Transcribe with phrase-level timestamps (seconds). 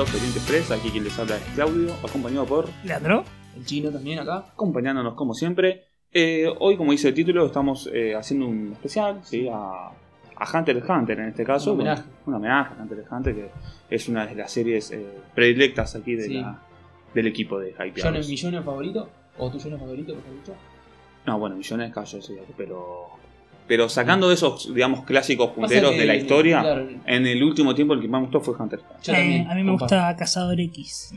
[0.00, 0.70] Oriente Express.
[0.70, 2.68] Aquí quien les habla es Claudio, acompañado por.
[2.84, 3.24] Leandro.
[3.56, 4.46] El chino también acá.
[4.52, 5.84] acompañándonos como siempre.
[6.12, 9.48] Eh, hoy, como dice el título, estamos eh, haciendo un especial ¿sí?
[9.48, 9.90] a,
[10.36, 11.72] a Hunter x Hunter en este caso.
[11.72, 12.02] Un homenaje.
[12.26, 13.50] Un homenaje a Hunter x Hunter, que
[13.94, 16.34] es una de las series eh, predilectas aquí de Sí.
[16.34, 16.60] la-
[17.14, 18.18] del equipo de ¿John Hypeados.
[18.20, 19.08] es mi John favorito?
[19.38, 20.54] ¿O tu John favorito, mejor dicho?
[21.26, 22.18] No, bueno, millones callo,
[22.56, 23.08] pero.
[23.68, 27.74] Pero sacando de esos, digamos, clásicos punteros que- de la historia, claro, en el último
[27.74, 28.80] tiempo el que más me gustó fue Hunter.
[28.80, 29.02] x Hunter.
[29.04, 31.14] yo Eh, también, a mí me gusta Cazador X,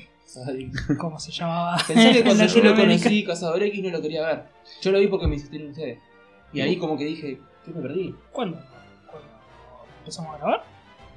[0.48, 1.78] Ay, como se llamaba.
[1.88, 4.44] Pensé que cuando yo lo conocí, Cazador X, no lo quería ver.
[4.82, 6.00] Yo lo vi porque me insistieron ustedes.
[6.54, 8.14] Y ahí como que dije, ¿qué me perdí?
[8.32, 8.58] ¿Cuándo?
[9.10, 9.28] ¿Cuándo
[10.00, 10.64] empezamos a grabar?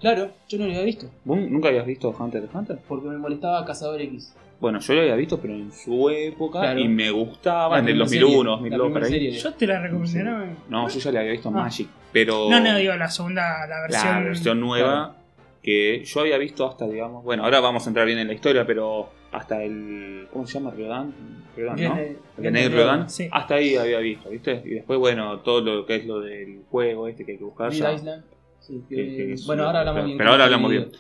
[0.01, 1.11] Claro, yo no lo había visto.
[1.25, 2.79] ¿Vos nunca habías visto Hunter x Hunter?
[2.89, 4.33] Porque me molestaba Cazador X.
[4.61, 6.81] Bueno, yo lo había visto, pero en su época Claro.
[6.81, 9.11] y me gustaba La en el primera 2001, serie, 2002, la por ahí.
[9.11, 9.31] serie.
[9.33, 10.63] Yo te la recomendé, Sí.
[10.69, 10.89] ¿no?
[10.89, 11.53] Yo ya le había visto Ah.
[11.53, 14.05] Magic, pero No, no, digo la segunda, la versión.
[14.15, 15.17] la versión nueva
[15.63, 18.67] que yo había visto hasta, digamos, bueno, ahora vamos a entrar bien en la historia,
[18.67, 20.73] pero hasta el, ¿cómo se llama?
[20.73, 21.13] Riodan,
[21.57, 21.99] Riodan, ¿no?
[22.39, 23.29] René- Riodan, Sí.
[23.31, 24.63] hasta ahí había visto, ¿viste?
[24.65, 27.71] Y después, bueno, todo lo que es lo del juego este que hay que buscar.
[27.73, 28.25] Ya- Island.
[28.61, 30.19] Sí, que- que- bueno, ahora hablamos pero- bien.
[30.19, 30.91] Pero ahora hablamos el bien.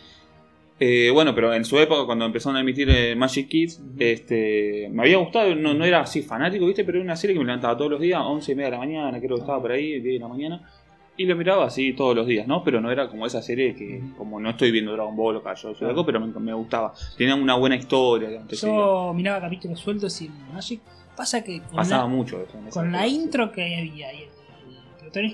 [0.81, 5.03] Eh, bueno, pero en su época, cuando empezaron a emitir eh, Magic Kids, este, me
[5.03, 6.85] había gustado, no, no era así fanático, ¿viste?
[6.85, 8.79] Pero era una serie que me levantaba todos los días, 11 y media de la
[8.79, 10.71] mañana, creo que estaba por ahí, 10 de la mañana,
[11.17, 12.63] y lo miraba así todos los días, ¿no?
[12.63, 15.73] Pero no era como esa serie que, como no estoy viendo Dragon Ball o Cayo,
[15.73, 15.89] Claro.
[15.89, 16.95] algo, pero me, me gustaba.
[17.17, 18.29] Tenía una buena historia.
[18.49, 20.81] Yo miraba capítulos sueltos y Magic.
[21.17, 22.53] Pasa que con, pasaba la, mucho eso.
[22.71, 23.07] con la época.
[23.09, 24.29] intro que había y el,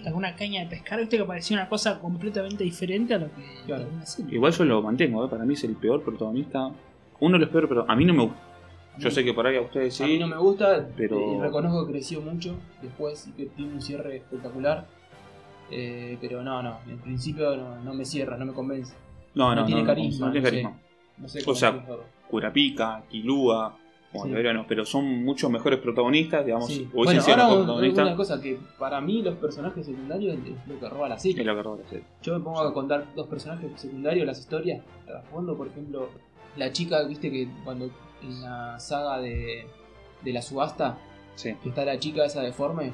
[0.04, 3.42] con una caña de pescar, viste que parecía una cosa completamente diferente a lo que
[3.66, 3.86] Claro.
[4.30, 5.28] Igual yo lo mantengo, ¿eh?
[5.28, 6.70] para mí es el peor protagonista,
[7.20, 8.40] uno de los peores, pero a mí no me gusta.
[8.98, 10.04] Yo sé que por ahí a ustedes sí.
[10.04, 11.40] A mí no me gusta, pero- pero...
[11.42, 14.86] reconozco que creció mucho después y que tiene un cierre espectacular.
[15.70, 18.94] Eh, pero no, no, en principio no, no me cierra, no me convence.
[19.34, 20.50] No, no no, tiene no, carisma, No, tiene sé.
[20.52, 20.78] carisma.
[21.18, 21.84] No sé O sea.
[22.28, 23.76] Curapica, Kilua,
[24.14, 24.30] como Sí.
[24.68, 26.66] pero son muchos mejores protagonistas, digamos.
[26.68, 26.88] Sí.
[26.92, 30.68] o Bueno, ahora mejor un- protagonista una cosa que para mí los personajes secundarios es
[30.68, 31.40] lo que roba la serie.
[31.40, 32.04] es lo que roba la serie.
[32.22, 36.08] Yo me pongo a contar dos personajes secundarios, las historias, trasfondo, por ejemplo,
[36.56, 37.90] la chica, viste que cuando
[38.22, 39.66] en la saga de,
[40.22, 40.96] de la subasta,
[41.34, 41.54] Sí.
[41.62, 42.92] que está la chica esa deforme,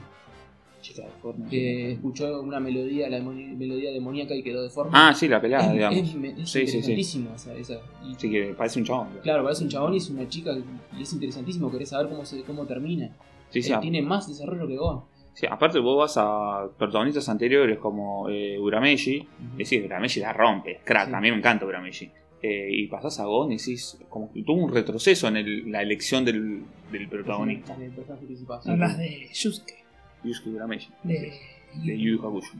[0.81, 1.49] Chica de forma.
[1.49, 4.93] que escuchó una melodía, la demoni- melodía demoníaca y quedó deforme.
[4.95, 5.99] Ah, sí, la pelea, es, digamos.
[5.99, 6.61] es, me- es Sí, sí, sí.
[6.79, 7.75] interesantísimo esa, esa.
[8.09, 9.09] Y, Sí, que parece un chabón.
[9.23, 10.53] Claro, parece un chabón y es una chica
[10.99, 13.11] y es interesantísimo, querés saber cómo se cómo termina.
[13.51, 15.05] Sí, sí, Eh, a- tiene más desarrollo que vos.
[15.35, 19.27] sí, aparte vos vas a protagonistas anteriores como eh, Urameshi,
[19.59, 21.15] y sí, Urameshi la rompe, crack, Sí.
[21.15, 22.11] a mí me encanta Urameshi.
[22.43, 25.83] Eh, y pasás a Gon y decís, como que tuvo un retroceso en el- la
[25.83, 27.77] elección del, del protagonista.
[28.65, 29.75] Hablas de Yusuke,
[30.25, 31.15] Yusuke Urameshi, de,
[31.75, 32.53] de Yu Yu Hakusho.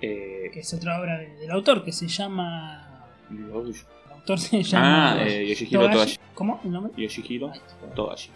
[0.00, 3.06] Eh, que es otra obra de- del autor que se llama.
[3.30, 3.86] Yu Yu Hakusho.
[4.06, 5.12] El autor se llama.
[5.12, 5.94] Ah, eh, Yoshihiro Togashi.
[5.96, 6.18] Togashi.
[6.34, 6.60] ¿Cómo?
[6.64, 6.92] ¿El nombre?
[6.96, 7.52] Yoshihiro
[7.94, 8.30] Togashi.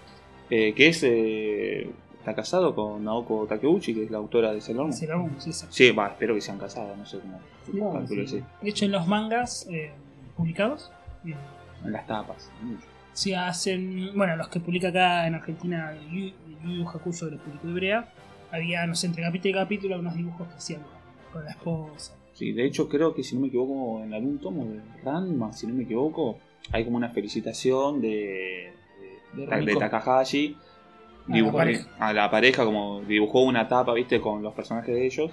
[0.50, 1.02] Eh, que es.
[1.04, 4.92] eh, está casado con Naoko Takeuchi, que es la autora de Sailor Moon.
[4.92, 5.74] Sailor Moon, sí, exacto.
[5.74, 7.92] Sí, va, espero que sean casados, no sé cómo.
[7.94, 8.42] Calculo sí.
[8.60, 9.90] De hecho, en los mangas eh,
[10.36, 10.90] publicados,
[11.26, 11.34] eh,
[11.84, 12.50] En las tapas.
[12.62, 12.84] mucho.
[13.12, 14.10] se hacen.
[14.14, 16.32] Bueno, los que publica acá en Argentina, Yu
[16.64, 18.12] Yu Hakusho, que los publicó Ibrea,
[18.52, 20.82] había, no sé, entre capítulo y capítulo, unos dibujos que hacían
[21.32, 22.16] con, la esposa.
[22.34, 25.66] Sí, de hecho, creo que si no me equivoco, en algún tomo de Ranma, si
[25.66, 26.38] no me equivoco,
[26.72, 28.72] hay como una felicitación de,
[29.34, 29.78] de, De de Rumiko.
[29.80, 30.56] Takahashi.
[31.26, 31.60] A la dibujó-
[31.98, 35.30] a la pareja, como dibujó una tapa, viste, con los personajes de ellos.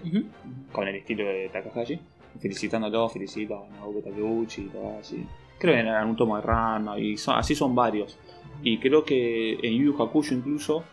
[0.72, 1.99] Con el estilo de Takahashi,
[2.40, 5.25] felicitándolo, felicita a Naoko Takeuchi y todo así.
[5.58, 8.19] Creo que en algún tomo de Ranma, y son- así son varios.
[8.61, 10.84] Y creo que en Yu Yu Hakusho incluso,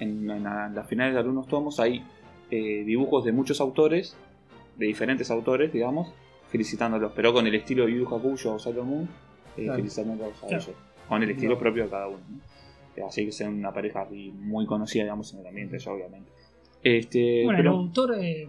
[0.00, 2.02] en, en la- en las finales de algunos tomos, hay
[2.50, 4.16] eh, dibujos de muchos autores,
[4.76, 6.12] de diferentes autores, digamos,
[6.48, 9.08] felicitándolos, pero con el estilo de Yu Hakusho o Sailor Moon,
[9.56, 9.76] eh, Claro.
[9.76, 10.62] felicitándolos a Claro.
[10.64, 10.76] ellos,
[11.08, 12.18] con el estilo propio de cada uno.
[12.28, 12.40] ¿no?
[12.96, 16.30] Eh, Así que sean una pareja así muy conocida, digamos, en el ambiente, ya obviamente.
[16.82, 18.48] Este, Bueno, pero- el autor, eh,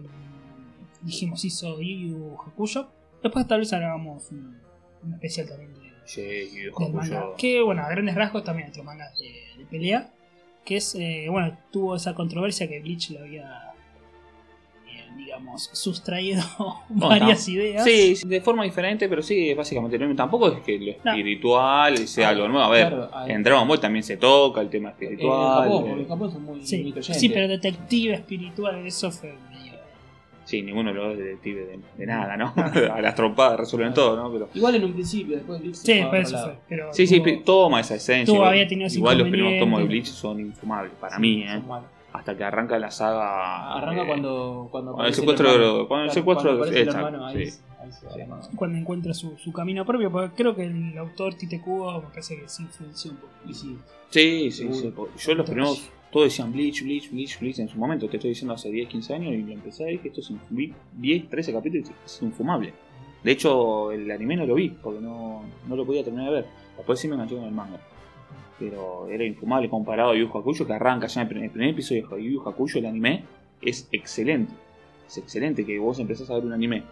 [1.02, 2.88] dijimos, hizo Yu Hakusho.
[3.22, 4.56] Después, tal vez hagamos un,
[5.04, 6.22] un especial también de, Sí,
[6.52, 7.22] Yu del manga.
[7.24, 10.10] Hakusho- Que, bueno, a grandes rasgos también otro manga de, de pelea.
[10.64, 13.72] Que es, eh, bueno, tuvo esa controversia que Bleach le había,
[14.88, 16.42] eh, digamos, sustraído
[16.88, 17.84] No, varias ideas.
[17.84, 20.16] Sí, de forma diferente, pero sí, básicamente lo mismo.
[20.16, 21.10] Tampoco es que lo No.
[21.10, 22.64] espiritual sea algo nuevo.
[22.64, 25.68] A ver, Claro, en Dragon Ball también se toca el tema En espiritual.
[25.70, 29.34] Eh, en Japón muy Sí, sí, pero detective espiritual, eso fue.
[30.52, 32.52] Sí, ninguno de los dos es detective de, de nada, ¿no?
[32.92, 34.30] a las trompadas resuelven todo, ¿no?
[34.30, 36.58] Pero, Igual en un principio, después Bleach se Sí, después eso fue.
[36.68, 38.34] Pero sí, sí, tuvo- toma esa esencia.
[38.34, 39.86] igual había tenido ese igual los primeros tomos de.
[39.86, 41.62] Bleach son infumables, para Sí, mí, ¿eh?
[42.12, 43.72] Hasta que arranca la saga.
[43.78, 45.78] Arranca eh, cuando, cuando cuando el secuestro hermano.
[45.78, 47.60] de- cuando el Claro, secuestro cuando aparece el esta, hermano, ahí, sí.
[47.82, 48.42] ahí se va la mano.
[48.54, 52.36] cuando encuentra su, su camino propio, porque creo que el autor Tite Kubo me parece
[52.38, 53.32] que sí influenció un poco.
[53.48, 53.78] Y sí,
[54.10, 54.92] Sí, sí, sí.
[55.16, 58.06] Yo los primeros, todos decían Bleach, Bleach, Bleach, Bleach en su momento.
[58.06, 60.30] Te estoy diciendo hace 10, 15 años y lo empecé a ver que esto es
[60.50, 62.74] vi 10, 13 capítulos es infumable.
[63.24, 66.46] De hecho, el anime no lo vi porque no, no lo podía terminar de ver.
[66.76, 67.80] Después sí me enganché con el manga.
[68.58, 72.22] Pero era infumable comparado a Yu Hakusho que arranca ya en el primer, episodio de
[72.22, 73.24] Yu Hakusho, el anime
[73.62, 74.52] es excelente.
[75.06, 76.82] Es excelente que vos empezás a ver un anime.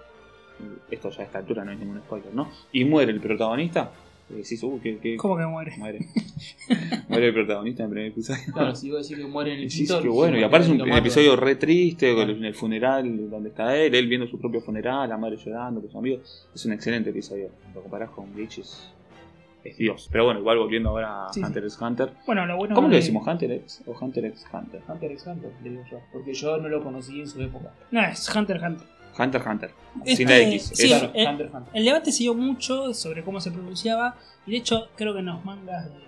[0.90, 2.48] Esto ya a esta altura no es ningún spoiler, ¿no?
[2.72, 3.92] Y muere el protagonista.
[4.32, 5.76] Y decís, uh, que, que, ¿Cómo que muere?
[5.76, 5.98] Muere.
[7.08, 8.40] Muere el protagonista en el primer episodio.
[8.52, 10.36] claro, si vos decís que muere en el sí, escritor, qué bueno.
[10.38, 10.98] Y es un matan.
[10.98, 12.30] episodio re triste, con Claro.
[12.32, 15.80] el- en el funeral donde está él, él viendo su propio funeral, la madre llorando,
[15.80, 16.46] con sus amigos.
[16.54, 17.50] Es un excelente episodio.
[17.74, 18.92] Lo comparás con Bleach, es,
[19.64, 20.08] es Dios.
[20.12, 21.42] Pero bueno, igual volviendo ahora a Sí.
[21.42, 22.12] Hunter x Hunter.
[22.24, 23.26] Bueno, lo bueno ¿Cómo le de- decimos?
[23.26, 24.80] ¿Hunter x o Hunter x Hunter?
[24.88, 25.98] Hunter x Hunter, le digo yo.
[26.12, 27.72] Porque yo no lo conocí en su época.
[27.90, 28.86] No, es Hunter x Hunter.
[29.20, 29.70] Hunter x Hunter.
[30.04, 30.70] Este- Sin la X.
[30.74, 31.72] sí, Es- Claro, eh, Hunter x Hunter.
[31.76, 34.16] El debate siguió mucho sobre cómo se pronunciaba.
[34.46, 36.00] Y de hecho, creo que en los mangas de.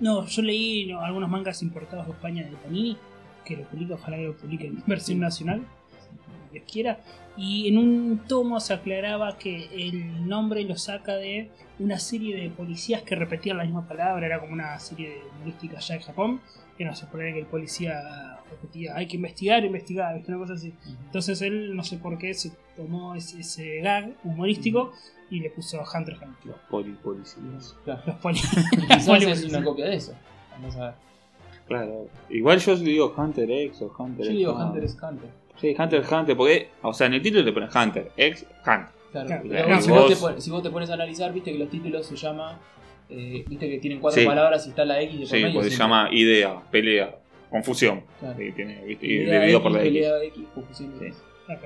[0.00, 2.96] No, yo leí no, algunos mangas importados de España de Panini.
[3.44, 5.62] Que lo publica, ojalá que lo publique en versión nacional.
[6.50, 7.00] si Dios quiera.
[7.36, 12.50] Y en un tomo se aclaraba que el nombre lo saca de una serie de
[12.50, 14.24] policías que repetían la misma palabra.
[14.26, 16.40] Era como una serie de humorística ya en Japón.
[16.76, 18.38] Que no se ponía que el policía
[18.94, 20.30] hay que investigar, investigar, ¿viste?
[20.32, 20.72] una cosa así.
[21.06, 24.92] Entonces él, no sé por qué, se tomó ese, ese gag humorístico
[25.30, 26.46] y le puso Hunter x Hunter.
[26.46, 27.76] Los poli policías.
[27.84, 28.02] Claro.
[28.06, 28.40] Los poli.
[28.70, 30.14] Quizás poli- es una copia de eso.
[30.52, 30.94] Vamos a ver.
[31.68, 32.08] Claro.
[32.30, 34.38] Igual yo digo Hunter x o Hunter Yo x.
[34.38, 34.66] digo no.
[34.66, 35.30] Hunter x Hunter.
[35.60, 38.86] Sí, Hunter x Hunter, porque, o sea, en el título te pones Hunter x Hunter.
[39.12, 39.82] Claro, Claro, pero claro.
[39.82, 42.06] si, vos te vos- pon- si vos te pones a analizar, viste que los títulos
[42.06, 42.58] se llama.
[43.10, 44.26] eh, viste que tienen cuatro Sí.
[44.26, 45.54] palabras y está la X de por Sí, medio.
[45.54, 47.14] porque se llama idea, pelea,
[47.52, 48.02] confusión.
[48.18, 48.42] Claro.
[48.42, 50.06] Y, tiene, y dividido por la X.
[50.24, 51.06] X, confusión Sí.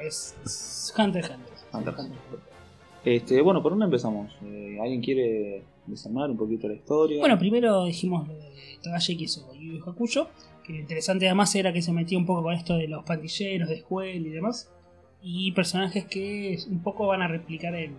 [0.04, 1.54] Es, es Hunter x Hunter.
[1.72, 2.56] Hunter x Hunter.
[3.04, 4.36] Este, bueno, ¿por dónde empezamos?
[4.44, 7.20] Eh, ¿Alguien quiere desarmar un poquito la historia?
[7.20, 8.50] Bueno, primero dijimos lo de
[8.82, 10.28] Tagashi que hizo Yu Hakusho.
[10.64, 13.68] Que lo interesante además era que se metía un poco con esto de los pandilleros
[13.68, 14.72] de escuela y demás.
[15.22, 17.92] Y personajes que un poco van a replicar en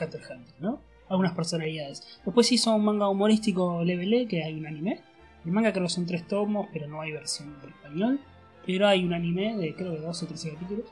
[0.00, 0.80] Hunter x Hunter, ¿no?
[1.10, 2.20] Algunas personalidades.
[2.24, 5.00] Después hizo un manga humorístico Level E, que hay un anime.
[5.44, 8.20] El manga creo que son tres tomos, pero no hay versión en español.
[8.66, 10.84] Pero hay un anime de creo que 12 o 13 capítulos.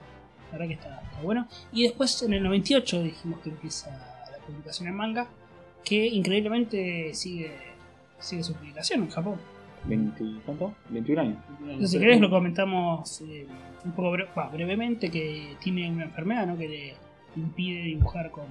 [0.46, 1.46] La verdad que está, está bueno.
[1.72, 5.26] Y después en el 98 dijimos que empieza la publicación en manga.
[5.84, 7.52] Que increíblemente sigue,
[8.18, 9.36] sigue su publicación en Japón.
[9.84, 10.74] 20, ¿Cuánto?
[10.88, 11.38] 21 años.
[11.60, 13.46] Entonces, si querés lo comentamos eh,
[13.84, 16.56] un poco bre- bah, brevemente que tiene una enfermedad ¿no?
[16.56, 16.94] que le
[17.36, 18.46] impide dibujar con,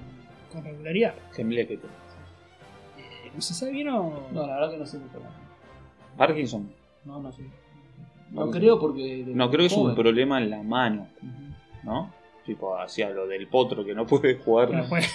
[0.50, 1.14] con regularidad.
[1.34, 1.86] Gemlequete.
[1.86, 4.28] Eh, ¿No se sabe bien o...?
[4.32, 5.32] No, la verdad que no sé mucho más.
[6.16, 6.68] Parkinson.
[7.04, 7.44] No, no sé.
[8.32, 9.24] No creo porque.
[9.28, 11.08] No, creo que es un problema en la mano.
[11.84, 12.12] ¿no?
[12.44, 15.06] Tipo, hacía lo del potro que no puede jugar, No puede-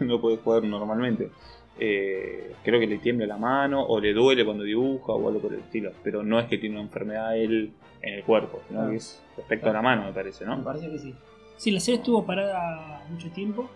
[0.04, 1.30] no puede jugar normalmente.
[1.78, 5.52] Eh, creo que le tiembla la mano o le duele cuando dibuja o algo por
[5.54, 5.92] el estilo.
[6.02, 8.90] Pero no es que tiene una enfermedad él en el cuerpo, sino Claro.
[8.90, 10.64] que es respecto a la mano, me parece, Me ¿no?
[10.64, 11.14] parece que sí.
[11.56, 13.68] Sí, la serie estuvo parada mucho tiempo.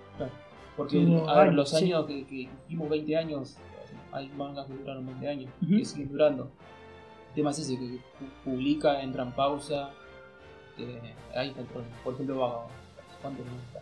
[0.77, 1.85] Porque, Tuvo a ver, años, los sí.
[1.85, 3.57] años que, que hicimos 20 años,
[4.15, 5.77] hay mangas que duraron 20 años, Ujú.
[5.77, 6.51] que siguen durando.
[7.31, 8.01] El tema es ese, que pu-
[8.45, 9.91] publica, entra en pausa.
[10.79, 11.97] eh, ahí está el problema.
[12.03, 12.67] Por ejemplo, Vago.
[13.23, 13.81] ¿Cuánto no está?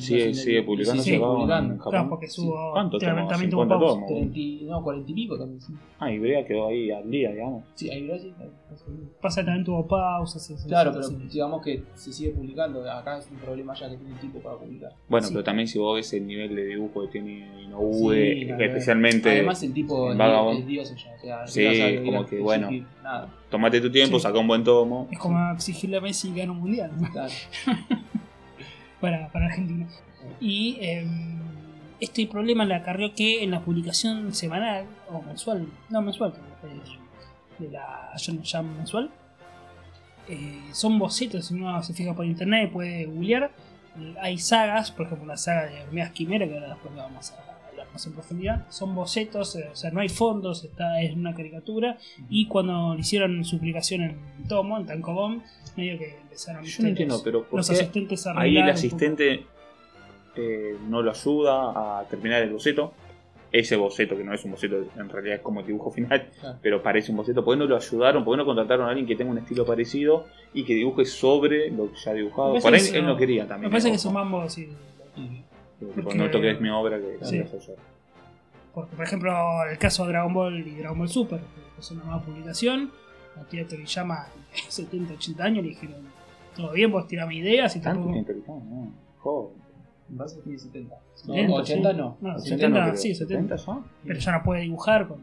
[0.00, 1.74] Sigue, sigue publicando, sí, se sí, va en publicando.
[1.78, 1.90] Japón.
[1.92, 2.40] Claro, porque Sí.
[2.40, 2.72] subo...
[2.72, 3.30] ¿Cuánto también, tomos?
[3.32, 3.94] también tuvo 50 pausa.
[3.94, 4.08] tomos.
[4.08, 5.72] 30 y- no, 40 y pico también, sí.
[5.98, 7.64] Ah, y Brea quedó ahí al día, digamos.
[7.74, 8.22] Sí, o menos.
[9.20, 10.42] Pasa que también tuvo pausas.
[10.46, 11.28] sí, sí, Claro, sí, pero sí.
[11.32, 12.90] digamos que se sigue publicando.
[12.90, 14.92] Acá es un problema ya que tiene tiempo para publicar.
[15.08, 15.34] Bueno, Sí.
[15.34, 19.62] pero también si vos ves el nivel de dibujo que tiene Inoue, Sí, especialmente Además,
[19.62, 21.42] el tipo en es, dios ya.
[21.42, 22.68] O sea, Sí, como que, bueno.
[23.02, 23.28] Nada.
[23.50, 24.22] tomate tu tiempo, Sí.
[24.22, 25.08] saca un buen tomo.
[25.10, 26.90] Es como exigirle a Messi gane un mundial.
[27.12, 27.32] Claro.
[29.02, 29.86] para, para Argentina.
[30.40, 31.06] Y eh,
[32.00, 36.32] este problema le acarreó que en la publicación semanal o mensual, no mensual,
[37.58, 39.10] de, la Shonen Jump mensual,
[40.28, 41.46] eh, son bocetos.
[41.46, 43.50] Si uno se fija por internet, puede googlear.
[44.20, 47.51] Hay sagas, por ejemplo, la saga de Hormigas Quimera, que ahora después vamos a
[47.92, 48.66] más en profundidad.
[48.70, 51.98] Son bocetos, eh, o sea, no hay fondos, está, es una caricatura.
[52.28, 54.18] Y cuando hicieron su publicación en
[54.48, 55.42] Tomo, en Tankobon,
[55.76, 58.62] medio que empezaron Yo no entiendo, los, pero ¿por los qué asistentes a ahí el
[58.64, 59.46] un asistente
[60.36, 62.92] eh, no lo ayuda a terminar el boceto?
[63.50, 66.30] Ese boceto, que no es un boceto, en realidad es como el dibujo final,
[66.62, 67.44] pero parece un boceto.
[67.44, 68.24] ¿Por qué no lo ayudaron?
[68.24, 71.70] ¿Por qué no contrataron a alguien que tenga un estilo parecido y que dibuje sobre
[71.70, 72.54] lo que ya ha dibujado?
[72.54, 73.70] Me Por ahí él no quería Me también.
[73.70, 74.02] parece que ojo.
[74.04, 74.70] son mambo así.
[75.94, 77.38] Tipo, No toques mi obra que Sí.
[77.38, 77.74] yo.
[78.74, 79.32] Porque, por ejemplo,
[79.70, 82.90] el caso de Dragon Ball y Dragon Ball Super, que es una nueva publicación,
[83.36, 84.26] la tía Toriyama,
[84.68, 85.96] 70, 80 años, le dijeron:
[86.56, 88.92] Todo bien, vos tirame ideas y Tanto tiene Toriyama, no.
[90.16, 90.96] Parece que tiene 70.
[91.26, 91.96] No, Lento, 80 sí.
[91.96, 92.16] no.
[92.20, 92.96] No, 70 70 creo.
[92.96, 93.56] sí, 70.
[93.56, 93.78] ya.
[94.04, 95.18] Pero ya no puede dibujar con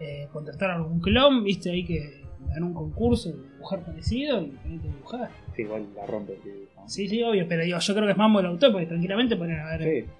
[0.00, 4.46] eh, contratar a algún clon, viste ahí que ganó un concurso de dibujar parecido y
[4.48, 5.30] ponete a dibujar.
[5.54, 6.82] Sí, igual la rompe el dibujo.
[6.86, 9.58] Sí, sí, obvio, pero digo, yo creo que es mambo del autor porque tranquilamente pueden
[9.58, 10.10] haber, Sí.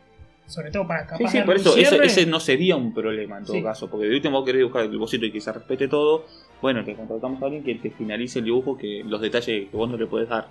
[0.47, 3.63] sobre todo para capaz Sí, por eso ese, no sería un problema en todo Sí.
[3.63, 6.25] caso, porque de último vos querés dibujar el bocito y que se respete todo,
[6.63, 9.91] bueno, te contratamos a alguien que te finalice el dibujo, que los detalles que vos
[9.91, 10.47] no le podés dar,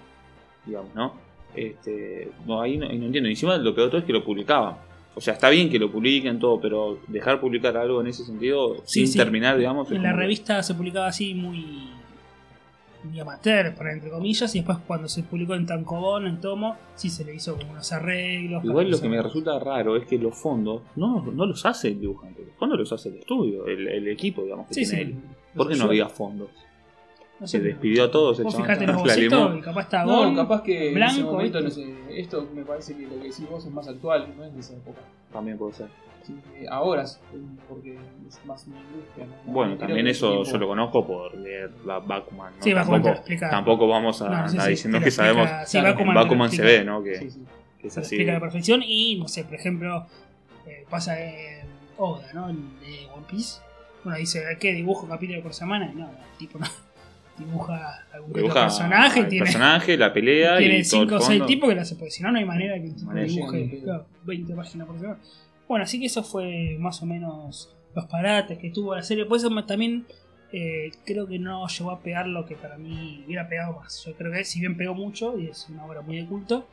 [0.65, 1.13] digamos, ¿no?
[1.56, 3.30] Este, no, ahí no, ahí no entiendo.
[3.30, 4.75] Y encima lo peor todo es que lo publicaban.
[5.15, 8.77] O sea, está bien que lo publiquen todo, pero dejar publicar algo en ese sentido
[8.86, 9.17] Sí, sin sí.
[9.17, 9.91] terminar, digamos.
[9.91, 11.89] En la como revista se publicaba así muy,
[13.03, 17.10] muy amateur, para entre comillas, y después cuando se publicó en Tancobón, en Tomo, sí
[17.10, 18.63] se le hizo como unos arreglos.
[18.65, 22.00] Igual lo que me resulta raro es que los fondos no, no los hace el
[22.00, 25.12] dibujante, los fondos los hace el estudio, el, el equipo, digamos, que Sí, tiene sí.
[25.12, 25.17] él.
[25.55, 26.50] ¿Por qué no había fondos?
[27.40, 29.00] No sé, Se despidió a todos, el Vos fijate limó.
[29.00, 32.63] bocetos y capaz está No, capaz que en blanco, ese momento, no sé, esto me
[32.63, 35.00] parece que lo que decís vos es más actual, no es de esa época.
[35.32, 35.88] También puede ser.
[36.25, 37.04] Sí, eh, ahora,
[37.68, 37.98] porque
[38.30, 39.25] es más una industria.
[39.25, 39.52] ¿no?
[39.52, 42.54] Bueno, Creo también eso tiempo- yo lo conozco por leer la Bakuman.
[42.58, 42.63] ¿no?
[42.63, 43.50] Sí, Bakuman te lo tampoco, explica.
[43.50, 47.04] tampoco vamos a No, sí, diciendo que explica- sabemos sí, en Bakuman se ve, ¿no?
[47.04, 47.42] Que, Sí, sí.
[47.78, 48.16] que es así.
[48.16, 50.06] explica a la perfección y, no sé, por ejemplo,
[50.66, 52.50] eh, pasa en Oda, ¿no?
[52.50, 53.60] El de One Piece.
[54.06, 55.92] Bueno, dice, ¿qué dibujo capítulo por semana?
[55.94, 56.68] No, el tipo no.
[57.38, 61.28] Dibuja algún Dibuja personaje, el tiene, personaje, la pelea tiene y el 5 o 6
[61.30, 61.46] fondo.
[61.46, 64.06] tipos que lo hace, porque si no, no hay manera que el tipo dibuje claro,
[64.24, 65.20] 20 páginas por semana.
[65.68, 69.25] Bueno, así que eso fue más o menos los parates que tuvo la serie.
[69.25, 70.06] Pues eso también
[70.52, 74.04] eh, creo que no llegó a pegar lo que para mí hubiera pegado más.
[74.06, 76.68] Yo creo que si bien pegó mucho, y es una obra muy de culto,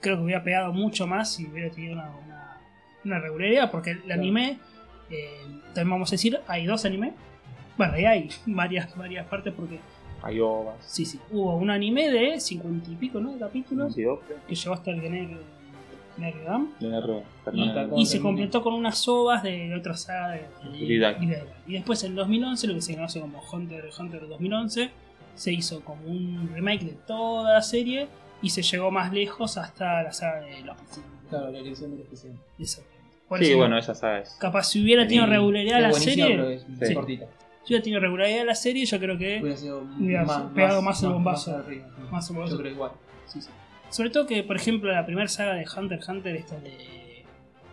[0.00, 2.60] creo que hubiera pegado mucho más si hubiera tenido una, una,
[3.04, 4.58] una regularidad, porque el anime,
[5.10, 5.28] eh,
[5.74, 7.12] también vamos a decir, hay dos animes.
[7.76, 9.78] Bueno, ahí hay varias, varias partes porque
[10.22, 10.76] Hay ovas.
[10.86, 13.32] sí, sí, hubo un anime de 50 y pico, ¿no?
[13.32, 14.38] De capítulos 22, creo.
[14.48, 15.28] que llegó hasta el Gener
[16.18, 17.22] Nergam De
[17.96, 21.44] y, y se completó con unas ovas de otra saga de, de-.
[21.66, 24.90] Y después en 2011, lo que se conoce como Hunter Hunter 2011,
[25.34, 28.08] se hizo como un remake de toda la serie
[28.40, 30.76] y se llegó más lejos hasta la saga de los.
[31.28, 32.32] Claro, la elección del especial.
[32.58, 32.96] Exactamente.
[33.44, 34.30] Sí, bueno, esa saga es.
[34.40, 36.94] capaz si hubiera tenido regularidad la serie, es Sí.
[36.94, 37.26] cortita.
[37.66, 41.02] Si hubiera tenido regularidad la serie, yo creo que Hubiera sido Hubiera más, pegado más
[41.02, 41.50] el bombazo.
[41.50, 41.86] Más arriba.
[42.10, 42.52] Más bombazo.
[42.52, 42.92] Yo creo igual.
[43.26, 43.50] Sí, sí.
[43.90, 46.96] Sobre todo que, por ejemplo, la primera saga de Hunter x Hunter, esta de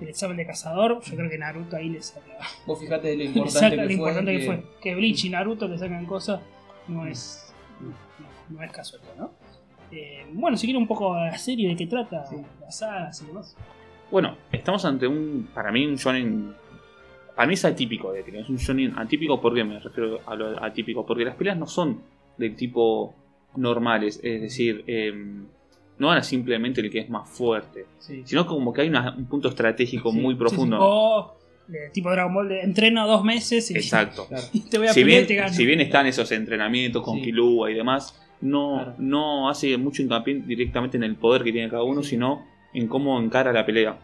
[0.02, 2.26] el examen de cazador, yo creo que Naruto ahí le saca,
[2.66, 3.94] Vos fijate lo importante saca que lo fue.
[3.94, 4.64] importante que fue.
[4.82, 6.42] Que Bleach y Naruto le sacan cosas,
[6.88, 9.32] no es, no, no es casualidad, ¿no?
[9.92, 12.36] Eh, bueno, si quiere un poco la serie de qué trata, Sí.
[12.60, 13.56] las sagas y demás.
[14.12, 15.48] Bueno, estamos ante un.
[15.54, 16.54] Para mí, un shonen.
[17.36, 19.42] Para mí es atípico, de hecho, es un shonen atípico.
[19.42, 21.06] ¿Por qué me refiero a lo atípico?
[21.06, 22.02] Porque las peleas no son
[22.38, 23.14] del tipo
[23.56, 25.46] normales, es decir, em,
[26.00, 28.22] no van a simplemente el que es más fuerte, Sí.
[28.26, 30.78] sino como que hay una- un punto estratégico Sí, muy profundo.
[30.78, 30.82] Sí.
[30.86, 31.38] O
[31.74, 34.26] eh, tipo Dragon Ball de entreno dos meses y, Exacto.
[34.30, 34.44] Claro.
[34.54, 35.54] y te voy a Si bien, y te gano.
[35.54, 37.24] si bien están esos entrenamientos con Sí.
[37.26, 38.96] Killua y demás, no, Claro.
[38.98, 43.20] no hace mucho hincapié directamente en el poder que tiene cada uno, sino en cómo
[43.20, 43.98] encara la pelea.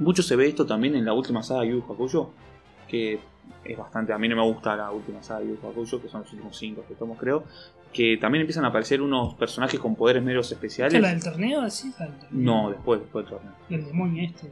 [0.00, 2.32] Mucho se ve esto también en la última saga de Yu Hakusho,
[2.88, 3.18] que
[3.64, 4.12] es bastante.
[4.12, 6.56] A mí no me gusta la última saga de Yu Hakusho, que son los últimos
[6.56, 7.44] cinco que tomos, creo.
[7.92, 10.94] Que también empiezan a aparecer unos personajes con poderes meros ¿Esta especiales.
[10.94, 11.70] es la del torneo?
[11.70, 11.92] ¿Sí?
[11.98, 12.40] La del torneo.
[12.62, 13.52] No, después, después del torneo.
[13.70, 14.50] El demonio este.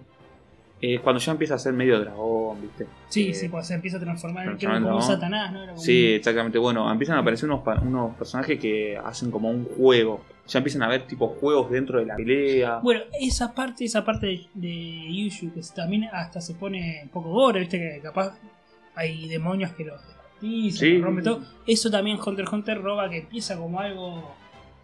[0.80, 2.86] Eh, cuando ya empieza a ser medio dragón, ¿viste?
[3.08, 5.14] Sí, Eh, sí, pues se empieza a transformar en transformar en como dragón.
[5.14, 5.62] Satanás, ¿no?
[5.62, 6.58] Era como Sí, exactamente.
[6.58, 10.20] Bueno, empiezan a aparecer unos, unos personajes que hacen como un juego.
[10.48, 12.78] Ya empiezan a ver tipo juegos dentro de la pelea.
[12.82, 17.30] Bueno, esa parte, esa parte de, de Yushu que también hasta se pone un poco
[17.30, 18.38] gore, viste que capaz
[18.94, 20.98] hay demonios que los descuartizan, Sí.
[21.00, 21.40] rompen todo.
[21.66, 24.34] Eso también Hunter x Hunter roba que empieza como algo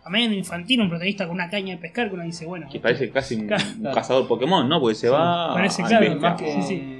[0.04, 3.10] ameno, infantil, un protagonista con una caña de pescar que uno dice, bueno, Que parece
[3.10, 3.64] casi un, Claro.
[3.78, 4.80] un cazador Pokémon, ¿no?
[4.80, 6.98] Porque se Sí, va parece al claro, más que Sí, sí.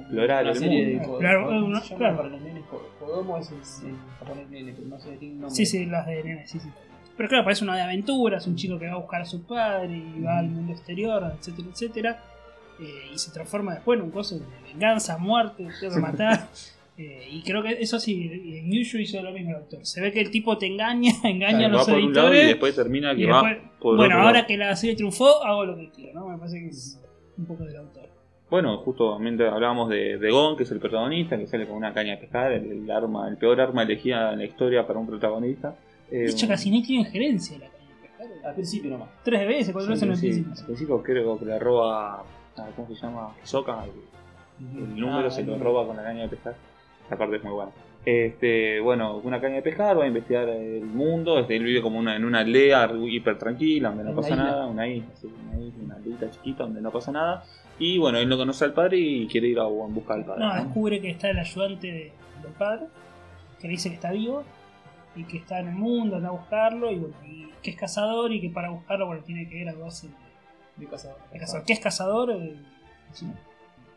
[0.00, 1.18] Explorar el serie de mundo.
[1.18, 2.16] Claro, ¿Cómo una- se llama claro.
[2.16, 2.62] para los nenes?
[2.98, 3.50] Kodomo es
[3.82, 5.50] en, en japonés nene, pero no sé, nombre.
[5.50, 6.68] Sí, sí, las de nene, sí, sí.
[7.16, 9.96] Pero claro, parece una de aventuras, un chico que va a buscar a su padre
[10.16, 12.24] y va al mundo exterior, etcétera, etcétera.
[12.80, 16.48] eh, y se transforma después en un coso de venganza, muerte, tengo que matar.
[16.98, 19.80] Eh, y creo que eso sí, en Yushu hizo lo mismo el autor.
[19.86, 22.26] Se ve que el tipo te engaña, engaña Claro, a los va por un lado
[22.28, 22.48] y editores.
[22.48, 24.46] después termina que y va después- por bueno, otro ahora lado.
[24.46, 26.28] que la serie triunfó, hago lo que quiero, ¿no?
[26.28, 27.00] Me parece que es
[27.38, 28.10] un poco del autor.
[28.50, 32.10] Bueno, justamente hablábamos de, de Gon, que es el protagonista, que sale con una caña
[32.10, 35.74] de pescar, el, el arma, el peor arma elegida en la historia para un protagonista.
[36.12, 38.46] Eh, casi ni tiene injerencia la caña de pescar.
[38.48, 39.08] Al principio nomás.
[39.24, 40.52] Tres veces, cuatro veces en el principio.
[40.58, 42.24] al principio creo que le roba, a-
[42.76, 43.34] ¿cómo se llama?
[43.42, 46.54] Hisoka, el, el número Ah, se lo roba con la caña de pescar.
[47.06, 47.72] Esa parte es muy buena.
[48.04, 51.38] Este, bueno, una caña de pescar, va a investigar el mundo.
[51.38, 54.42] Este, él vive como una, en una aldea hiper tranquila, donde no pasa isla.
[54.44, 57.44] nada, una isla, sí, una isla, una aldita chiquita donde no pasa nada.
[57.78, 60.40] Y bueno, él no conoce al padre y quiere ir a, en busca del padre.
[60.40, 60.64] No, ¿no?
[60.64, 62.86] descubre que está el ayudante de- del padre,
[63.60, 64.42] que le dice que está vivo
[65.14, 68.32] y que está en el mundo, anda a buscarlo y, bueno, y que es cazador
[68.32, 70.08] y que para buscarlo bueno, tiene que graduarse
[70.76, 71.18] De cazador.
[71.32, 71.66] de cazador.
[71.66, 72.30] ¿Qué es cazador?
[72.32, 72.56] Eh,
[73.12, 73.26] sí.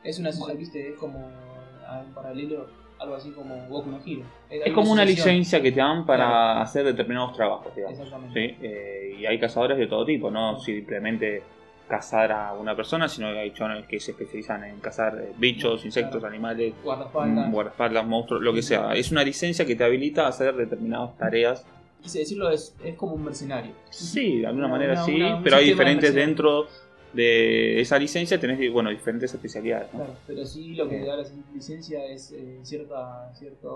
[0.04, 2.68] Es una asociación, viste, es como un paralelo,
[3.00, 4.24] algo así como Goku no Hero.
[4.50, 5.36] Es como una asociación.
[5.36, 6.60] licencia que te dan para Claro.
[6.62, 7.98] hacer determinados trabajos, digamos.
[8.00, 8.50] Exactamente.
[8.50, 8.58] ¿sí?
[8.62, 11.42] Eh, y hay cazadores de todo tipo, no simplemente
[11.88, 15.86] cazar a una persona, sino que hay chones que se especializan en cazar eh, bichos,
[15.86, 17.52] insectos, animales, Guardaespaldas.
[17.52, 18.94] guardaespaldas, monstruos, lo que sea.
[18.96, 21.66] Es una licencia que te habilita a hacer determinadas tareas.
[22.02, 23.72] Quise decirlo, es, es como un mercenario.
[23.90, 26.68] Sí, de alguna Una- manera una- sí, una- pero hay de diferentes dentro
[27.14, 29.88] de esa licencia, tenés bueno, diferentes especialidades.
[29.94, 30.00] ¿no?
[30.00, 31.24] Claro, pero sí lo que da la
[31.54, 33.68] licencia es eh, cierta, cierta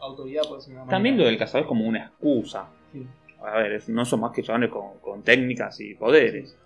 [0.00, 2.68] autoridad, por decirlo de También lo del cazador es como una excusa.
[2.92, 3.06] Sí.
[3.42, 6.50] A ver, no son más que chavales con, con técnicas y poderes.
[6.50, 6.56] Sí,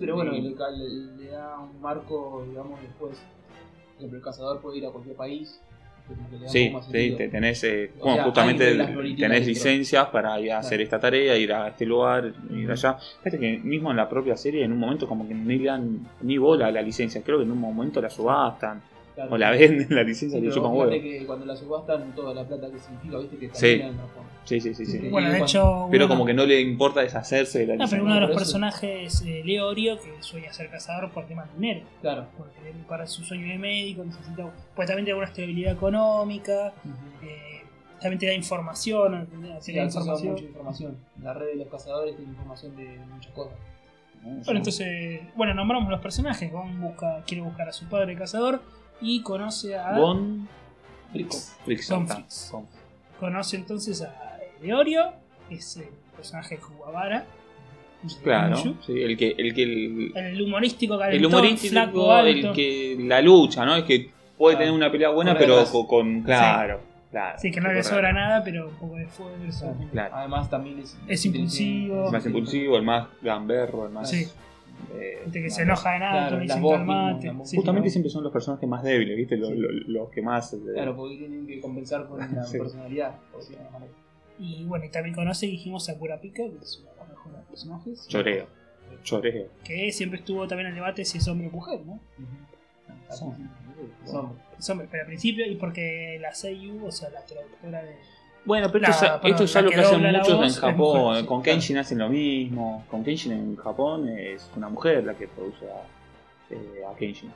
[0.00, 0.40] pero bueno, Sí.
[0.40, 0.88] le,
[1.24, 3.18] le- da un marco, digamos, después.
[4.00, 5.60] El cazador puede ir a cualquier país.
[6.46, 8.64] Sí, sí, te tenés, eh, bueno, sea, justamente
[9.16, 12.98] tenés licencias para ir a hacer esta tarea, ir a este lugar, ir allá.
[13.22, 16.06] Fíjate que mismo en la propia serie, en un momento como que ni le dan
[16.20, 18.82] ni bola a la licencia, creo que en un momento la subastan
[19.14, 19.32] Claro.
[19.32, 20.90] o la venden la licencia Sí, y pero chupan huevo.
[20.90, 23.82] que cuando la subastan, toda la plata que significa, viste que Sí.
[24.44, 24.98] Sí, sí, sí, sí.
[24.98, 25.08] Sí.
[25.08, 25.88] Bueno, de cuando- hecho.
[25.90, 28.30] Pero uno- como que no le importa deshacerse de la No, pero uno de los
[28.32, 31.86] personajes, eh, Leorio, que suele ser cazador por temas de dinero.
[32.02, 32.26] Claro.
[32.36, 34.50] Porque para su sueño de médico necesita.
[34.74, 36.72] Pues también tiene una estabilidad económica.
[37.22, 37.62] eh,
[38.00, 39.28] también te da información.
[39.60, 40.32] Sí, Te da información.
[40.32, 40.96] mucha información.
[41.22, 43.54] La red de los cazadores tiene información de muchas cosas.
[44.22, 46.50] Bueno, entonces, bueno, nombramos los personajes.
[46.52, 48.60] Gon busca, quiere buscar a su padre cazador
[49.00, 49.94] y conoce a.
[51.12, 51.88] Frix.
[51.90, 52.66] Gon.
[53.20, 55.12] Conoce entonces a Leorio,
[55.48, 57.26] que es el personaje de Kuwabara.
[58.22, 62.28] Claro, sí, el que, el que el, El humorístico calentón, el humorístico, flaco, alto.
[62.50, 63.76] el que la lucha, ¿no?
[63.76, 64.58] Es que puede Claro.
[64.66, 66.80] tener una pelea buena, pero con, con- claro,
[67.10, 67.38] claro.
[67.40, 69.72] Sí, que no le sobra nada, pero un poco de fuerza.
[69.90, 70.14] Claro.
[70.16, 70.98] Además, también es.
[71.08, 72.06] Es impulsivo.
[72.06, 74.10] El más impulsivo, el más gamberro, el más.
[74.10, 74.26] Sí.
[74.94, 77.14] Eh, Gente que se enoja de nada, Claro, las voz calmate.
[77.14, 77.50] mismo, la voz.
[77.50, 77.92] Sí, Justamente claro.
[77.92, 79.36] siempre son los personajes más débiles, ¿viste?
[79.36, 79.56] Los, Sí.
[79.56, 80.52] los- los que más.
[80.54, 82.58] eh, Claro, porque tienen que compensar con la Sí.
[82.58, 83.42] personalidad, por.
[84.38, 88.08] Y bueno, y también conoce, dijimos, a Kurapika, que es uno de los mejores personajes.
[88.08, 88.46] Choreo.
[89.02, 89.48] Choreo.
[89.64, 92.00] Que siempre estuvo también en el debate si es hombre o mujer, ¿no?
[93.10, 93.50] Son.
[94.04, 94.32] Son.
[94.58, 97.94] Es hombre, pero al principio, y porque la Seiyu, o sea, la traductora de.
[98.44, 100.98] Bueno, pero La- esto, es- esto es algo que que hacen muchos voz en Japón.
[101.00, 101.54] mujer, sí, con claro.
[101.56, 102.84] Kenshin hacen lo mismo.
[102.90, 107.30] Con Kenshin en Japón es una mujer la que produce a, eh, a Kenshin.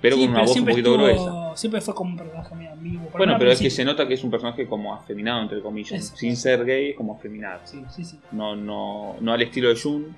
[0.00, 1.56] Pero Sí, con una voz un poquito estuvo- gruesa.
[1.56, 3.08] Siempre fue como un personaje medio ambiguo.
[3.08, 5.92] por Bueno, pero es que se nota que es un personaje como afeminado, entre comillas.
[6.04, 6.16] Eso.
[6.16, 7.60] Sin ser gay, es como afeminado.
[7.64, 7.84] Sí.
[7.90, 8.18] Sí, sí.
[8.32, 10.16] No, no, no al estilo de Jun,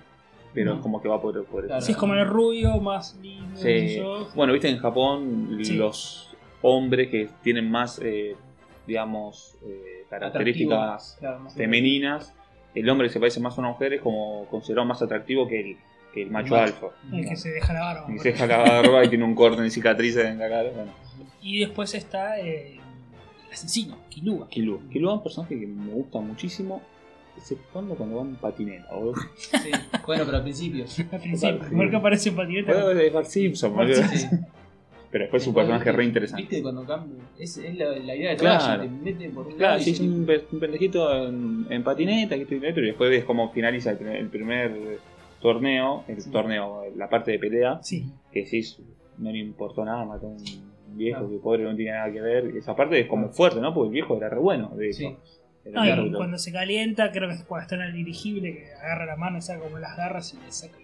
[0.55, 0.77] pero No.
[0.77, 1.81] es como que va por, por Claro.
[1.81, 3.57] Sí, es como el rubio, más lindo.
[3.57, 4.01] Sí.
[4.37, 5.75] Bueno, viste en Japón Sí.
[5.75, 6.29] los
[6.61, 8.37] hombres que tienen más, eh,
[8.87, 12.35] digamos, eh, características claro, femeninas,
[12.75, 15.61] el hombre que se parece más a una mujer es como considerado más atractivo que
[15.61, 15.77] el,
[16.13, 16.65] que el macho macho.
[16.65, 16.87] alfa.
[17.13, 18.07] El que se deja la barba.
[18.15, 20.71] Y se deja la barba y tiene un corte de cicatrices en la cara.
[20.75, 20.93] Bueno,
[21.43, 22.77] Y después está eh,
[23.47, 24.49] el asesino, Kilua.
[24.49, 24.81] Killua.
[24.91, 26.83] Killua es un personaje que me gusta muchísimo,
[27.37, 28.89] exceptuando cuando va en patineta.
[29.37, 29.71] Sí.
[30.07, 30.85] Bueno, pero al principio.
[31.13, 32.73] Al principio, porque aparece en patineta.
[32.73, 33.75] Bueno, es Bart Simpson.
[33.95, 34.27] Sí.
[35.13, 36.43] Pero después es un personaje re interesante.
[36.43, 37.23] ¿Viste cuando cambia?
[37.39, 38.59] Es, es la, la idea de Claro.
[38.65, 42.43] Trash, te mete por un Claro, sí, es un, un pendejito en, en patineta, que
[42.43, 44.99] estoy y después ves cómo finaliza el primer, el primer
[45.43, 46.31] torneo, el Sí.
[46.31, 48.11] torneo, la parte de pelea, Sí.
[48.33, 48.63] que sí,
[49.19, 51.31] no le importó nada, mató a un viejo Claro.
[51.31, 52.47] que pobre no tiene nada que ver.
[52.57, 53.35] Esa parte es como Claro.
[53.35, 53.75] fuerte, ¿no?
[53.75, 54.97] Porque el viejo era re bueno, de hecho.
[54.99, 55.17] Sí.
[55.71, 59.07] No, y cuando se calienta, creo que es cuando está en el dirigible, que agarra
[59.07, 60.77] la mano y saca como las garras y le saca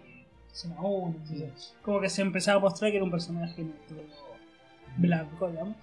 [0.64, 3.64] entonces, Como que se empezaba a mostrar que era un personaje
[4.96, 5.76] blanco, digamos.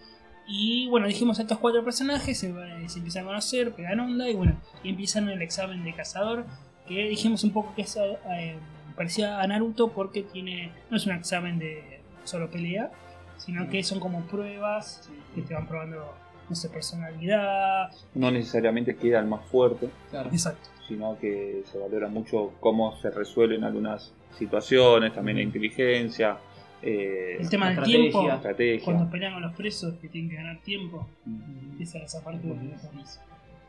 [0.48, 4.30] Y bueno, dijimos a estos cuatro personajes, se, van- se empiezan a conocer, pegan onda
[4.30, 6.46] y bueno, y empiezan el examen de cazador,
[6.88, 8.58] que dijimos un poco que es eh,
[8.96, 12.92] parecía a Naruto porque tiene no es un examen de solo pelea,
[13.38, 16.14] sino que son como pruebas que te van probando,
[16.48, 17.90] no sé, personalidad.
[18.14, 20.30] no necesariamente queda el más fuerte, Claro.
[20.32, 20.70] Exacto.
[20.88, 26.38] sino que se valora mucho cómo se resuelven algunas situaciones, también la inteligencia,
[26.82, 28.84] eh, El tema del tiempo, estrategia.
[28.86, 32.54] cuando pelean con los presos que tienen que ganar tiempo, empieza esa parte de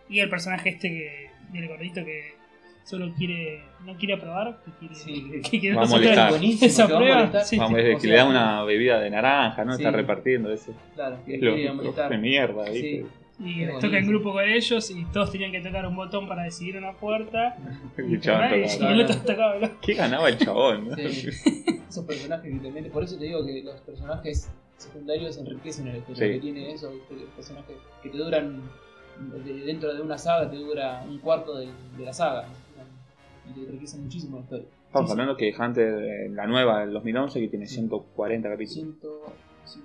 [0.09, 2.35] Y el personaje este que, del gordito que
[2.85, 6.27] solo quiere, no quiere aprobar, que quiere, Sí, que quiere va a esa que va
[6.29, 7.17] a prueba.
[7.17, 7.45] molestar.
[7.45, 7.87] Sí, Vamos, sí.
[7.87, 9.73] es o que sea- le da una bebida de naranja, ¿no?
[9.75, 9.83] Sí.
[9.83, 10.73] Está repartiendo ese.
[10.95, 12.11] Claro, que Es lo, quiere lo molestar.
[12.11, 13.07] de mierda, ¿viste?
[13.39, 16.27] Y Qué les toca en grupo con ellos y todos tenían que tocar un botón
[16.27, 17.57] para decidir una puerta.
[17.99, 18.93] Y el chabón Y tocaba.
[18.93, 19.77] el otro tocaba el otro.
[19.83, 20.89] ¿Qué ganaba el chabón?
[20.89, 20.97] no?
[20.97, 21.29] Sí.
[21.89, 22.91] Esos personajes que te meten.
[22.93, 26.33] Por eso te digo que los personajes secundarios enriquecen el historia Sí.
[26.35, 26.91] que tiene eso.
[26.91, 27.15] ¿viste?
[27.15, 28.63] Los personajes que te duran
[29.45, 31.69] de- dentro de una saga, te dura un cuarto de,
[31.99, 32.47] de la saga.
[33.49, 34.67] Y te enriquecen muchísimo la historia.
[34.87, 38.95] Estamos hablando que Hunter, eh, la nueva del 2011, que tiene 140 capítulos.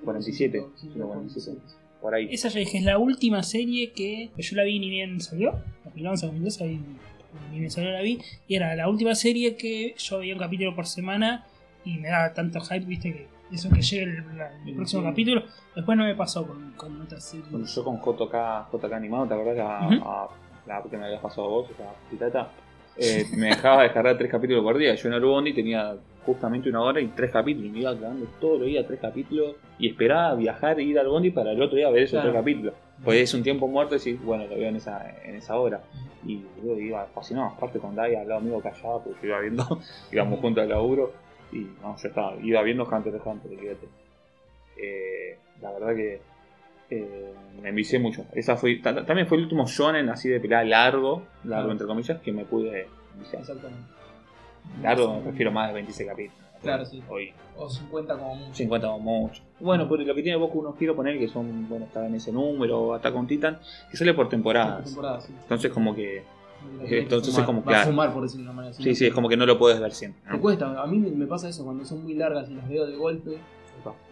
[0.05, 1.57] 47, 147.
[2.01, 2.27] Por ahí.
[2.31, 5.59] Esa ya dije, es la última serie que yo la vi ni bien salió.
[5.85, 6.79] 2011, 2012, ahí
[7.51, 8.19] ni bien salió la vi.
[8.47, 11.45] Y era la última serie que yo veía un capítulo por semana
[11.85, 13.11] y me daba tanto hype, viste,
[13.49, 15.07] que eso que llegue el, la- el Sí, próximo sí.
[15.09, 15.43] capítulo.
[15.75, 17.49] Después no me pasó con, con otras series.
[17.51, 20.09] Bueno, yo con JK, JK animado, ¿te acordás que a, Ujú.
[20.09, 20.29] a
[20.67, 22.49] la que me habías pasado vos, esa pitata?
[22.97, 24.93] Eh, me dejaba descargar tres capítulos por día.
[24.95, 27.69] Yo en Arubondi tenía justamente una hora y tres capítulos.
[27.69, 29.55] Y me iba quedando todos los días tres capítulos.
[29.79, 32.29] Y esperaba viajar e ir al Bondi para el otro día ver esos Claro.
[32.31, 32.73] tres capítulos.
[33.03, 35.81] Pues es un tiempo muerto y decís, bueno, lo veo en esa, en esa hora.
[36.25, 37.47] Y yo iba fascinado.
[37.47, 39.79] Aparte con Dai al lado mío callado, porque yo iba viendo,
[40.11, 41.11] íbamos juntos al laburo.
[41.51, 43.87] Y no, yo estaba, iba viendo Hunter x Hunter, fíjate.
[44.77, 46.21] Eh, la verdad que
[46.91, 48.25] eh, me envicié mucho.
[48.33, 52.19] Esa fue, ta- también fue el último shonen así de pelada largo, largo entre comillas,
[52.21, 53.41] que me pude enviciar.
[53.41, 53.83] Exactamente.
[54.81, 56.41] Largo me refiero más de 26 capítulos.
[56.61, 57.01] Claro, sí.
[57.09, 58.53] Hoy O 50 como mucho.
[58.53, 59.41] 50 o mucho.
[59.59, 62.31] Bueno, por lo que tiene Boku unos quiero poner que son, bueno, está en ese
[62.31, 64.85] número, Attack on Titan, que sale por Por temporadas.
[64.85, 65.33] temporada, sí.
[65.41, 66.21] Entonces como que,
[66.87, 67.45] que entonces fumar.
[67.47, 67.89] como claro.
[67.89, 68.73] fumar, por decirlo de una manera.
[68.75, 70.21] sí, sí, es como que no lo puedes ver siempre.
[70.29, 70.39] ¿no?
[70.39, 72.95] cuesta, a mí me me pasa eso cuando son muy largas y las veo de
[72.95, 73.37] golpe.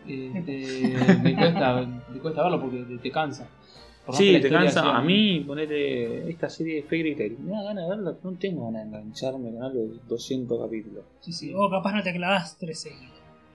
[0.07, 3.47] Eh, te- me, cuesta, me cuesta verlo porque te, te cansa.
[4.05, 4.97] Por Sí, te cansa.
[4.97, 7.37] A mí, ponete esta serie de Fairy Tail.
[7.39, 11.03] Me da ganas de verla, no tengo ganas de engancharme con algo de 200 capítulos.
[11.21, 11.53] Sí, sí.
[11.55, 13.13] O capaz no te clavas tres seguidos.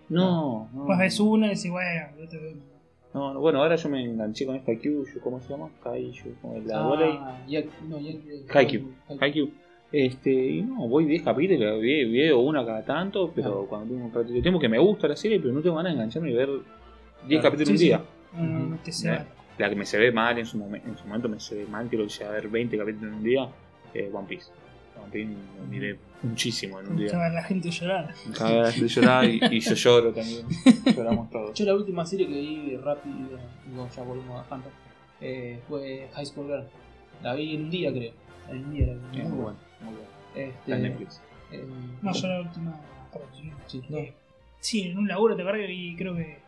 [0.09, 0.81] No, no.
[0.81, 2.57] Después ves una y decís, bueno, yo te veo.
[3.15, 5.71] No, no, bueno, ahora yo me enganché con esta Kyushu, ¿cómo se llama?
[5.83, 6.35] Kaiju,
[6.67, 7.19] la Ah, volei.
[7.89, 7.99] no,
[8.53, 8.93] Haikyuu.
[9.21, 9.51] Haikyuu.
[9.97, 13.67] Este, y no, voy 10 capítulos, veo una cada tanto, pero Ah.
[13.69, 15.93] cuando tengo un ratito de tiempo que me gusta la serie, pero no tengo ganas
[15.93, 16.63] de engancharme y ver 10
[17.41, 17.43] Claro.
[17.43, 17.85] capítulos Sí, un sí.
[17.85, 18.03] día.
[18.33, 19.25] No, no, no te se Eh, va.
[19.59, 21.67] La que me se ve mal en su, momen- en su momento me se ve
[21.67, 23.49] mal, quiero que a ver 20 capítulos en un día,
[23.95, 24.47] eh, One Piece.
[25.01, 27.17] One Piece me miré muchísimo en un día.
[27.17, 28.13] ver la gente llorar.
[28.37, 30.45] Cada vez de llorar y, y yo lloro también.
[30.97, 31.55] Lloramos todos.
[31.57, 33.15] Yo la última serie que vi rápido,
[33.71, 34.73] digo, ya volvimos a Hunter,
[35.21, 36.65] eh, fue High School Girl.
[37.23, 38.13] La vi en un día, creo.
[38.51, 38.99] En un día la vi.
[38.99, 39.59] Es muy bueno, muy bueno.
[40.35, 41.21] Este, Netflix.
[41.53, 41.65] eh,
[42.03, 42.81] No, yo la última.
[43.67, 44.25] Sí, Eh, no.
[44.61, 46.39] Sí, en un laburo, te acuerdas que vi, creo que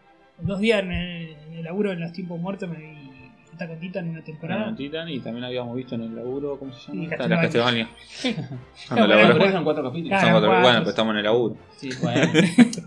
[0.41, 3.13] dos días en el, en el laburo en los tiempos muertos me vi
[3.55, 4.75] Attack on Titan en una temporada.
[4.75, 7.03] Titan y también habíamos visto en el laburo, ¿cómo se llama?
[7.03, 7.89] Y Está, la Castlevania.
[7.89, 8.49] Castlevania.
[8.77, 10.09] Ah, Cuando bueno, laburo- pero eran cuatro capítulos.
[10.11, 10.23] Claro.
[10.25, 10.63] Son cuatro- cuatro.
[10.63, 11.57] bueno, pues estamos en el laburo.
[11.77, 12.33] Sí, bueno.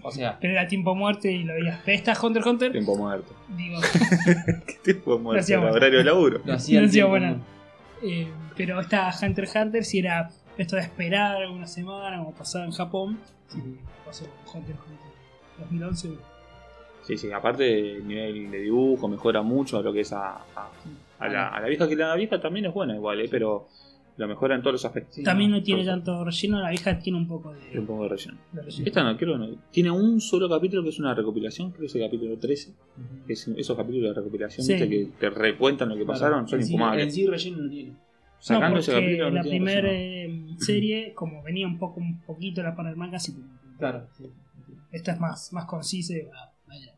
[0.03, 1.79] o sea, Pero era tiempo muerte y lo veías.
[1.85, 2.71] ¿Pero esta Hunter x Hunter?
[2.71, 3.33] Tiempo muerto.
[3.55, 3.79] Digo,
[4.67, 5.45] ¿Qué tiempo muerto?
[5.59, 5.71] Bueno.
[5.73, 6.41] horario de laburo.
[6.45, 7.31] lo hacía No hacía buena.
[7.31, 7.41] ¿no?
[8.03, 10.29] eh, pero esta Hunter x Hunter si era
[10.61, 13.17] esto de esperar una semana como pasaba en Japón.
[13.47, 13.59] Sí,
[14.05, 15.09] pasó con Hunter Hunter
[15.59, 16.09] 2011.
[17.03, 20.69] Sí, sí, aparte el nivel de dibujo mejora mucho a lo que es a, a,
[21.19, 23.27] a la, a la vieja, que la vieja también es buena igual, ¿eh?
[23.31, 23.67] pero
[24.17, 25.15] lo mejora en todos los aspectos.
[25.15, 28.09] Sí, También no, tiene tanto relleno, la vieja tiene un poco de, un poco de
[28.09, 28.37] relleno.
[28.51, 28.85] de relleno.
[28.85, 29.55] Esta no, creo que no.
[29.71, 32.69] Tiene un solo capítulo que es una recopilación, creo que es el capítulo 13.
[32.71, 33.25] Ujú.
[33.25, 36.65] Que es esos capítulos de recopilación que te recuentan lo que Claro, pasaron, son en
[36.65, 37.05] sí- infumables.
[37.05, 37.93] En sí relleno no tiene.
[38.39, 42.89] Sacando no, porque la primera eh, serie, como venía un poco un poquito la para
[42.89, 43.41] el manga, así que
[43.77, 44.25] Claro, sí.
[44.91, 46.13] esta es más, más concisa.
[46.13, 46.93] y, ah, vaya.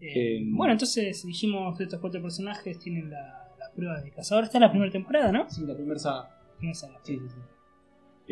[0.00, 4.44] Eh, Eh, bueno, entonces dijimos que estos cuatro personajes tienen la, la prueba de cazador.
[4.44, 5.48] Esta es la primera temporada, ¿no?
[5.50, 6.30] Sí, la primera saga.
[6.56, 6.98] Primera saga.
[7.02, 7.40] Sí, sí, sí.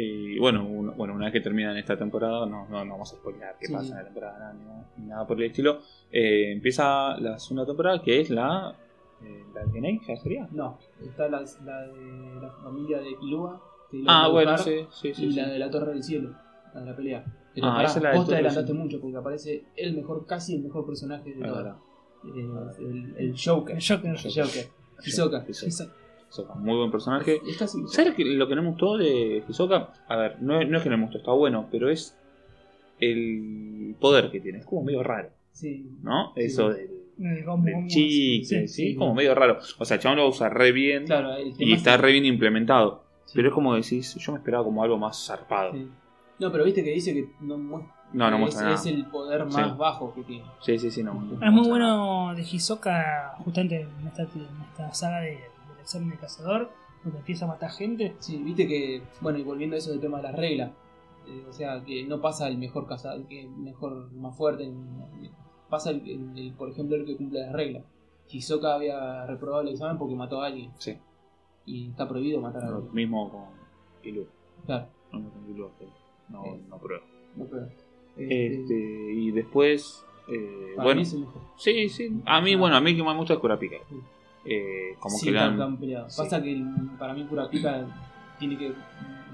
[0.00, 3.16] Y bueno, un- bueno, una vez que terminan esta temporada, no, no, no vamos a
[3.16, 3.72] spoiler qué Sí.
[3.72, 4.54] pasa en la temporada nada,
[4.96, 5.80] ni, ni nada por el estilo.
[6.12, 8.74] Eh, empieza la segunda temporada que es la.
[9.22, 10.00] Eh, ¿La de Genei?
[10.06, 10.48] ¿Ya sería?
[10.52, 13.60] No, está la, la de la familia de Kilua.
[13.90, 15.26] que Ah, bueno, buscar, sí, sí, sí.
[15.26, 15.36] y sí.
[15.40, 16.34] la de la Torre del Cielo,
[16.74, 17.24] la de la pelea.
[17.54, 18.84] Pero Ah, pará, esa es la de vos te adelantaste Cielo.
[18.84, 21.56] mucho porque aparece el mejor, casi el mejor personaje de Es todo.
[21.56, 21.76] verdad.
[22.24, 23.76] Eh, el, el Joker.
[23.76, 24.10] El Joker.
[24.10, 24.66] El Joker.
[25.04, 25.44] Hisoka.
[25.48, 25.92] Hisoka.
[26.30, 27.40] Hisoka, Muy buen personaje.
[27.58, 27.78] Casi.
[27.88, 29.92] ¿Sabes que lo que no me gustó de Hisoka?
[30.08, 32.16] A ver, no, no es que no me gustó, está bueno, pero es
[33.00, 34.58] el poder que tiene.
[34.58, 35.88] Es como medio raro, Sí.
[36.02, 36.32] ¿no?
[36.34, 36.42] Sí.
[36.42, 38.90] Eso del, del como- chicle, sí, sí.
[38.92, 39.58] es como medio raro.
[39.78, 42.24] O sea, el chabón lo usa re bien Claro, el y está es- re bien
[42.24, 43.04] implementado.
[43.26, 45.72] sí, Pero es como decís, yo me esperaba como algo más zarpado.
[45.72, 45.88] sí.
[46.40, 47.94] No, pero viste que dice que no muestra.
[48.12, 48.74] No, no es, muestra nada.
[48.76, 49.76] es el poder más Sí.
[49.76, 50.44] bajo que tiene.
[50.60, 51.14] Sí, sí, sí, no.
[51.14, 56.10] no Es muy bueno de Hisoka, justamente en esta, en esta saga de, del examen
[56.10, 56.70] de cazador,
[57.02, 58.14] donde empieza a matar gente.
[58.20, 60.70] Sí, viste que, bueno, y volviendo a eso del tema de las reglas,
[61.26, 64.70] eh, o sea, que no pasa el mejor cazador, que mejor, más fuerte,
[65.68, 67.84] pasa el, el- el, por ejemplo, el que cumple las reglas.
[68.30, 70.70] Hisoka había reprobado el examen porque mató a alguien.
[70.78, 70.96] Sí.
[71.66, 72.94] Y está prohibido matar a Lo alguien.
[72.94, 73.44] mismo con
[74.02, 74.24] Killua.
[74.66, 75.90] Claro, No, no con Killua, pero
[76.28, 77.04] no, prueba.
[77.36, 77.68] no prueba.
[78.16, 78.74] Este,
[79.12, 80.04] y después.
[80.28, 81.42] eh, para bueno, mí es el mejor.
[81.56, 82.20] sí, sí.
[82.26, 83.76] A mí, bueno, a mí que más me gusta es Kurapika.
[84.44, 85.94] Eh, como Sí, que tan- han- sí.
[86.16, 86.66] Pasa que el-
[86.98, 87.86] para mí Kurapika
[88.38, 88.72] tiene que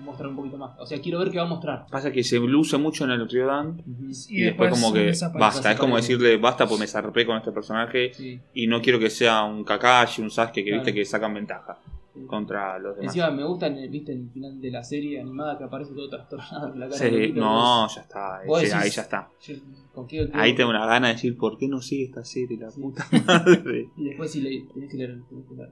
[0.04, 0.78] mostrar un poquito más.
[0.78, 1.86] O sea, quiero ver qué va a mostrar.
[1.90, 3.82] Pasa que se luce mucho en el Ryodan.
[4.28, 5.40] Y, Y, después, como que desaparece.
[5.40, 8.40] basta, es como decirle basta porque me zarpé con este personaje Sí.
[8.54, 10.78] y no quiero que sea un Kakashi, un Sasuke que Claro.
[10.82, 11.78] viste que sacan ventaja
[12.14, 12.20] sí.
[12.26, 13.14] contra los demás.
[13.14, 15.92] Encima me gusta, en el, viste, en el final de la serie animada que aparece
[15.94, 16.98] todo trastornado en la cara.
[16.98, 19.28] Sí, loquito, no, ya está, Vos sí, decís- ahí ya está.
[19.42, 19.54] yo-
[19.94, 22.56] ¿con qué- qué- Ahí tengo una gana de decir por qué no sigue esta serie,
[22.58, 22.80] la Sí.
[22.80, 23.88] puta madre.
[23.96, 25.18] Y después si le tenés que leer.
[25.28, 25.70] tenés que leer.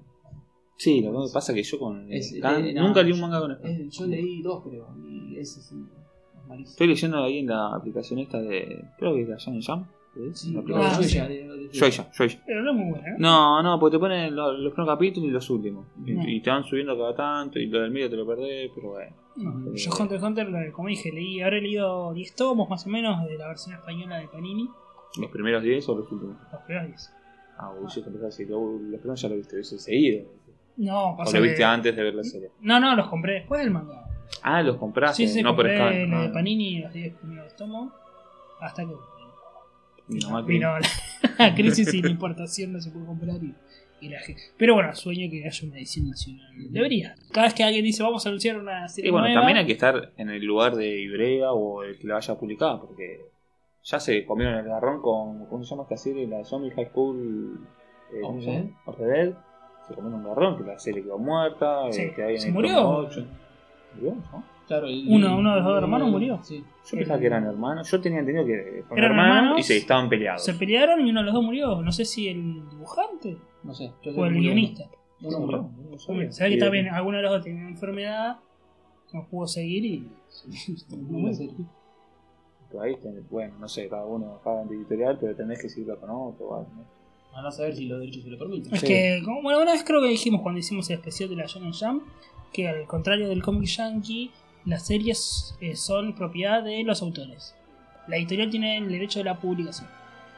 [0.82, 2.40] Sí, lo que pasa es que yo con Es- eh,
[2.74, 3.70] no, nunca leí un manga con Scan.
[3.70, 4.88] Eh, yo leí dos, creo.
[5.06, 6.70] Y ese sí, es malísimo.
[6.72, 8.84] Estoy leyendo ahí en la aplicación esta de.
[8.98, 9.86] Creo que es la Shonen Jump.
[10.16, 10.40] ¿es?
[10.40, 11.26] Sí, La no, aplicación.
[11.30, 12.42] Ah, Shueisha.
[12.44, 13.14] Pero no es muy buena, ¿eh?
[13.18, 15.86] No, no, porque te ponen lo- los primeros capítulos y los últimos.
[16.04, 16.28] Y, No.
[16.28, 19.16] y te van subiendo cada tanto y lo del medio te lo perdés, pero bueno.
[19.36, 23.24] No, yo Hunter x Hunter, como dije, leí, habré leído 10 tomos más o menos
[23.26, 24.68] de la versión española de Panini,
[25.18, 26.36] ¿Los primeros 10 o los últimos?
[26.52, 27.10] los primeros 10.
[27.58, 30.24] Ah, uy, yo pensaba que lo- los primeros ya lo viste, viste seguido.
[30.76, 32.48] No, O pasa lo viste que- antes de ver la serie.
[32.60, 34.04] No, no, los compré después del manga.
[34.42, 36.10] Ah, los compraste, Sí, sí, no por Scan.
[36.10, 37.92] lo de Ah, Panini los 10 primeros tomos,
[38.60, 38.90] hasta que
[40.08, 40.88] que- vino la,
[41.38, 43.54] la crisis la importación no se puede comprar y,
[44.00, 44.18] y la
[44.56, 46.46] Pero bueno, sueño que haya una edición nacional.
[46.70, 47.14] Debería.
[47.32, 49.66] Cada vez que alguien dice vamos a anunciar una serie Y bueno, nueva, también hay
[49.66, 53.20] que estar en el lugar de Ibrea o el que la vaya a publicar, porque
[53.84, 55.46] ya se comieron el garrón con.
[55.46, 56.26] ¿Cómo se llama esta serie?
[56.26, 57.66] La Zombie High School.
[58.12, 58.70] Eh, ¿Cómo se llama?
[59.92, 62.48] Se comieron un garrón, que la serie quedó muerta, eh, Sí, que hay en se
[62.48, 62.74] el murió.
[62.74, 63.26] tomo ocho.
[63.94, 64.14] ¿Murió?
[64.32, 64.44] ¿No?
[64.66, 66.38] Claro, el- Uno- uno de los dos hermanos murió.
[66.42, 66.64] Sí.
[66.90, 67.90] Yo pensaba que eran hermanos.
[67.90, 70.44] Yo tenía entendido que eran hermanos, hermanos, y se estaban peleados.
[70.44, 71.82] se pelearon y uno de los dos murió.
[71.82, 73.92] No sé si el dibujante No sé.
[74.02, 74.84] yo o el guionista.
[75.22, 75.36] uno.
[75.36, 75.70] Uno murió.
[76.08, 78.36] No ve que también alguno de los dos tenía una enfermedad,
[79.12, 80.08] no pudo seguir y.
[82.80, 86.08] Ahí tenés- bueno, no sé, cada uno paga en editorial, pero tenés que seguirlo con
[86.08, 87.01] otro o algo, ¿no?
[87.32, 88.74] Van a saber si los derechos se lo permiten.
[88.74, 88.86] Es Sí.
[88.86, 91.72] que, como, bueno, una vez creo que dijimos cuando hicimos el especial de la Shonen
[91.72, 92.02] Jump,
[92.52, 94.30] que al contrario del cómic yankee,
[94.66, 97.54] las series eh, son propiedad de los autores.
[98.08, 99.88] La editorial tiene el derecho de la publicación.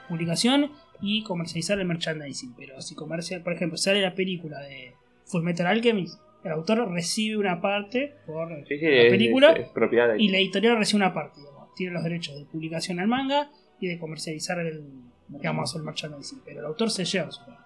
[0.08, 2.54] Publicación y comercializar el merchandising.
[2.56, 4.94] Pero si comercia, por ejemplo, sale la película de
[5.26, 9.60] Full Metal Alchemist, el autor recibe una parte por Sí, sí, la es- película es,
[9.66, 11.40] es propiedad de y la editorial recibe una parte.
[11.40, 11.74] digamos.
[11.74, 14.84] Tiene los derechos de publicación al manga y de comercializar el,
[15.28, 16.40] digamos, el merchandising.
[16.44, 17.62] Pero el autor se lleva su parte.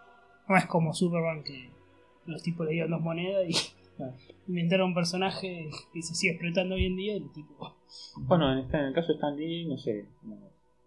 [0.48, 1.70] No es como Superman que
[2.26, 3.52] los tipos le dieron dos monedas y
[3.96, 4.14] Claro.
[4.46, 7.74] inventaron un personaje que se sigue explotando hoy en día y el tipo...
[8.18, 10.06] Bueno, en, este- en el caso de Stan Lee, no sé.
[10.22, 10.36] No,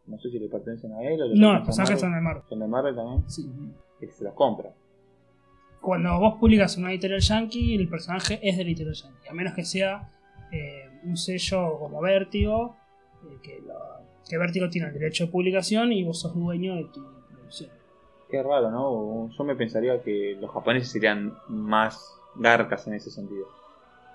[0.07, 2.43] no sé si le pertenecen a él o le No, los personajes son de Marvel.
[2.47, 3.29] Son de Marvel también.
[3.29, 3.49] Sí.
[3.99, 4.71] Que se los compra.
[5.81, 9.27] Cuando vos publicas una editorial yankee, el personaje es de la editorial yankee.
[9.29, 10.09] A menos que sea
[10.51, 12.75] eh, un sello como Vértigo,
[13.25, 14.00] eh, que, lo-
[14.31, 17.69] que Vértigo tiene el derecho de publicación y vos sos dueño de tu producción.
[18.29, 19.29] Qué raro, ¿no?
[19.37, 23.45] Yo me pensaría que los japoneses serían más garcas en ese sentido.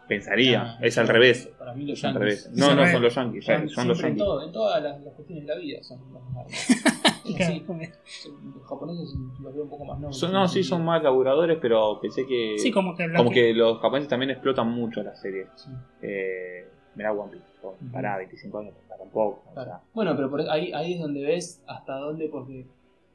[0.08, 1.50] Pensaría, Ah, es al revés.
[1.58, 2.50] Para mí los yankees.
[2.54, 4.18] No, no son los yankees, son, los en, yankees.
[4.18, 6.46] todo, en todas las, las cuestiones de la vida son los más
[7.26, 10.16] Sí, los japoneses los veo un poco más nobles.
[10.16, 12.54] Son- no, sí, son más laburadores, pero pensé que.
[12.56, 15.48] Sí, como que, lo como que- que los japoneses también explotan mucho las series.
[15.56, 15.70] Sí,
[16.02, 17.92] Eh, mirá One Piece, con- Ujú.
[17.92, 19.42] pará, 25 años, tampoco.
[19.50, 19.70] o claro.
[19.70, 22.66] sea, Bueno, pero por ahí, ahí es donde ves hasta dónde, porque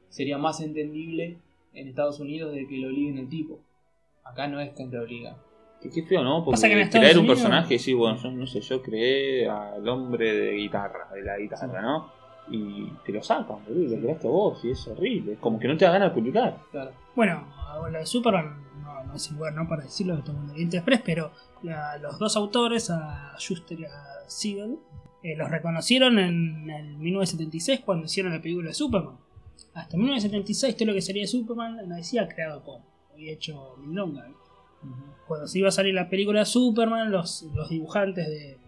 [0.08, 1.36] sería más entendible
[1.74, 3.58] en Estados Unidos de que lo obliguen el tipo.
[4.24, 5.36] Acá no es que te obliga.
[5.82, 6.44] que qué feo, ¿no?
[6.44, 10.52] Porque que crear un personaje, sí, bueno, yo no sé, yo creé al hombre de
[10.52, 11.82] guitarra, de la guitarra, Sí.
[11.82, 12.22] ¿no?
[12.50, 15.32] Y te lo sacan, boludo, lo creaste vos y es horrible.
[15.32, 16.56] Es como que no te da ganas de publicar.
[16.70, 16.92] Claro.
[17.16, 17.44] Bueno,
[17.90, 19.68] la de Superman no, no es el lugar ¿no?
[19.68, 21.30] para decirlo de todo el mundo Express, pero
[21.62, 23.90] la- los dos autores, a Schuster y a
[24.26, 24.78] Siegel,
[25.22, 29.16] eh, los reconocieron en el 1976 cuando hicieron la película de Superman.
[29.74, 32.80] Hasta 1976 todo lo que sería Superman no decía creado por,
[33.12, 34.26] había hecho Milonga.
[35.28, 38.58] Cuando se iba a salir la película de Superman, los, los dibujantes de,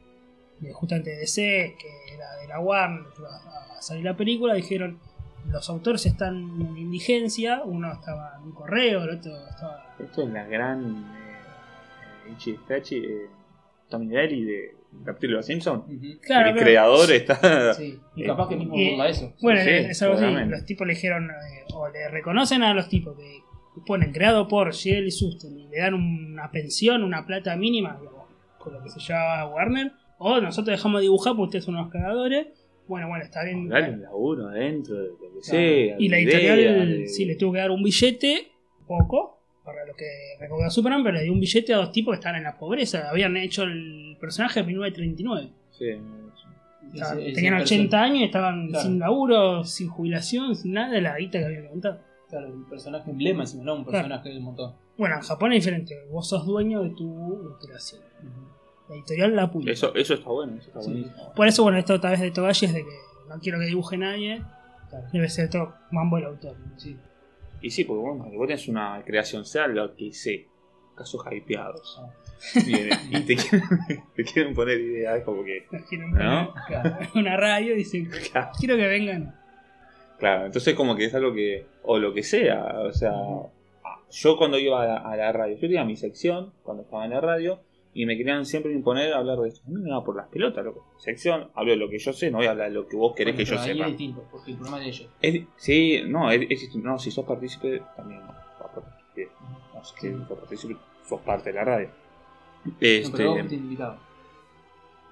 [0.60, 3.30] de justamente de DC, que era de la Warner, que iba
[3.76, 4.98] a salir la película, dijeron
[5.50, 9.94] los autores están en indigencia, uno estaba en un correo, el otro estaba...
[9.98, 11.04] Esto es la gran
[12.26, 13.26] eh, eh, eh,
[13.88, 15.84] Tommy Daly de capítulo de los Simpsons.
[15.86, 16.20] Ujú.
[16.22, 17.74] Claro, el pero- creador está.
[17.74, 19.32] Sí, y Eh, capaz que mismo y- burla eso.
[19.42, 22.88] Bueno, Sí, es algo así, los tipos le dijeron, eh, o le reconocen a los
[22.88, 23.40] tipos que
[23.86, 28.24] ponen creado por Shiel y Susten y le dan una pensión, una plata mínima, digamos,
[28.58, 31.90] con lo que se llama Warner, o nosotros dejamos de dibujar porque ustedes son unos
[31.90, 32.46] cagadores,
[32.86, 33.66] Bueno, bueno, está bien.
[33.66, 35.42] Dale un laburo adentro, de lo que Claro.
[35.42, 35.96] sea.
[35.98, 38.48] Y la editorial de- sí le tuvo que dar un billete,
[38.86, 39.33] poco,
[39.64, 40.06] para lo que
[40.38, 43.08] recauda Superman, pero le dio un billete a dos tipos que estaban en la pobreza.
[43.10, 45.48] Habían hecho el personaje en 1939.
[45.70, 45.86] Sí,
[46.92, 48.84] Estaban- Ese- ese tenían perso- 80 años y estaban Claro.
[48.84, 51.98] sin laburo, sin jubilación, sin nada de la guita que habían levantado.
[52.28, 53.92] Claro, el personaje emblema encima, no un Claro.
[54.04, 54.74] personaje del montón.
[54.96, 55.96] Bueno, en Japón es diferente.
[56.12, 58.02] Vos sos dueño de tu creación.
[58.88, 59.72] La editorial la publica.
[59.72, 60.90] Eso, eso está bueno, eso está Sí.
[60.90, 61.32] buenísimo.
[61.34, 62.96] Por eso, bueno, esto otra vez de Togashi es de que
[63.28, 64.42] no quiero que dibuje nadie.
[64.90, 65.06] Claro.
[65.12, 66.54] Debe ser todo mambo el autor.
[66.76, 66.96] Sí.
[67.64, 70.38] Y sí, porque bueno, vos tenés una creación, sea lo que sea,
[70.94, 71.98] casos hypeados.
[72.02, 72.12] Ah.
[73.10, 73.68] Y te quieren,
[74.14, 75.64] te quieren poner ideas como que.
[75.70, 76.54] Nos quieren poner ¿No?
[76.66, 79.34] claro, una radio y dicen, Claro, quiero que vengan.
[80.18, 81.64] claro, entonces como que es algo que.
[81.84, 83.12] O lo que sea, o sea.
[84.10, 87.12] Yo cuando iba a la, a la radio, yo tenía mi sección cuando estaba en
[87.12, 87.60] la radio
[87.94, 89.62] y me querían siempre imponer a hablar de esto.
[89.66, 90.84] A mí me daba por las pelotas, loco.
[90.98, 93.14] Sección, hablo de lo que yo sé, no voy a hablar de lo que vos
[93.14, 93.84] querés Bueno, que yo pero ahí sepa.
[93.84, 95.10] es distinto, porque el problema es de ellos.
[95.22, 96.88] Es- sí, no, es, es distinto.
[96.88, 98.20] no, si sos partícipe, también.
[98.20, 100.12] No, si Sí.
[100.28, 100.76] sos partícipe,
[101.08, 101.88] sos parte de la radio.
[102.64, 103.96] No, Este, pero vos fuiste invitado.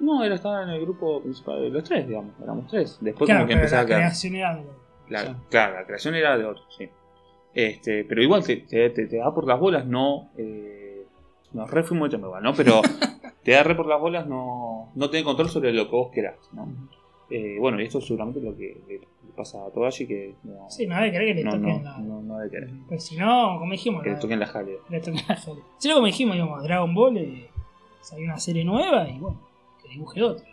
[0.00, 2.98] no, él estaba en el grupo principal de los tres, digamos, éramos tres.
[3.00, 4.00] Después Claro, como que pero empezaba la a quedar.
[4.00, 4.62] creación era de-
[5.08, 5.36] Claro, Sí.
[5.50, 6.88] claro, la creación era de otros, sí.
[7.54, 10.30] Este, pero igual te, te, te- te da por las bolas, no.
[10.38, 10.81] Eh,
[11.54, 12.54] nos re fuimos de tema igual, ¿no?
[12.54, 12.80] Pero
[13.44, 16.36] te da re por las bolas, no, no tener control sobre lo que vos querás,
[16.52, 16.68] ¿no?
[17.30, 19.00] Eh, bueno, y esto seguramente es lo que le,
[19.34, 21.98] pasa a Togashi, que no, Sí, no debe querer que le no, toquen no, la.
[21.98, 22.70] no, no debe querer.
[22.88, 24.76] Pues si no, como dijimos, Que le toquen la jalea.
[24.90, 25.62] le toquen la joya.
[25.78, 27.48] Si no, como dijimos, digamos, Dragon Ball eh,
[28.02, 29.40] salió una serie nueva y bueno,
[29.82, 30.44] que dibuje otro.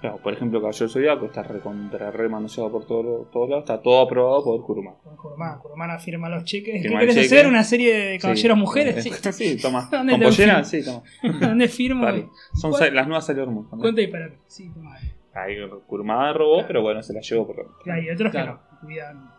[0.00, 4.00] Claro, por ejemplo, Caballero Zodíaco está recontra re manoseado por todos todos lados, está todo
[4.00, 4.94] aprobado por Kuruma.
[5.04, 5.58] Con Kurumán.
[5.58, 6.82] Kurumán firma los cheques.
[6.82, 7.26] ¿Qué querés cheque.
[7.26, 7.46] hacer?
[7.46, 9.02] ¿Una serie de caballeros mujeres?
[9.04, 9.10] Sí.
[9.32, 9.88] sí, toma.
[9.92, 10.64] ¿Dónde ¿Con pollera?
[10.64, 11.02] Sí, toma.
[11.40, 12.04] ¿Dónde firmo?
[12.04, 12.28] Vale.
[12.54, 13.66] Son ¿Cuál- sa- las nuevas Sailor Moon.
[13.68, 14.34] Cuenta y para mí.
[14.46, 14.96] Sí, toma.
[15.34, 15.54] Ahí
[15.86, 16.66] Kuruma robó, Claro.
[16.66, 17.66] pero bueno, se la llevó por.
[17.84, 18.58] Y hay otros Claro.
[18.58, 18.80] que no.
[18.80, 19.30] Cuidan.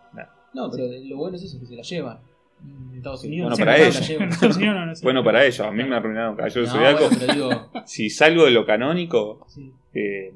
[0.54, 2.20] No, pero lo bueno es eso, que se la llevan.
[2.64, 3.46] En Estados Unidos.
[3.46, 4.58] Bueno, se para la ellos.
[4.60, 5.04] no, no sé.
[5.04, 7.00] Bueno, para ellos, a mí me arruinaron Caballero No, Zodíaco.
[7.06, 7.72] bueno, pero digo.
[7.86, 9.72] Si salgo de lo canónico, Sí.
[9.94, 10.32] eh,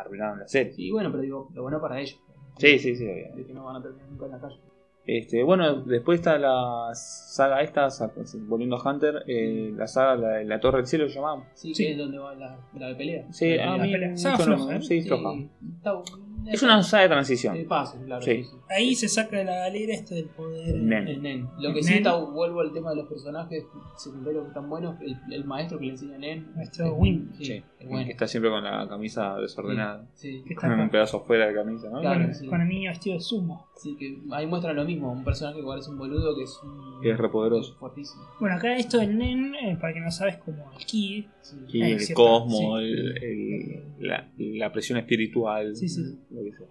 [0.00, 0.72] arruinaron la serie.
[0.74, 2.18] Sí, bueno, pero digo, lo bueno para ellos.
[2.58, 3.34] Sí, sí, sí, obvio.
[3.36, 4.56] De que no van a terminar nunca en la calle.
[5.08, 8.10] Este, bueno, después está la saga esta, sa-
[8.48, 11.46] volviendo a Hunter, eh, la saga la, la Torre del Cielo llamamos.
[11.54, 11.84] Sí, Sí.
[11.84, 13.32] que es donde va la, la de pelea.
[13.32, 13.86] Sí, La a pelea.
[13.86, 14.08] mí pelea.
[14.10, 14.82] mucho Saga no- ¿eh?
[14.82, 15.30] sí, Sí, floja.
[15.76, 15.92] está-
[16.52, 17.54] Es una saga de transición.
[17.54, 18.22] de paso, claro.
[18.22, 18.42] Sí.
[18.42, 18.56] sí, sí.
[18.68, 20.74] Ahí se saca de la galera este del poder.
[20.76, 21.08] Nen.
[21.08, 21.48] El Nen.
[21.58, 21.98] Lo que El sí Nen.
[21.98, 23.64] está, vuelvo al tema de los personajes
[23.96, 25.00] secundarios que están buenos.
[25.00, 26.46] El, el maestro que le enseña a Nen.
[26.54, 27.30] Maestro es- Win.
[27.38, 30.06] Sí, Sí, es que está siempre con la camisa desordenada.
[30.14, 32.00] Sí, Que Con está un pedazo fuera de camisa, ¿no?
[32.00, 32.24] Claro.
[32.24, 32.46] con, sí.
[32.46, 33.66] con el niño vestido de sumo.
[33.76, 35.12] sí, que ahí muestran lo mismo.
[35.12, 37.00] Un personaje que parece un boludo que es un.
[37.02, 37.76] Que es re poderoso.
[37.78, 38.24] Fuertísimo.
[38.40, 41.28] Bueno, acá esto del Nen, eh, para que no sabes, como el Ki.
[41.42, 41.56] Sí.
[41.68, 42.84] Y Eh, el cierto, cosmo, sí.
[42.84, 45.76] el- el- la, la presión espiritual.
[45.76, 46.02] Sí, sí.
[46.36, 46.66] Lo que sea.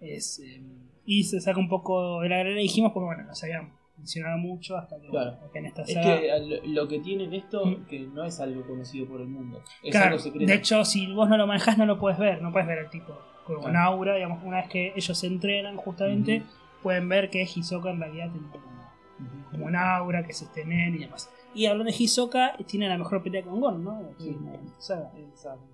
[0.00, 0.62] Es, eh,
[1.06, 4.36] y se saca un poco de la galera, dijimos, porque bueno, no se había mencionado
[4.38, 5.38] mucho hasta que, Claro.
[5.54, 6.20] en esta Es saga.
[6.20, 7.86] que lo- que tienen esto, Mm.
[7.86, 9.62] que no es algo conocido por el mundo.
[9.82, 10.46] Es Claro, algo secreto.
[10.46, 12.42] de hecho, si vos no lo manejás, no lo puedes ver.
[12.42, 13.78] No puedes ver al tipo con un Claro.
[13.78, 14.14] aura.
[14.16, 16.42] Digamos, una vez que ellos se entrenan, justamente,
[16.82, 20.98] pueden ver que Hisoka en realidad tiene como, un aura, que es este nen y
[20.98, 21.30] demás.
[21.54, 24.02] Y hablando de Hisoka, tiene la mejor pelea con Gon, ¿no?
[24.12, 25.12] Aquí en saga.
[25.16, 25.64] Exacto.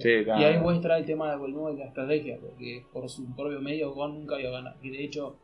[0.00, 0.40] Sí, claro.
[0.40, 3.92] Y ahí muestra el tema de nuevo de la estrategia, porque por su propio medio
[3.92, 4.76] Gon nunca iba a ganar.
[4.82, 5.36] Y de hecho,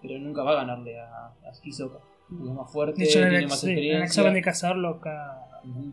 [0.00, 1.98] pero nunca va a ganarle a, a Hisoka.
[2.28, 4.04] Porque es más fuerte, De hecho, en tiene el, más sí, en el experiencia.
[4.06, 5.46] examen de cazador loca.
[5.64, 5.92] Ujú.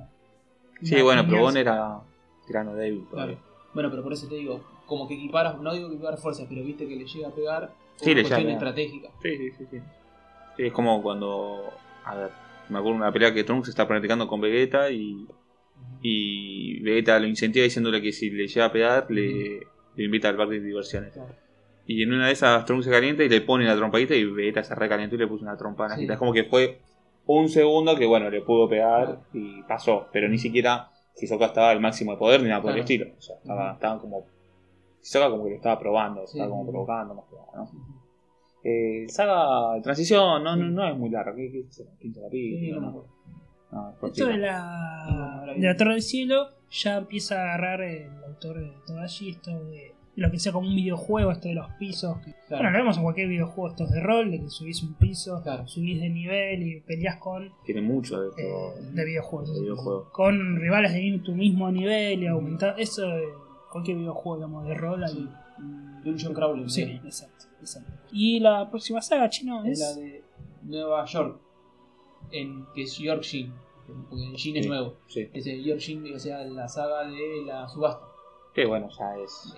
[0.82, 2.00] Sí, bueno, pero Gon era
[2.48, 3.06] tirano débil.
[3.12, 3.38] Claro.
[3.74, 6.64] Bueno, pero por eso te digo, como que equiparas, no digo que equiparas fuerzas, pero
[6.64, 9.10] viste que le llega a pegar Sí, le cuestión llega estratégica.
[9.22, 9.80] Sí, sí, sí, sí.
[10.58, 11.70] Sí, es como cuando.
[12.06, 12.30] A ver,
[12.70, 15.28] me acuerdo de una pelea que Trunks está practicando con Vegeta y,
[16.02, 19.60] y Vegeta lo incentiva diciéndole que si le llega a pegar, le,
[19.96, 21.14] le invita al parque de diversiones.
[21.14, 21.34] Claro.
[21.86, 24.64] Y en una de esas Trunks se calienta y le pone la trompadita y Vegeta
[24.64, 26.08] se recalentó y le puso una trompa en la Sí.
[26.10, 26.80] Es como que fue
[27.26, 30.08] un segundo que, bueno, le pudo pegar y pasó.
[30.14, 33.08] Pero ni siquiera Hisoka estaba al máximo de poder ni nada por el estilo.
[33.18, 34.26] O sea, estaba, estaban como.
[35.02, 36.38] Hisoka como que lo estaba probando, Sí.
[36.38, 38.00] estaba como provocando más que nada, ¿no?
[38.64, 41.34] Eh, saga de transición no, no, no es muy larga.
[41.36, 41.80] ¿Qué, qué es?
[42.00, 42.30] ¿15 capítulos?
[42.60, 43.06] Sí, no ¿no?
[43.72, 45.76] No, es Esto de la, de la.
[45.78, 50.40] Torre del Cielo ya empieza a agarrar el autor de Togashi esto de lo que
[50.40, 52.18] sea como un videojuego, esto de los pisos.
[52.20, 52.64] que- Claro.
[52.64, 55.68] Bueno, lo vemos en cualquier videojuego estos de rol, de que subís un piso, Claro.
[55.68, 58.32] subís de nivel y peleas con Tiene mucho de eh,
[58.76, 58.92] esto.
[58.96, 59.54] de videojuegos.
[59.54, 60.10] de videojuegos.
[60.12, 62.76] Con rivales de tu mismo nivel y aumentar.
[62.78, 63.08] Eso
[63.72, 65.08] cualquier videojuego digamos, de rol.
[65.08, 65.30] Sí.
[65.60, 66.70] Mm, Dungeon Crawler.
[66.70, 67.92] Sí, exacto, exacto.
[68.12, 69.80] Y la próxima saga chino es.
[69.80, 70.24] la de
[70.64, 71.40] Nueva York,
[72.32, 73.52] en, que es Yorkshire,
[74.10, 74.70] porque Jin es Sí.
[74.70, 74.96] nuevo.
[75.08, 75.30] Sí.
[75.34, 78.06] Es el Yorkshire, o sea, la saga de la subasta.
[78.54, 79.54] Que bueno, ya es.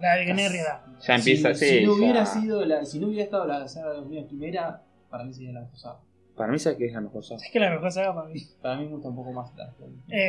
[0.00, 0.84] La de Guerrera.
[1.06, 3.66] Ya empieza, si, sí, si no ya- hubiera sido la, si no hubiera estado la
[3.68, 5.98] saga de los míos primera, para mí sería la mejor saga.
[6.36, 7.40] Para mí, ¿sabes que es la mejor saga?
[7.44, 8.40] Es que la mejor saga para mí.
[8.62, 9.74] Para mí me gusta un poco más la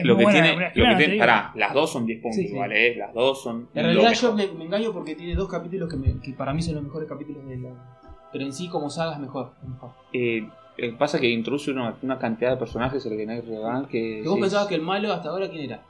[0.04, 2.96] Lo que buena, tiene, lo que tiene, pará, las dos son 10 puntos Sí, ¿eh?
[2.98, 3.70] Las dos son.
[3.74, 6.62] En realidad yo me, me engaño porque tiene dos capítulos que, me- que para mí
[6.62, 7.70] son los mejores capítulos de la...
[8.34, 9.54] Pero en sí como saga es mejor.
[9.62, 9.92] es mejor.
[10.12, 10.50] Eh,
[10.88, 14.22] eh, pasa que introduce una, una cantidad de personajes el Genek Redan que.
[14.22, 15.84] Que vos sí, pensabas que el malo hasta ahora quién era.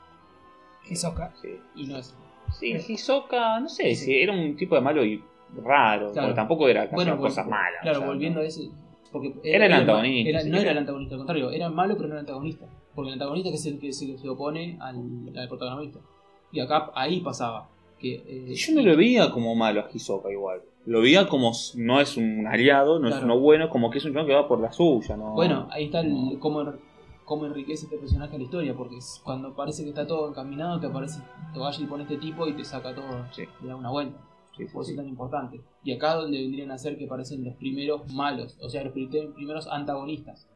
[0.88, 1.32] Hisoka.
[1.40, 2.14] Sí, Y no es.
[2.58, 5.22] sí Hisoka, no sé, sí, era un tipo de malo y
[5.64, 6.28] raro, Claro.
[6.28, 7.82] porque tampoco era que Bueno, cosas vol- malas.
[7.82, 8.44] Claro, o sea, volviendo no.
[8.44, 8.68] a ese.
[9.12, 10.70] Porque Era el antagonista, era- no era.
[10.72, 12.66] el antagonista, al contrario, era malo pero no era el antagonista.
[12.94, 14.96] Porque el antagonista que es el que se, se opone al,
[15.36, 15.98] al protagonista.
[16.50, 17.68] Y acá ahí pasaba.
[18.02, 20.60] Que, eh, Yo no lo veía como malo a Hisoka igual.
[20.84, 24.12] Lo veía como no es un aliado, no es uno bueno, como que es un
[24.12, 25.34] chabón que va por la suya, ¿no?
[25.34, 26.64] Bueno, ahí está el, cómo,
[27.24, 30.80] cómo enriquece este personaje a la historia, porque es- cuando parece que está todo encaminado,
[30.80, 31.20] te aparece
[31.54, 33.44] Togashi con este tipo y te saca todo, Sí.
[33.62, 34.18] le da una vuelta.
[34.56, 34.90] Sí, Por eso sí.
[34.90, 35.60] es tan importante.
[35.84, 39.06] Y acá donde vendrían a ser que aparecen los primeros malos, o sea, los pri-
[39.34, 40.46] primeros antagonistas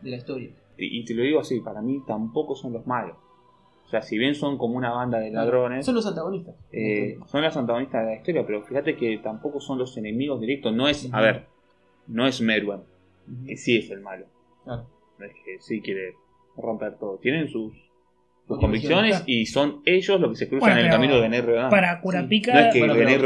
[0.00, 0.50] de la historia.
[0.78, 3.16] Y, y te lo digo así, para mí tampoco son los malos.
[3.86, 6.56] O sea, si bien son como una banda de ladrones, Son los antagonistas.
[6.72, 10.74] eh, son los antagonistas de la historia, pero fíjate que tampoco son los enemigos directos.
[10.74, 11.46] No es, a ver,
[12.08, 13.46] no es Merwan, Ujú.
[13.46, 14.26] que sí es el malo.
[14.64, 14.88] Claro.
[15.18, 16.14] No es que sí quiere
[16.56, 17.18] romper todo.
[17.18, 17.74] Tienen sus,
[18.48, 21.42] sus convicciones y son ellos los que se cruzan Bueno, en el camino de René
[21.42, 21.70] Rodan.
[21.70, 23.18] Para Kurapika, no es que Bueno, René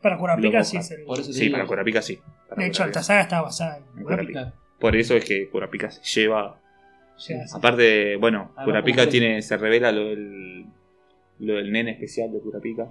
[0.00, 1.02] para Kurapika lo sí es el.
[1.04, 2.20] Por eso te Sí, para Kurapika sí.
[2.48, 4.04] Para De hecho, esta saga está basada en.
[4.26, 4.52] Claro.
[4.78, 6.60] Por eso es que Kurapika se lleva.
[7.18, 7.34] Sí.
[7.54, 8.66] Aparte, bueno, como
[9.06, 10.66] que- tiene, se revela lo del,
[11.40, 12.88] lo del nene especial de Kurapika.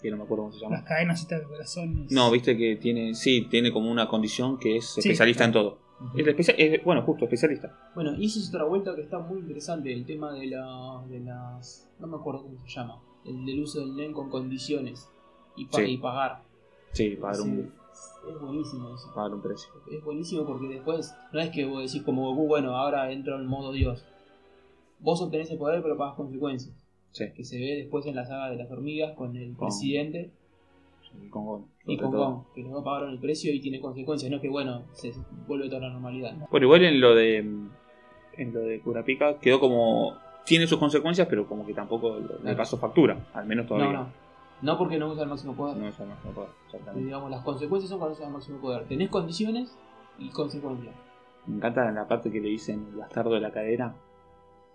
[0.00, 0.76] Que no me acuerdo cómo se llama.
[0.76, 2.06] las cadenas estas de corazón.
[2.10, 5.78] No, viste que tiene, sí, tiene como una condición que es Sí, especialista en todo.
[6.00, 6.18] Ujú.
[6.18, 7.78] Es, especia- es- bueno, justo, especialista.
[7.94, 11.20] Bueno, y eso es otra vuelta que está muy interesante, el tema de, la, de
[11.20, 11.88] las...
[12.00, 13.00] No me acuerdo cómo se llama.
[13.24, 15.08] El del uso del NEN con condiciones
[15.56, 15.84] y, pa- Sí.
[15.92, 16.42] y pagar.
[16.92, 17.72] Sí, pagar Sí, un,
[18.28, 19.12] Es buenísimo eso.
[19.14, 19.70] pagar un precio.
[19.90, 23.46] Es buenísimo porque después no es que vos decís como Goku, bueno, ahora entro en
[23.46, 24.04] modo Dios.
[25.00, 26.74] Vos obtenés el poder pero pagas consecuencias.
[27.12, 30.32] Sí, Que se ve después en la saga de las hormigas con el Con- presidente
[31.22, 32.10] y con Gon, y con.
[32.10, 32.44] Gon.
[32.54, 34.28] Que los dos pagaron el precio y tiene consecuencias.
[34.30, 35.12] No es que bueno, se
[35.46, 36.34] vuelve toda la normalidad.
[36.50, 40.14] Bueno, igual en lo de en lo de Kurapika quedó como
[40.44, 43.92] tiene sus consecuencias, pero como que tampoco le pasó factura, al menos todavía.
[43.92, 44.23] No, no.
[44.64, 45.76] No porque no usa el máximo poder.
[45.76, 47.04] No, no, no puedo, Y, exactamente.
[47.04, 48.84] digamos, las consecuencias son cuando usas el máximo poder.
[48.86, 49.76] Tenés condiciones
[50.18, 50.94] y consecuencias.
[51.46, 53.94] Me encanta en la parte que le dicen el bastardo de la cadera.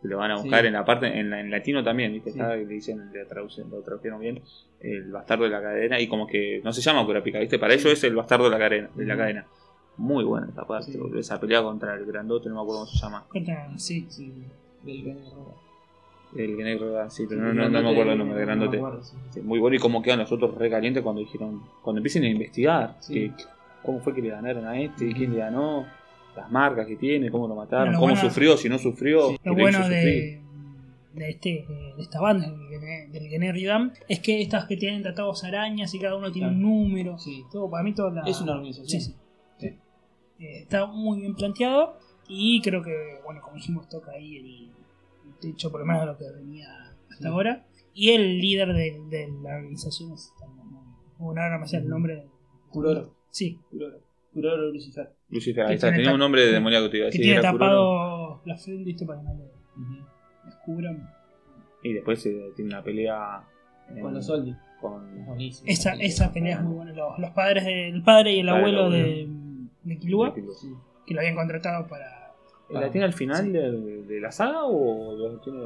[0.02, 0.68] Lo van a buscar Sí.
[0.68, 2.32] en la parte, en, en latino también, ¿viste?
[2.32, 2.40] Sí.
[2.40, 4.42] Está, le dicen, le traducen, lo tradujeron bien,
[4.80, 7.60] el bastardo de la cadena, y como que no se llama Kurapika, ¿viste?
[7.60, 9.46] Para ellos es el bastardo de la cadena, de la cadena.
[9.98, 11.00] Muy buena esa parte, Sí.
[11.18, 13.26] esa pelea contra el grandote, no me acuerdo cómo se llama.
[13.30, 14.06] Cuenta- sí.
[14.10, 14.32] Sí,
[14.84, 15.18] del.
[16.36, 18.62] El negro, sí, pero Sí, no, no, no me acuerdo el nombre, el no me
[18.68, 18.78] grandote.
[18.78, 19.16] acuerdo, sí.
[19.32, 22.28] Sí, muy bueno y cómo quedan los otros re calientes cuando dijeron, cuando empiecen a
[22.30, 23.32] investigar, Sí.
[23.36, 23.44] que-
[23.84, 25.88] cómo fue que le ganaron a este, quién le ganó,
[26.36, 29.32] las marcas que tiene, cómo lo mataron, Bueno, lo cómo bueno- sufrió, si no sufrió.
[29.44, 30.40] Lo bueno de,
[31.16, 35.02] de, este, de esta banda, del Gene- del Gené Ridam, es que estas que tienen
[35.02, 37.18] tratados arañas y cada uno tiene un número.
[37.18, 37.44] Sí.
[37.52, 39.02] Todo, para mí toda la- Es una organización.
[39.02, 39.16] Sí, sí.
[39.58, 39.68] Sí.
[40.46, 44.70] Eh, está muy bien planteado y creo que, bueno, como dijimos, toca ahí el,
[45.40, 46.68] techo, por lo menos de lo que venía
[47.10, 47.28] hasta Sí.
[47.28, 47.66] ahora.
[47.94, 50.82] Y el líder de, de la organización es también muy
[51.18, 51.42] bueno.
[51.42, 52.26] Ahora me sale el nombre.
[52.70, 53.16] Kuroro.
[53.32, 53.98] Sí, Kuroro.
[54.34, 55.12] Kuroro Lucifer.
[55.30, 57.22] Lucifer, ahí que está, tiene tenía un nombre de demoníaco, te iba a que decir.
[57.26, 57.66] tiene era Kuroro.
[57.72, 59.06] tapado la frente ¿viste?
[59.06, 61.10] para que no lo descubran.
[61.84, 63.44] Y después eh, tiene una pelea
[63.90, 64.54] en- Con los Soldi.
[64.80, 65.38] con-.
[65.66, 66.94] Esa, esa pelea es muy buena.
[66.94, 69.30] Los, los padres del padre y el Padre y abuelo el de,
[69.84, 70.70] de Killua, Sí.
[71.06, 72.19] que lo habían contratado para.
[72.72, 75.60] ¿La tiene al final de, de la saga o lo tiene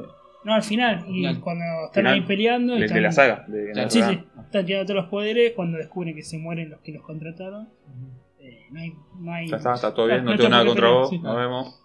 [0.44, 1.40] No, al final, y Final.
[1.40, 2.14] cuando están Final.
[2.14, 2.72] ahí peleando.
[2.72, 3.44] y de, de están- la saga?
[3.48, 3.90] De, Claro.
[3.90, 5.52] Sí, la- sí, están tirando todos los poderes.
[5.54, 7.68] Cuando descubren que se mueren los que los contrataron,
[8.40, 8.92] eh, no hay.
[9.18, 11.18] No hay Ya está, está todo bien, no, no tengo nada contra vos, sí.
[11.18, 11.80] nos vemos.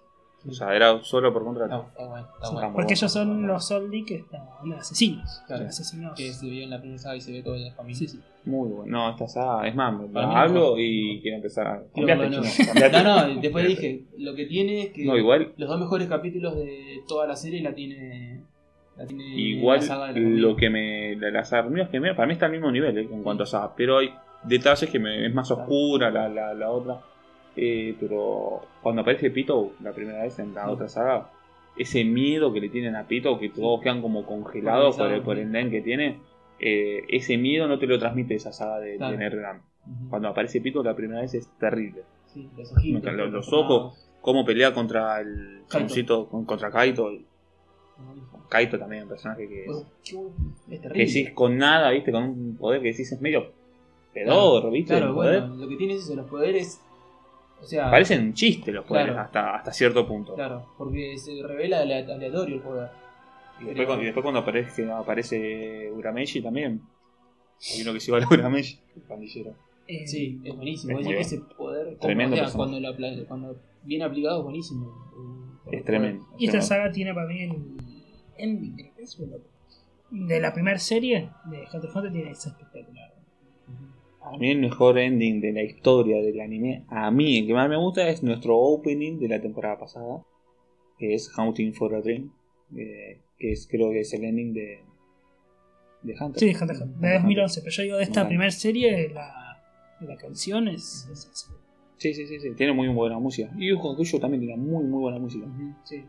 [0.47, 1.75] O sea, era solo por contrato.
[1.89, 2.69] Está, está bueno, está Sí, bueno.
[2.69, 5.43] muy porque ellos son los Soldi que están de asesinos.
[5.47, 5.65] Claro.
[5.67, 6.17] asesinados.
[6.17, 7.97] Que se vio en la primera saga y se ve toda la familia.
[7.99, 8.19] Sí, sí.
[8.45, 8.85] Muy bueno.
[8.89, 10.79] No, esta saga, es más, me hablo mejor.
[10.79, 11.83] y quiero empezar a.
[11.93, 12.45] Cambiate, nuevo.
[12.65, 13.03] cambiate.
[13.03, 16.55] No, no, después dije, lo que tiene es que No, igual, los dos mejores capítulos
[16.55, 18.41] de toda la serie la tiene,
[18.95, 21.17] la tiene igual la saga de la lo que me.
[21.17, 22.15] la- Las hormigas que me.
[22.15, 23.73] Para mí está al mismo nivel eh, en cuanto a saga.
[23.75, 24.09] Pero hay
[24.43, 25.63] detalles que me, es más Claro.
[25.63, 27.01] oscura la, la, la otra.
[27.55, 30.71] Eh, pero cuando aparece Pito la primera vez en la Sí.
[30.71, 31.29] otra saga,
[31.77, 35.37] ese miedo que le tienen a Pito, que todos quedan como congelados por el, por
[35.37, 36.19] el nen que tiene,
[36.59, 39.17] eh, ese miedo no te lo transmite esa saga de, Claro.
[39.17, 39.27] de.
[39.27, 40.09] Ujú.
[40.09, 42.03] Cuando aparece Pito la primera vez es terrible.
[42.27, 43.03] Sí, los ojitos.
[43.03, 44.05] Los- los los ojos.
[44.21, 45.27] Cómo pelea contra el
[45.61, 45.67] Kaito.
[45.69, 47.09] chaboncito, con- contra Kaito.
[48.49, 52.11] Kaito también, un personaje que, es que decís con nada, ¿viste?
[52.11, 53.51] Con un poder que decís es medio
[54.13, 54.95] pedorro, ¿viste?
[54.97, 55.41] Claro, poder.
[55.41, 56.81] bueno, lo que tiene es eso, los poderes.
[57.61, 59.25] O sea, Parecen un chiste los poderes Claro.
[59.25, 60.33] hasta, hasta cierto punto.
[60.35, 62.89] Claro, porque se revela ale- aleatorio el poder.
[63.59, 66.81] Y, después, cuando- y después cuando aparece, aparece Urameshi también.
[67.75, 69.53] Hay uno que se igual a Urameshi, el pandillero.
[69.87, 70.97] Eh, Sí, es buenísimo.
[70.99, 72.69] Es Es ese poder, como- Tremendo o sea, personaje.
[72.71, 75.09] cuando, lo apla- cuando viene aplicado es buenísimo.
[75.71, 76.25] Es tremendo.
[76.37, 77.55] Y esta O saga tiene para mí el
[78.37, 79.37] ending, creo que es, bueno,
[80.11, 83.13] de la primera serie de Hunter x Hunter tiene esa espectacular.
[84.21, 87.69] A mí el mejor ending de la historia del anime, a mí el que más
[87.69, 90.23] me gusta es nuestro opening de la temporada pasada,
[90.97, 92.31] que es Hunting for a Dream,
[92.75, 94.79] eh, que es creo que es el ending de,
[96.03, 96.39] de Hunter.
[96.39, 98.27] Sí, Hunter Hunter, de 2011, pero yo digo de esta Bueno.
[98.29, 99.61] primera serie, la,
[100.01, 101.09] la canción es.
[101.97, 103.51] Sí, sí, sí, sí, tiene muy buena música.
[103.57, 105.45] Y Yu Hakusho también tiene muy muy buena música.
[105.83, 106.03] Sí.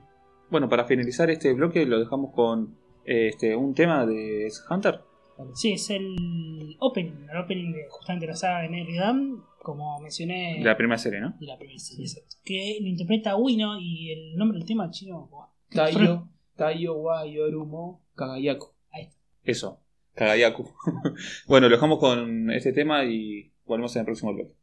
[0.50, 5.00] Bueno, para finalizar este bloque lo dejamos con eh, este un tema de Hunter.
[5.54, 10.56] Sí, es el opening, el opening de justamente la saga de Nelly Dam, como mencioné
[10.58, 11.36] De la primera serie, ¿no?
[11.38, 12.36] de la primera serie, exacto.
[12.44, 15.28] Que lo interpreta Wino y el nombre del tema chino.
[15.70, 18.74] Taiyo, Taiyo wa Yorumo Kagayako.
[19.42, 19.80] Eso,
[20.14, 20.68] Kagayaku.
[21.46, 24.54] bueno, lo dejamos con este tema y volvemos en el próximo bloque.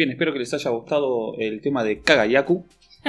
[0.00, 2.64] Bien, espero que les haya gustado el tema de Kagayaku.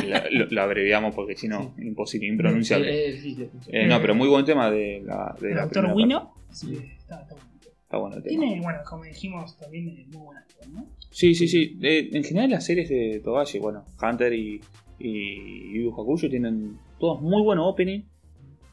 [0.06, 3.14] La- lo, lo abreviamos porque si no, imposible, impronunciable.
[3.14, 3.50] Difícil.
[3.70, 6.34] Eh, no, pero muy buen tema de la, de El la primera Wino.
[6.50, 7.50] que está, está bueno.
[7.84, 8.39] Está bueno el tema.
[8.42, 10.86] Tiene, bueno, como dijimos, también eh, muy buena actor, ¿no?
[11.12, 11.80] Sí, sí, sí.
[11.82, 14.60] Eh, en general las series de Togashi, bueno, Hunter y,
[15.00, 18.02] y Yu Hakusho tienen todos muy buenos opening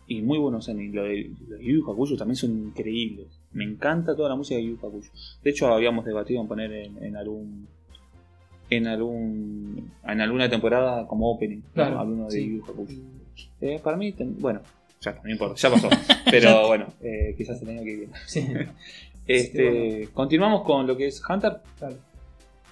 [0.09, 0.93] y muy buenos endings.
[0.93, 3.29] Lo de, Yu Hakusho también son increíbles.
[3.53, 5.13] Me encanta toda la música de Yu Yu Hakusho.
[5.45, 7.69] De hecho, habíamos debatido en poner en, en algún
[8.71, 11.73] en algún en alguna temporada como opening, ¿no?
[11.75, 12.47] Claro, alguno de.
[12.47, 12.63] Yu.
[13.61, 14.61] Eh, para mí, ten- bueno,
[15.01, 15.89] ya no importa, ya pasó.
[16.31, 18.13] Pero bueno, eh, quizás el año que viene.
[18.27, 18.47] Sí.
[19.27, 21.59] Este, Continuamos con lo que es Hunter.
[21.79, 21.97] Claro.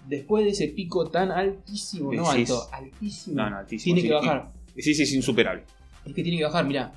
[0.08, 3.94] Después de ese pico tan altísimo, no alto, altísimo, No, no, altísimo.
[3.94, 4.52] tiene que bajar.
[4.74, 5.64] Y- sí, sí, es insuperable.
[6.06, 6.92] Es que tiene que bajar, mira,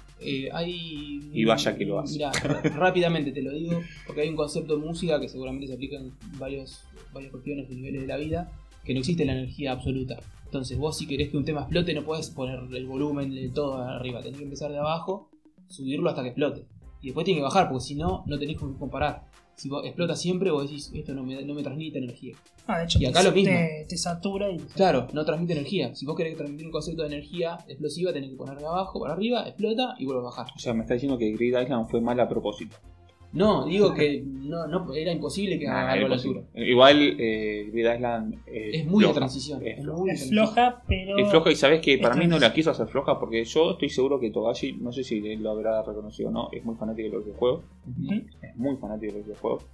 [0.54, 1.30] hay...
[1.34, 2.14] Y vaya que lo hace.
[2.14, 2.32] Mira,
[2.78, 6.14] rápidamente te lo digo, porque hay un concepto de música que seguramente se aplica en
[6.38, 8.52] varios, varias cuestiones y niveles de la vida,
[8.90, 10.18] que no existe la energía absoluta.
[10.46, 13.78] Entonces vos si querés que un tema explote no puedes poner el volumen de todo
[13.78, 15.30] arriba, tenés que empezar de abajo,
[15.68, 16.66] subirlo hasta que explote.
[17.00, 19.28] Y después tiene que bajar, porque si no, no tenés con qué comparar.
[19.54, 22.36] Si vos explota siempre, vos decís, esto no me, no me transmite energía.
[22.66, 23.54] Ah, de hecho, Y acá te, lo mismo.
[23.54, 24.58] Te, te satura y.
[24.58, 25.94] Claro, no transmite energía.
[25.94, 29.14] Si vos querés transmitir un concepto de energía explosiva, tenés que poner de abajo para
[29.14, 30.48] arriba, explota y vuelve a bajar.
[30.56, 32.76] O sea, me está diciendo que Grid Island fue mal a propósito.
[33.32, 36.42] No, digo que no, no era imposible que haga Nah, algo la altura.
[36.56, 39.14] Igual eh, Grid Island eh, Es muy floja.
[39.14, 39.62] de transición.
[39.68, 40.12] Es floja.
[40.14, 41.18] Es floja, pero.
[41.18, 43.90] Es floja y sabes que para mí no la quiso hacer floja porque yo estoy
[43.90, 47.14] seguro que Togashi, no sé si lo habrá reconocido o no, es muy fanático de
[47.16, 47.64] los videojuegos.
[48.42, 49.66] Es muy fanático de los videojuegos.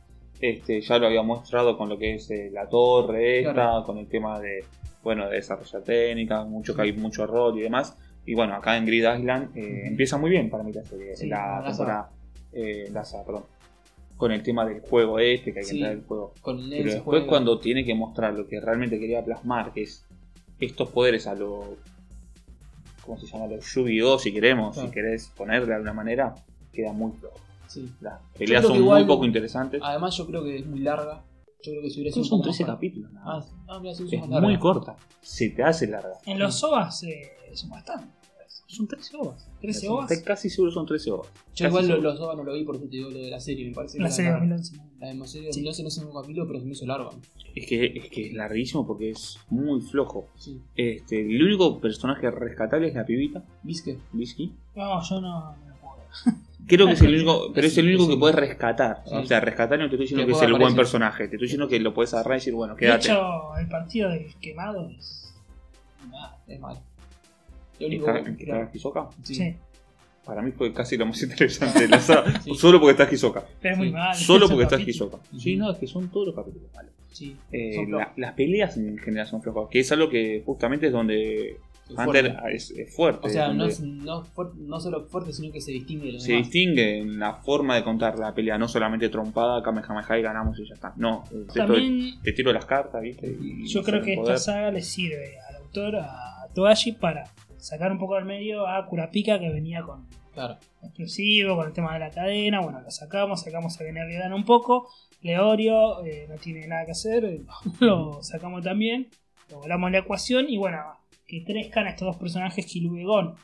[0.42, 3.84] Este, ya lo había mostrado con lo que es eh, la torre esta, Claro.
[3.86, 4.66] con el tema de
[5.02, 7.98] bueno de desarrollar técnica, mucho que hay mucho rol y demás.
[8.26, 11.28] Y bueno, acá en Grid Island eh, empieza muy bien para mí la serie, Sí,
[11.28, 12.10] la la temporada,
[12.56, 12.92] eh,
[13.26, 13.44] perdón.
[14.18, 15.78] Con el tema del juego este, que hay que Sí.
[15.78, 16.34] entrar el juego.
[16.42, 20.06] Con el Pero después cuando tiene que mostrar lo que realmente quería plasmar, que es
[20.60, 21.76] estos poderes a lo...
[23.06, 23.48] ¿Cómo se llama?
[23.48, 24.18] Los Yu-Gi-Oh!
[24.18, 24.88] si queremos, Claro.
[24.90, 26.34] si querés poner de alguna manera,
[26.72, 27.36] queda muy flojo.
[27.68, 27.92] Sí.
[28.02, 29.82] Las peleas son igual- muy poco interesantes.
[29.84, 31.24] Además, yo creo que es muy larga.
[31.62, 32.24] Yo creo que si hubiera sido.
[32.26, 33.12] son un poco 13 más corta- capítulos.
[33.12, 33.54] nada Ah, más.
[33.68, 34.96] ah, mira, es muy corta.
[35.22, 36.14] Se te hace larga.
[36.26, 38.08] En los OVAs eh, son bastante.
[38.68, 39.48] Son 13 OVAs.
[39.62, 40.12] 13 OVAs.
[40.12, 41.32] Estoy casi seguro son 13 horas.
[41.54, 43.30] Yo Casi igual lo- los OVA no lo vi, por eso te digo lo de
[43.30, 43.68] la serie.
[43.68, 44.56] Me parece que La serie de larga.
[44.58, 44.90] 2011.
[45.00, 45.60] La de serie de Sí.
[45.62, 47.10] 2011 no sé en un capítulo, pero se me hizo larga.
[47.56, 50.28] Es que, es que es larguísimo porque es muy flojo.
[50.36, 50.60] Sí.
[50.76, 54.00] Este, el único personaje rescatable es la pibita, ¿Viste?
[54.12, 54.52] Bisky.
[54.76, 55.96] No, yo no, no lo puedo.
[56.68, 59.04] Creo que es el único, pero es el único que puedes rescatar.
[59.06, 59.14] Sí.
[59.16, 61.68] O sea, rescatar no te estoy diciendo Que es el buen personaje, te estoy diciendo
[61.68, 63.12] que lo puedes agarrar y decir, bueno, De quédate.
[63.12, 65.34] hecho, el partido del quemado es.
[66.14, 66.82] Ah, es mal.
[67.80, 69.10] Lo único ¿Está, que- está Hisoka?
[69.24, 69.36] Sí.
[69.36, 69.56] Sí.
[70.26, 72.42] Para mí fue casi lo más interesante de la saga.
[72.42, 72.56] Sí.
[72.56, 73.46] Solo porque está Hisoka.
[73.62, 73.94] Pero es muy Sí.
[73.94, 74.16] mal.
[74.16, 74.80] Solo porque está.
[74.82, 75.18] Hisoka.
[75.38, 76.92] Sí, no, es que son todos los capítulos malos.
[77.12, 77.36] Sí.
[77.52, 81.52] Eh, la- las peleas en general son flojas, que es algo que justamente es donde
[81.52, 81.58] Es
[81.98, 82.56] Hunter fuerte.
[82.56, 83.28] es, es fuerte.
[83.28, 84.24] O sea, no, es, no,
[84.58, 86.48] no solo fuerte, sino que se distingue de los se demás.
[86.50, 90.68] distingue en la forma de contar la pelea, no solamente trompada, Kamehameha y ganamos y
[90.68, 90.94] ya está.
[90.98, 91.24] No,
[91.54, 93.28] También te tiro las cartas, ¿viste?
[93.40, 97.24] Y yo creo que esta saga le sirve al autor, a Togashi, para
[97.66, 100.58] sacar un poco del medio a Kurapika que venía con Claro.
[100.84, 102.60] exclusivo, con el tema de la cadena.
[102.60, 104.90] Bueno, lo sacamos, sacamos a General un poco.
[105.22, 107.42] Leorio eh, no tiene nada que hacer, eh,
[107.80, 109.08] lo sacamos también.
[109.50, 110.78] Lo volamos la ecuación y bueno,
[111.26, 113.36] que crezcan estos dos personajes Kilu y Gon.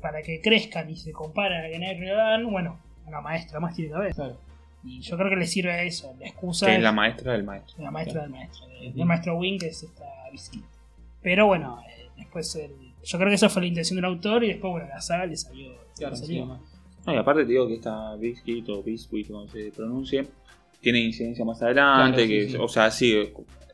[0.00, 4.14] Para que crezcan y se comparen a General bueno, una maestra más tiene que haber.
[4.14, 4.40] Claro.
[4.84, 6.14] Y yo creo que le sirve a eso.
[6.20, 7.82] La excusa Que es la maestra del maestro.
[7.82, 8.66] la maestra del maestro.
[8.80, 10.64] El maestro Wing que es esta Biscuit.
[11.22, 14.48] Pero bueno, eh, después el, yo creo que esa fue la intención del autor y
[14.48, 15.72] después, bueno, la saga le salió.
[15.96, 16.46] Claro, le salió.
[17.06, 20.26] No, y aparte te digo que esta Biscuit o Biscuit, como se pronuncie,
[20.80, 22.26] tiene incidencia más adelante.
[22.26, 22.56] Claro, que, sí.
[22.60, 23.16] O sea, sí,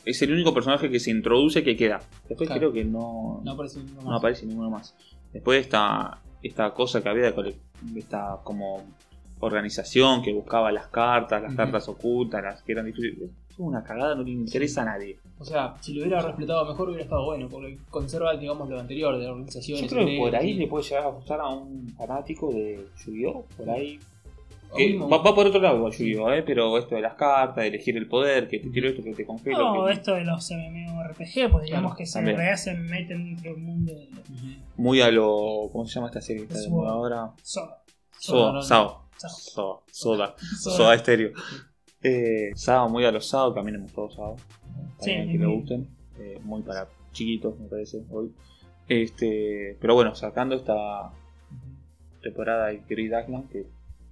[0.04, 2.00] es el único personaje que se introduce que queda.
[2.28, 2.60] Después Claro.
[2.60, 4.18] creo que no, No aparece ninguno no más.
[4.18, 4.94] aparece ninguno más.
[5.32, 7.54] Después esta, esta cosa que había de
[7.96, 8.82] esta como
[9.40, 13.30] organización que buscaba las cartas, las cartas ocultas, las que eran difíciles.
[13.52, 15.18] Es una cagada, no le interesa a nadie.
[15.38, 19.16] O sea, si lo hubiera respetado mejor hubiera estado bueno, porque conserva, digamos, lo anterior
[19.18, 19.90] de Yo organizaciones.
[19.92, 23.44] creo que por ahí y- le puede llegar a gustar a un fanático de Yu-Gi-Oh!
[23.56, 23.98] Por ahí
[24.74, 26.32] Que va, va por otro lado, Yu-Gi-Oh!
[26.32, 26.42] ¿eh?
[26.42, 29.26] pero esto de las cartas, de elegir el poder, que te tiro esto, que te
[29.26, 29.74] congelo.
[29.74, 33.34] No, que- esto de los MMORPG, pues digamos Claro, que se en realidad se meten
[33.34, 34.08] dentro del mundo de.
[34.78, 35.68] Muy a lo.
[35.70, 37.30] ¿Cómo se llama esta serie moda ahora?
[37.42, 37.82] Soda.
[38.18, 38.62] Soda.
[38.62, 40.34] Soda, Soda, Soda.
[40.58, 41.32] Soda Estéreo.
[42.02, 44.12] Eh, Sao, muy a los también hemos todos.
[44.12, 45.88] Está Sí, que le muy- gusten.
[46.18, 48.32] Eh, muy para chiquitos, me parece, hoy.
[48.88, 51.10] Este, pero bueno, sacando esta
[52.22, 53.66] temporada de Grid Island, que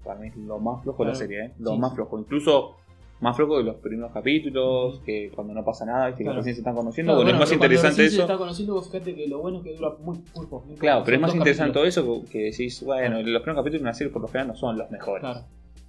[0.04, 1.52] para mí es lo más flojo de la serie, ¿eh?
[1.58, 1.96] lo Sí, más sí.
[1.96, 2.18] flojo.
[2.18, 2.76] Incluso
[3.20, 6.38] más flojo de los primeros capítulos, que cuando no pasa nada, que Claro.
[6.38, 7.12] recién se están conociendo.
[7.12, 8.22] Claro, bueno, es más interesante recién se eso.
[8.22, 10.66] está conociendo, vos fíjate que lo bueno es que dura muy, muy poco.
[10.66, 13.72] muy Claro, pero es más interesante todo eso que, que decís, bueno, los primeros capítulos
[13.72, 15.20] de una serie por lo general no son los mejores.
[15.20, 15.40] Claro.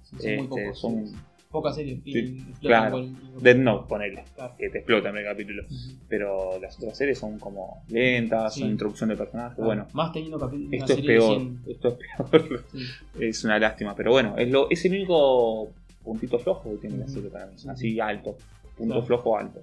[0.02, 0.78] Sí, Son Este, muy pocos.
[0.78, 1.14] son sí.
[1.52, 2.00] Pocas series.
[2.04, 2.92] y- Sí, claro.
[2.92, 4.54] con- con- Dead Note, ponele, Claro.
[4.58, 5.62] que te explota en el capítulo.
[6.08, 8.60] Pero las otras series son como lentas, Sí.
[8.60, 9.54] son introducción de personajes.
[9.56, 9.66] Claro.
[9.66, 10.72] Bueno, Más teniendo capítulos.
[10.72, 11.36] esto es peor.
[11.36, 11.62] 100.
[11.68, 12.64] Esto es peor.
[12.72, 12.78] Sí.
[13.20, 13.94] es una lástima.
[13.94, 15.72] Pero bueno, es, lo, es el único
[16.02, 17.12] puntito flojo que tiene la Ujú.
[17.14, 17.52] serie para mí.
[17.58, 18.36] Sí, Así alto.
[18.76, 19.06] Punto Claro.
[19.06, 19.60] flojo alto.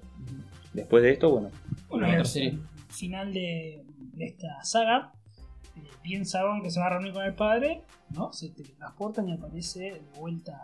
[0.72, 1.50] Después de esto, bueno,
[1.88, 2.56] Bueno, serie.
[2.88, 3.82] final de,
[4.14, 5.12] de esta saga,
[5.76, 8.32] eh, piensa Gon que se va a reunir con el padre, ¿no?
[8.32, 10.60] Se teletransportan y aparece de vuelta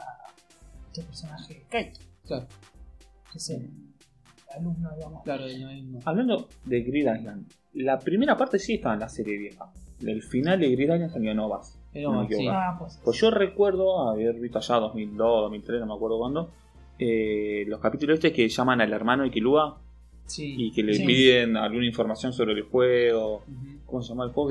[1.01, 2.47] este personaje Kaito, Claro,
[3.33, 3.71] que es el
[4.57, 5.23] alumno, digamos.
[5.25, 5.99] claro, hay- no.
[6.05, 9.73] hablando de Grid Island, la primera parte sí estaba en la serie vieja.
[10.01, 11.79] El final de Grid Island salió en Ovas.
[11.93, 12.47] Pero No sí.
[12.51, 13.01] Ah, pues.
[13.03, 16.51] Pues yo recuerdo haber visto allá 2002, 2003, no me acuerdo cuándo,
[16.99, 19.81] eh, los capítulos estos que llaman al hermano de Kilua
[20.27, 20.55] Sí.
[20.59, 21.07] y que le Sí.
[21.07, 23.45] piden alguna información sobre el juego.
[23.49, 23.76] Ujú.
[23.87, 24.51] ¿Cómo se llama el juego?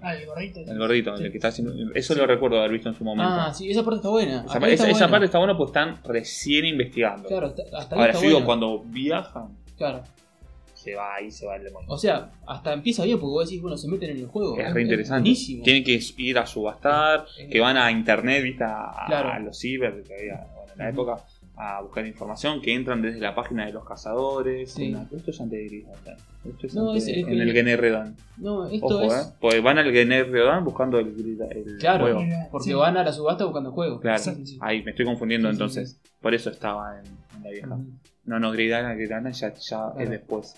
[0.00, 0.60] Ah, el gordito.
[0.60, 1.24] El gordito, Sí.
[1.24, 1.74] el que está haciendo.
[1.94, 3.30] Eso lo recuerdo haber visto en su momento.
[3.30, 4.44] Ah, sí, esa parte está buena.
[4.46, 5.10] esa, Acá está esa- esa buena.
[5.10, 7.28] parte está buena pues están recién investigando.
[7.28, 10.02] Claro, hasta, hasta Ahora, yo digo, cuando viajan, Claro.
[10.74, 11.88] se va ahí, se va el demonio.
[11.90, 14.58] O sea, hasta empieza bien porque vos decís, bueno, se meten en el juego.
[14.58, 15.20] es re interesante.
[15.20, 15.62] buenísimo.
[15.62, 18.64] Tienen que ir a subastar, que van a internet, ¿viste?
[18.64, 19.28] A, Claro.
[19.30, 21.16] a los ciber que había bueno, en la época,
[21.56, 24.72] a buscar información, que entran desde la página de los cazadores.
[24.72, 24.90] Sí.
[24.90, 25.70] Una- esto es antes.
[25.72, 28.16] Esto es No, antes es en el Gener Redan.
[28.38, 29.12] No, esto Ojo, es.
[29.28, 29.32] ¿eh?
[29.40, 31.08] Porque van al Gener Redan buscando el,
[31.50, 32.04] el Claro.
[32.04, 32.20] juego.
[32.50, 32.74] Porque Sí.
[32.74, 34.00] van a la subasta buscando el juego.
[34.00, 36.00] Claro, Sí, ahí me estoy confundiendo Sí, sí, entonces.
[36.20, 37.68] Por eso estaba en, en la vieja.
[37.74, 37.84] Ujú.
[38.24, 39.98] No, no, Grid Island, Grid Island ya, ya Claro.
[40.00, 40.56] es después.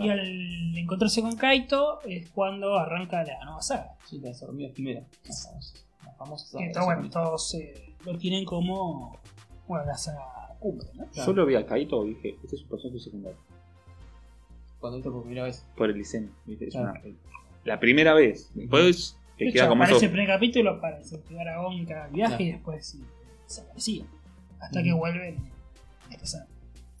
[0.00, 3.94] Y al encontrarse con Kaito es cuando arranca la nueva saga.
[4.06, 5.00] Sí, las hormigas quimera.
[5.26, 5.48] Las
[6.18, 9.18] famosas- Que está bueno, todos eh, lo tienen como
[9.68, 11.06] bueno, la saga cumbre, ¿no?
[11.06, 11.24] Claro.
[11.24, 13.38] Solo vi a Kaito y dije, este es un personaje secundario.
[14.80, 15.64] Cuando viste por primera vez.
[15.76, 16.30] Por el diseño.
[16.46, 16.66] ¿viste?
[16.68, 16.90] Es Claro.
[16.90, 17.16] una-
[17.64, 18.50] la primera vez.
[18.54, 20.06] Después te De queda como aparece eso.
[20.06, 22.42] el primer capítulo para incentivar a Gon cada viaje Claro.
[22.44, 23.04] y después sí,
[23.44, 24.04] desaparecía.
[24.60, 26.46] Hasta que vuelven en esta saga.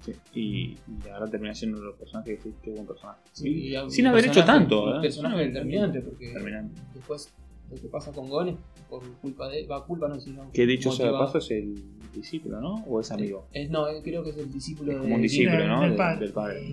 [0.00, 3.20] Sí, Y, y la verdad termina siendo uno de los personajes que qué buen personaje.
[3.32, 4.84] Sí, Y sin un haber hecho personaje- tanto.
[4.84, 5.00] Un ¿eh?
[5.02, 6.80] personaje Sin haber- determinante porque Terminante.
[6.94, 7.32] después
[7.72, 8.56] lo que pasa con Gon es
[8.90, 9.66] por culpa de.
[9.66, 10.50] Va, culpa no, sino.
[10.52, 11.82] Que dicho sea de paso es el
[12.14, 12.84] discípulo, ¿no?
[12.86, 13.46] O es amigo.
[13.52, 15.02] Es, no, eh, creo que es el discípulo Es de.
[15.02, 15.80] como un discípulo, Del- ¿no?
[15.80, 16.20] Del Del- padre.
[16.20, 16.66] del padre.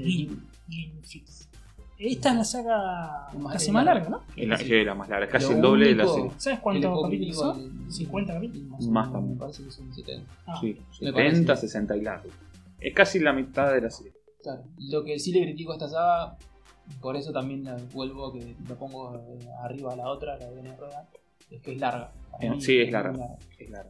[1.98, 4.22] Esta es la saga Más- casi más la- larga, ¿no?
[4.38, 4.84] Es la, Sí.
[4.86, 6.32] la más larga, es casi Lo el doble de la serie.
[6.38, 7.58] ¿Sabes cuántos capítulos son?
[7.86, 8.88] del- 50 capítulos.
[8.88, 9.34] Más, también.
[9.34, 10.32] Me parece que son 70.
[10.48, 10.68] Ah, Sí,
[11.02, 11.68] Me 70, parece.
[11.68, 12.30] 60 y largo.
[12.80, 14.14] Es casi la mitad de la serie.
[14.42, 14.64] Claro.
[14.78, 16.38] Lo que sí le critico a esta saga,
[17.02, 20.76] por eso también la vuelvo, que lo pongo eh, arriba a la otra, la de
[20.76, 21.06] Rodan,
[21.52, 22.12] es que es larga.
[22.32, 23.38] Para Eh, mí sí, es larga.
[23.58, 23.90] Es larga.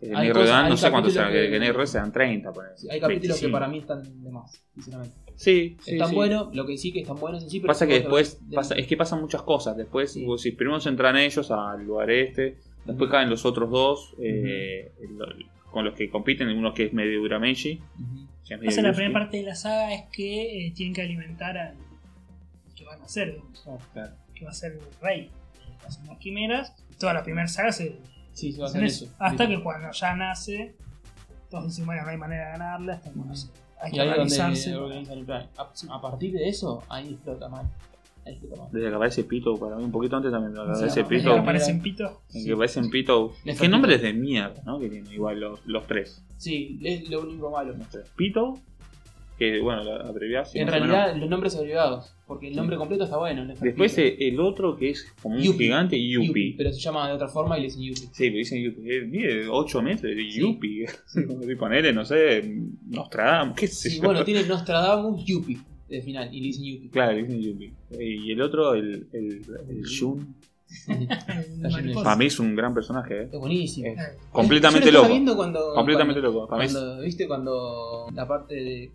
[0.00, 2.76] El Hay cosas- Dan, no sé cuántos serán, que, que- que Negro sean 30, ponele.
[2.76, 3.52] Sí, Hay capítulos que 25.
[3.52, 5.16] para mí están de más, sinceramente.
[5.36, 6.14] Sí, sí, están sí.
[6.16, 8.74] buenos, lo que sí que están buenos en sí, pero Pasa que después del- pasa,
[8.74, 9.76] es que pasan muchas cosas.
[9.76, 10.24] Después, Sí.
[10.24, 13.10] vos decís, primero se entran ellos al lugar este, después Ujú.
[13.10, 15.26] caen los otros dos eh, lo-
[15.70, 17.80] con los que compiten, uno que es medio Urameshi.
[18.46, 21.56] Que medio Pasa la primera parte de la saga es que eh, tienen que alimentar
[21.56, 21.81] al que
[22.92, 24.14] van a hacer, digamos, Claro.
[24.34, 26.84] que va a ser el rey de las hormigas quimeras.
[26.98, 27.98] Toda la primera saga se
[28.32, 29.04] Sí, se va a hacen hacer eso.
[29.06, 29.14] eso.
[29.18, 29.50] Hasta Sí.
[29.56, 30.74] que cuando ya nace,
[31.50, 33.48] todos dicen, bueno, no hay manera de ganarla, hasta que no sé,
[33.80, 35.48] hay Y que ahí es donde organizarse.
[35.58, 37.68] A, a partir de eso, ahí explota mal.
[38.24, 38.68] Ahí explota mal.
[38.72, 41.08] Desde que aparece Pito, para mí un poquito antes también, desde que Sí, aparece no,
[41.08, 41.34] Desde Pito.
[41.34, 42.22] que aparecen pito.
[42.32, 43.32] En que aparecen Pito.
[43.44, 43.68] ¿Qué Pito.
[43.68, 44.78] nombres de mierda, no?
[44.78, 46.24] Que tienen igual los, los tres.
[46.38, 47.72] Sí, es lo único malo.
[47.76, 48.08] Los tres.
[48.16, 48.54] Pito,
[49.50, 50.62] que bueno, la abreviación.
[50.62, 52.14] En realidad, los nombres abreviados.
[52.26, 53.44] Porque el nombre completo está bueno.
[53.44, 55.66] no es Después eh, el otro que es como un Yuppie.
[55.66, 56.26] gigante, Yuppie.
[56.28, 58.06] Yuppie, Pero se llama de otra forma y le dicen Yuppie.
[58.12, 58.96] Sí, pero dicen Yuppie.
[58.98, 60.30] Eh, Mide 8 metros de.
[60.30, 60.86] Yuppie.
[61.52, 62.42] Y ponele, no sé,
[62.88, 64.04] Nostradamus, qué sé Sí, yo.
[64.04, 66.90] bueno, tiene Nostradamus Yuppie de final y le dicen Yuppie.
[66.90, 67.72] Claro, dicen Yuppie.
[67.90, 69.82] Eh, Y el otro, el, el, el.
[71.70, 72.02] Mariposa.
[72.04, 73.28] Para mí es un gran personaje, ¿eh?
[73.30, 73.94] Es buenísimo.
[74.30, 75.10] Completamente Yo lo loco.
[75.10, 76.48] viendo cuando, Completamente cuando, loco.
[76.48, 78.90] Para cuando- ¿Viste cuando la parte de.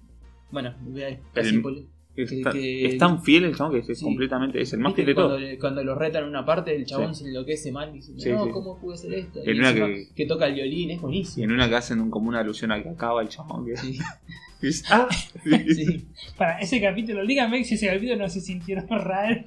[0.51, 3.99] Bueno, El- casi poli- es, que- tan- que- es tan fiel el chabón que es
[3.99, 4.03] Sí.
[4.03, 4.61] completamente.
[4.61, 5.41] Es el más ¿Viste fiel de cuando, todos.
[5.41, 7.23] le- cuando lo retan en una parte, el chabón Sí.
[7.23, 8.51] se enloquece mal diciendo, Sí, no, sí.
[8.51, 9.41] ¿cómo pude hacer esto?
[9.43, 10.25] En y una que- que...
[10.25, 11.43] toca el violín, es Y buenísimo.
[11.45, 13.65] en una que hacen un- como una alusión a que acaba el chabón.
[13.65, 13.99] Que Sí,
[14.61, 15.07] es- ah,
[15.43, 16.05] sí.
[16.37, 19.43] Para ese capítulo, dígame si ese capítulo no se sintieron raro.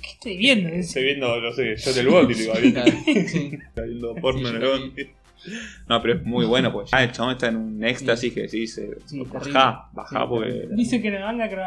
[0.00, 0.68] ¿Qué estoy viendo?
[0.70, 2.66] Estoy viendo, no sé, yo del Bondi, digo, sí.
[3.66, 5.06] Está viendo porno Sí, en el Bondi.
[5.88, 8.76] No, pero es muy bueno, pues ya el chabón está en un éxtasis que decís,
[8.78, 10.68] eh, Sí, bajá, bajá, Sí, porque.
[10.72, 11.64] Dice que en el manga creo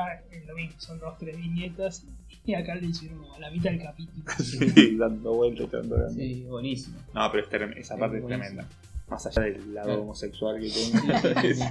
[0.47, 2.05] lo mismo, son dos, tres viñetas.
[2.43, 4.23] Y acá le hicieron como a la mitad del capítulo.
[4.39, 6.15] Sí, dando vueltas, dando vueltas.
[6.15, 6.97] Sí, buenísimo.
[7.13, 8.67] No, pero es esa parte es tremenda.
[9.09, 10.01] Más allá del lado Claro.
[10.03, 11.65] homosexual que Sí, tengo, sí, sí, es, sí.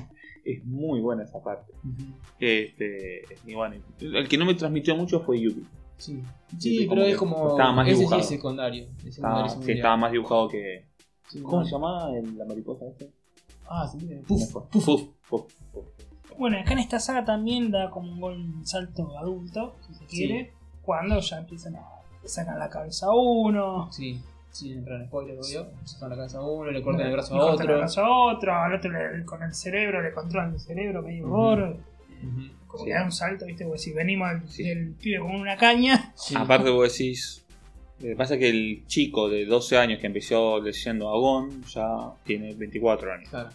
[0.44, 1.72] es muy buena esa parte.
[1.82, 2.04] Ujú.
[2.38, 5.64] Este, y bueno, el que no me transmitió mucho fue Yuki.
[5.96, 6.22] Sí,
[6.58, 7.48] Sí, sí pero es como.
[7.50, 8.86] estaba más ese sí es secundario.
[9.04, 10.84] El secundario Estaba, es sí, estaba más dibujado que.
[11.30, 13.10] Sí, ¿Cómo se llamaba el- la mariposa este?
[13.68, 14.20] Ah, sí, mira.
[14.26, 14.84] Puf, Puf.
[15.28, 15.86] puf, puf.
[16.38, 20.52] Bueno, acá en esta saga también da como un gol salto adulto, si se quiere,
[20.82, 21.82] cuando ya empiezan a
[22.22, 24.20] le sacan la cabeza a uno, Sí,
[24.50, 25.70] sí, entrar en spoiler, obvio.
[25.84, 27.78] Se sacan la cabeza a uno, le cortan el brazo le a cortan el otro.
[27.78, 31.34] brazo a otro, al otro le- con el cerebro, le controlan el cerebro medio Ujú.
[31.34, 31.70] gordo.
[32.22, 32.40] Ujú.
[32.66, 32.90] Como Sí.
[32.90, 33.64] que da un salto, ¿viste?
[33.64, 34.62] Porque si venimos del, Sí.
[34.64, 36.34] del pibe con una caña, Sí.
[36.36, 37.44] Aparte vos decís,
[38.00, 41.62] lo que pasa es que el chico de 12 años que empezó leyendo a Gon
[41.64, 43.28] ya tiene 24 años.
[43.28, 43.50] Claro.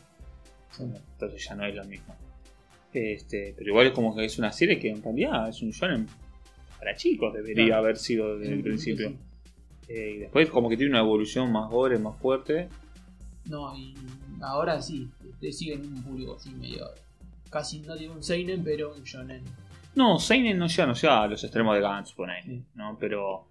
[0.71, 0.83] Sí.
[0.83, 2.15] Entonces ya no es lo mismo.
[2.93, 6.07] Este, pero igual es como que es una serie que en realidad es un shonen
[6.79, 7.81] para chicos, debería Claro.
[7.83, 9.09] haber sido desde el Sí, principio.
[9.09, 9.17] sí.
[9.89, 12.69] Eh, y después como que tiene una evolución más gore, más fuerte.
[13.45, 13.93] No, y
[14.41, 16.87] ahora sí, ustedes siguen un público así medio.
[17.49, 19.43] Casi no digo un Seinen, pero un Shonen.
[19.95, 22.63] No, Seinen no llega, no llega a los extremos de Gantz, ponele, Sí.
[22.75, 22.97] ¿no?
[22.99, 23.45] Pero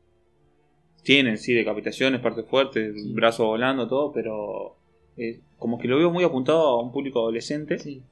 [1.05, 3.12] tienen, sí, decapitaciones, partes fuertes, Sí.
[3.12, 4.76] brazos volando, todo, pero
[5.16, 8.02] eh, como que lo veo muy apuntado a un público adolescente, Sí,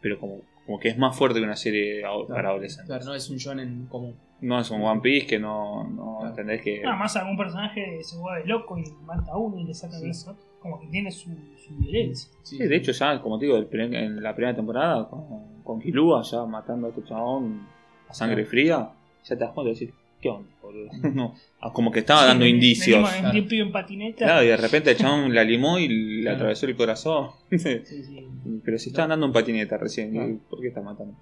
[0.00, 2.86] pero como, como que es más fuerte que una serie para adolescentes.
[2.86, 4.14] claro, no es un Shonen común.
[4.40, 6.30] No es un One Piece que no, no Claro.
[6.30, 6.80] entendés que...
[6.82, 10.02] nada más algún personaje se vuelve loco y mata a uno y le saca Sí.
[10.02, 11.30] el brazo, como que tiene su,
[11.64, 12.28] su violencia.
[12.42, 15.62] Sí, Sí, de hecho ya, como te digo, el primer- en la primera temporada con,
[15.62, 17.66] con Killua ya matando a este chabón
[18.08, 18.50] a sangre Claro.
[18.50, 18.90] fría,
[19.24, 20.48] ya te das cuenta de decir, ¿qué onda?
[20.62, 20.88] boludo?
[21.14, 23.10] No, ah, como que estaba Sí, dando venimos indicios.
[23.10, 23.30] Claro.
[23.38, 24.24] un en patineta.
[24.24, 26.36] Claro, y de repente el chabón la limó y le Claro.
[26.36, 27.30] atravesó el corazón.
[27.50, 28.28] Sí, sí.
[28.64, 30.38] pero si estaban dando en patineta recién, Claro.
[30.48, 31.14] ¿por qué está matando?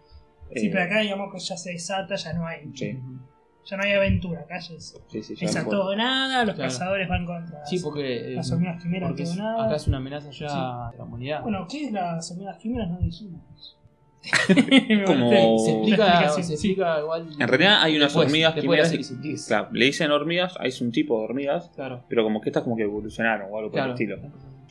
[0.54, 3.92] Sí, Eh, pero acá digamos que ya se desata, ya no hay, ya no hay
[3.92, 6.70] aventura, acá ya es, sí, sí, ya es a todo o nada, los Claro.
[6.70, 8.32] cazadores van contra Sí, porque.
[8.32, 9.66] eh, las hormigas quimeras todo nada.
[9.66, 11.42] acá es una amenaza ya de la humanidad.
[11.42, 12.90] Bueno, ¿qué es las hormigas quimeras?
[12.90, 13.76] No dijimos.
[15.06, 16.76] Como- se explica, sí.
[17.00, 17.28] igual.
[17.38, 19.46] En realidad hay unas después, hormigas después que se.
[19.48, 22.04] Claro, le dicen hormigas, es un tipo de hormigas, Claro.
[22.08, 23.86] pero como que estas como que evolucionaron o algo por Claro.
[23.88, 24.18] el estilo.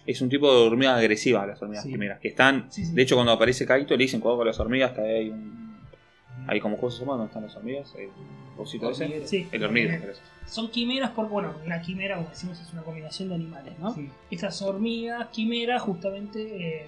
[0.05, 1.91] Es un tipo de hormigas agresivas las hormigas Sí.
[1.91, 2.93] quimeras, que están, Sí, sí.
[2.93, 5.59] de hecho cuando aparece Kaito le dicen cuidado con las hormigas, que hay un...
[6.47, 7.93] Hay como cosas ¿dónde están las hormigas?
[7.95, 8.09] El
[8.57, 9.05] cosito ese.
[9.51, 10.21] El parece.
[10.47, 13.93] Son quimeras porque, bueno, una quimera, como decimos, es una combinación de animales, ¿no?
[13.93, 16.41] Sí, Estas hormigas quimeras, justamente,
[16.79, 16.87] eh,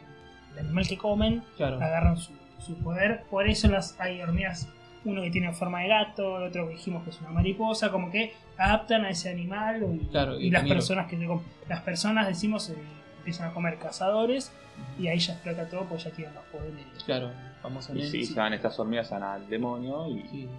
[0.54, 1.76] el animal que comen, claro.
[1.76, 2.32] agarran su,
[2.66, 3.24] su poder.
[3.30, 4.68] Por eso las hay hormigas,
[5.06, 8.12] uno que tiene forma de gato, el otro que dijimos que es una mariposa, como
[8.12, 11.18] que adaptan a ese animal y, Claro, y y las personas que.
[11.68, 12.76] Las personas, decimos, eh,
[13.20, 14.52] empiezan a comer cazadores
[15.00, 16.86] y ahí ya explota todo porque ya tienen los poderes.
[17.06, 17.32] Claro,
[17.62, 20.50] famoso Y sí, se van estas hormigas van al demonio y, Sí.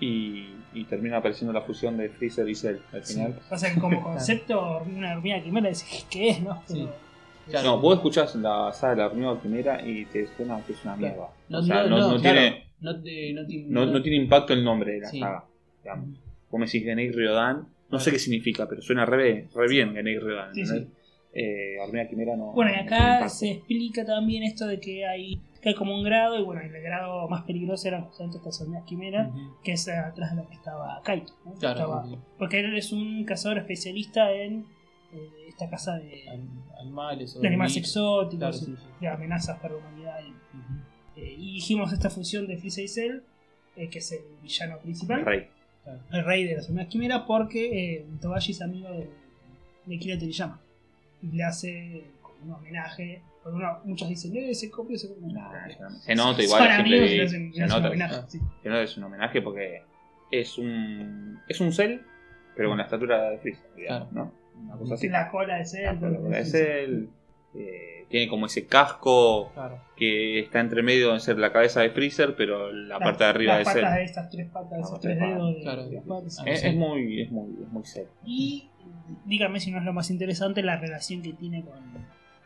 [0.00, 3.14] y, y termina apareciendo la fusión de Freezer y Cell al Sí.
[3.14, 3.40] final.
[3.48, 6.62] Pasa que como concepto, una hormiga quimera decís, ¿qué es, no?
[6.66, 6.74] Sí.
[6.84, 7.05] Pero-
[7.48, 7.66] Claro.
[7.68, 10.96] No, vos escuchás la saga de la hormiga quimera y te suena que es una
[10.96, 11.28] mierda.
[11.48, 12.38] No, o sea, no, no, no, no claro.
[12.40, 15.20] tiene, No, te, tiene impacto el nombre de la Sí.
[15.20, 15.44] saga.
[15.82, 16.08] digamos.
[16.50, 20.18] Vos me decís Genei Ryodan, no sé qué significa, pero suena re, re bien Genei
[20.18, 20.52] Ryodan.
[20.54, 20.88] Sí, ¿entendés?
[21.32, 21.76] Eh,
[22.36, 22.52] no.
[22.52, 26.38] Bueno, y acá se explica también esto de que hay que hay como un grado,
[26.38, 29.30] y bueno, el grado más peligroso eran justamente estas hormigas quimera,
[29.64, 31.32] que es atrás de la que estaba Kaito.
[31.44, 31.54] ¿no?
[31.54, 32.16] Claro, Estaba- sí.
[32.38, 34.64] Porque él es un cazador especialista en
[35.16, 37.48] eh, esta casa de, An- animales de
[37.80, 38.86] exóticos, Claro, sí, sí.
[39.00, 40.18] de amenazas para la humanidad.
[40.24, 40.74] y- Ujú.
[41.16, 43.20] eh, y dijimos esta fusión de Freeza y Cell,
[43.76, 45.48] eh, que es el villano principal, El rey.
[45.84, 46.00] Claro.
[46.12, 49.08] el rey de las hormigas quimera, porque eh, Togashi es amigo de,
[49.86, 50.60] de Kira Toriyama.
[51.22, 53.22] Y le hace como un homenaje.
[53.42, 55.26] Porque uno- muchos dicen, eh, se copia, se copia.
[55.28, 56.62] No, se nota igual.
[56.88, 58.16] se hacen un nota homenaje.
[58.28, 58.40] Sí.
[58.62, 59.82] que no es un homenaje porque
[60.32, 61.38] es un.
[61.48, 62.02] Es un cel,
[62.56, 64.32] pero con la estatura de Freezer, digamos, ¿no?
[64.64, 65.08] Una cosa así.
[65.08, 65.82] La cola de.
[65.82, 65.92] La
[66.38, 67.04] de sí, Cell,
[67.54, 69.80] eh, tiene como ese casco Claro.
[69.96, 73.30] que está entre medio de ser la cabeza de Freezer, pero la La- parte de
[73.30, 73.82] arriba de las Cell.
[73.82, 75.88] patas de estas tres patas, esos tres dedos de, claro.
[75.88, 76.02] de
[76.46, 78.06] Es, es muy, es muy, es muy Cell.
[78.24, 78.68] Y
[79.24, 81.74] dígame si no es lo más interesante la relación que tiene con,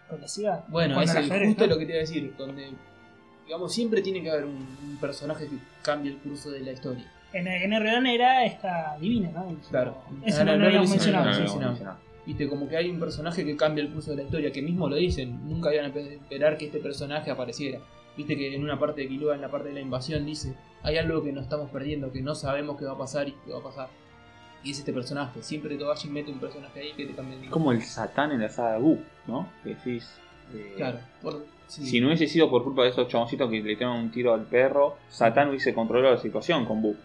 [0.09, 0.65] con la ciudad.
[0.69, 1.75] Bueno, es el- justo ¿no?
[1.75, 2.35] lo que te iba a decir.
[2.39, 2.69] Donde,
[3.47, 7.05] digamos, siempre tiene que haber un, un personaje que cambie el curso de la historia.
[7.33, 9.55] En, en Erredan era esta divina, ¿no?
[9.71, 9.97] Claro.
[10.25, 11.25] Eso no, no, lo habíamos mencionado.
[11.27, 11.59] No, no, sí, no, sí.
[11.59, 11.99] no, mencionado.
[12.27, 14.89] Viste, como que hay un personaje que cambia el curso de la historia, que mismo
[14.89, 17.79] lo dicen, nunca iban a pe- esperar que este personaje apareciera.
[18.17, 20.99] Viste que en una parte de Killua, en la parte de la invasión, dice, hay
[20.99, 23.61] algo que nos estamos perdiendo, que no sabemos qué va a pasar y qué va
[23.61, 23.89] a pasar.
[24.63, 27.51] Y es este personaje, siempre Togashi mete un personaje ahí que te cambia el Es
[27.51, 29.49] como el Satán en la saga de Buu, ¿no?
[29.65, 30.11] Que decís.
[30.53, 31.87] eh, Claro, por- sí.
[31.87, 34.45] Si no hubiese sido por culpa de esos chaboncitos que le tiraron un tiro al
[34.45, 36.91] perro, Satán hubiese controlado la situación con Buu.
[36.91, 36.99] Ujú,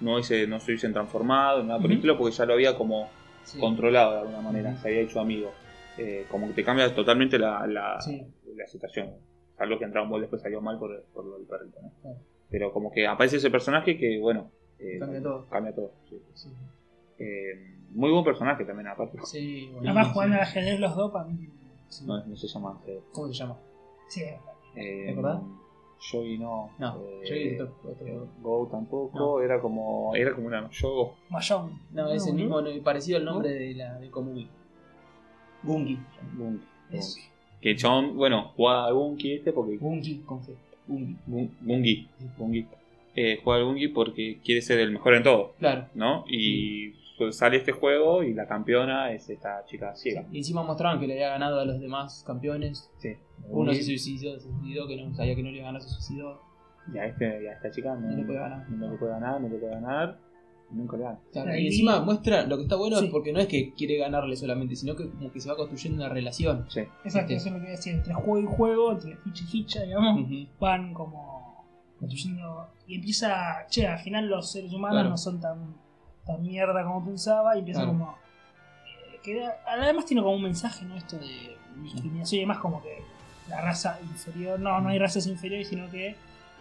[0.00, 3.08] No, hubiese, no se hubiesen transformado, nada por el estilo, porque ya lo había como
[3.44, 3.58] sí.
[3.58, 5.50] controlado de alguna manera, se había hecho amigo.
[5.98, 8.22] Eh, como que te cambia totalmente la, la, Sí.
[8.56, 9.10] la situación.
[9.58, 11.78] Algo que en Dragon Ball después salió mal por, por lo del perrito.
[11.82, 11.92] ¿no?
[12.50, 15.46] Pero como que aparece ese personaje que, bueno, eh, Cambia todo.
[15.48, 15.92] Cambia todo.
[16.08, 16.16] sí.
[16.34, 16.48] Sí,
[17.18, 19.18] Eh, muy buen personaje también, aparte.
[19.24, 20.12] sí, Además, buenísimo.
[20.14, 21.48] jugando al ajedrez los dos, para mí.
[21.88, 22.04] Sí.
[22.06, 22.80] No, no se llama.
[22.88, 23.56] Eh, ¿Cómo se llama?
[24.14, 24.22] Sí,
[24.76, 25.42] eh, ¿Es verdad?
[26.10, 26.70] Joey no.
[26.78, 29.40] No, eh, otro- eh, Go tampoco.
[29.40, 30.14] Era como.
[30.14, 30.68] Era como una.
[30.70, 31.14] Yo.
[31.30, 31.80] Mayón.
[31.92, 34.48] No, es el mismo, no, parecido al nombre de la de Komui.
[35.62, 35.98] Gungi.
[36.90, 37.18] Es-
[37.60, 39.78] Que Chon, bueno, jugaba al Bunky este porque.
[39.78, 40.54] Gungi con G.
[40.86, 42.08] Gungi.
[42.36, 42.66] Bungy.
[43.16, 45.86] Eh, juega al Bungy porque quiere ser el mejor en todo, Claro.
[45.94, 46.24] ¿no?
[46.28, 46.92] Y
[47.30, 50.26] sale este juego y la campeona es esta chica ciega.
[50.32, 52.90] Y encima mostraban que le había ganado a los demás campeones.
[52.98, 53.10] Sí.
[53.48, 55.90] Uno se suicidó, se suicidó, que no sabía que no le iba a ganar, se
[55.90, 56.40] suicidó.
[56.92, 58.68] Y a, este, y a esta chica no, No le puede ganar.
[58.68, 60.18] No le puede ganar, no le puede ganar.
[60.70, 61.58] y Nunca le gana.
[61.58, 63.06] Y encima muestra, lo que está bueno Sí.
[63.06, 66.04] es porque no es que quiere ganarle solamente, sino que como que se va construyendo
[66.04, 66.66] una relación.
[66.68, 66.80] Sí.
[66.80, 67.34] Exacto, Este.
[67.36, 67.92] eso es lo que decía.
[67.92, 71.64] Entre juego y juego, entre ficha y ficha, digamos, van como
[71.98, 72.68] construyendo.
[72.86, 75.10] Y empieza, che, al final los seres humanos Claro.
[75.10, 75.74] no son tan,
[76.26, 77.56] tan mierda como pensaba.
[77.56, 77.98] Y empieza Claro.
[77.98, 78.18] como.
[78.86, 80.96] eh, que además tiene como un mensaje, ¿no?
[80.96, 83.02] Esto de discriminación y demás, como que
[83.48, 84.58] la raza inferior.
[84.60, 86.14] No, no hay razas inferiores, sino que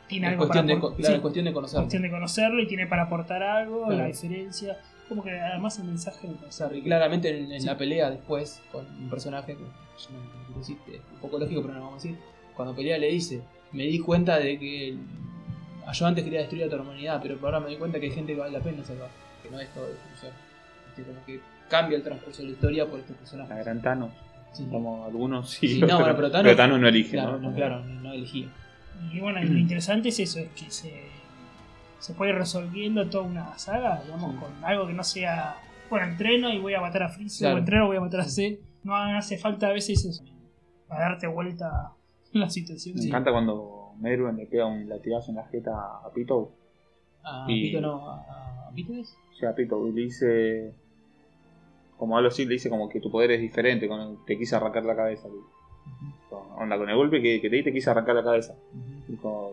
[0.08, 1.84] tiene Es algo cuestión, para de, claro, sí, cuestión de conocerlo.
[1.84, 4.02] cuestión de conocerlo y tiene para aportar algo, Claro.
[4.02, 4.78] la diferencia.
[5.10, 6.64] Como que además el mensaje me parece.
[6.64, 7.68] O sea, y claramente en, en Sí.
[7.68, 10.78] la pelea después con un personaje que no es un
[11.22, 12.20] poco lógico, pero no lo vamos a decir.
[12.56, 13.42] Cuando pelea le dice,
[13.72, 14.96] me di cuenta de que
[15.94, 18.34] yo antes quería destruir a tu humanidad, pero ahora me di cuenta que hay gente
[18.34, 19.10] que vale la pena salvar,
[19.44, 20.32] que no es todo destrucción.
[20.90, 21.40] Este, como que
[21.70, 23.54] cambia el transcurso de la historia por este La personaje.
[23.64, 24.12] gran Thanos.
[24.54, 24.68] Sí.
[24.70, 25.68] Como algunos sí.
[25.68, 27.50] Sí, no, bueno, pero Thanos- no elige, Claro, ¿no?
[27.50, 28.48] no, claro, no, no elegía.
[29.12, 31.04] Y bueno, lo interesante es eso, es que se,
[32.00, 34.40] se puede ir resolviendo toda una saga, digamos, Sí.
[34.40, 35.58] con algo que no sea,
[35.90, 37.56] bueno, entreno y voy a matar a Freezer, Claro.
[37.56, 38.60] o entreno y voy a matar a C.
[38.84, 40.24] No hace falta a veces eso,
[40.88, 41.94] para darte vuelta
[42.34, 42.96] la situación.
[42.96, 43.08] Me Sí.
[43.08, 45.72] encanta cuando Merwin le pega un latigazo en la jeta
[46.06, 46.52] a Pito.
[47.24, 49.16] A Y- Pito no, a, a Pito es?
[49.48, 50.74] A Pito, le dice.
[51.98, 54.56] Como algo así, le dice como que tu poder es diferente, con el- te quise
[54.56, 55.28] arrancar la cabeza.
[56.30, 58.54] Con- Onda, con el golpe que, que te di te quise arrancar la cabeza.
[58.74, 59.12] Ujú.
[59.12, 59.52] Dijo,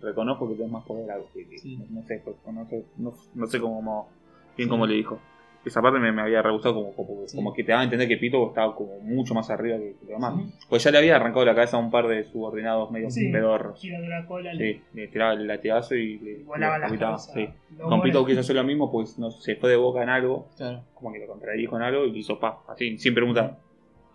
[0.00, 1.78] reconozco que tenés más poder, algo que, que- Sí.
[1.90, 4.08] no, sé, pues, no sé, no, no sé cómo,
[4.56, 5.18] bien cómo le dijo.
[5.64, 7.36] Esa parte me, me había re gustado como, como, Sí.
[7.36, 10.06] como que te daba a entender que Pito estaba como mucho más arriba que, que
[10.12, 10.34] los demás.
[10.70, 13.30] Pues ya le había arrancado la cabeza a un par de subordinados medio Sí.
[13.30, 13.82] pedorros.
[13.84, 17.46] La cola, le Sí, le tiraba el latigazo y le y volaba le la sí.
[17.78, 20.82] Con Pito quiso hacer lo mismo, pues no, se fue de boca en algo, Claro.
[20.94, 23.58] como que lo contradijo en algo y hizo pa, así, sin preguntar.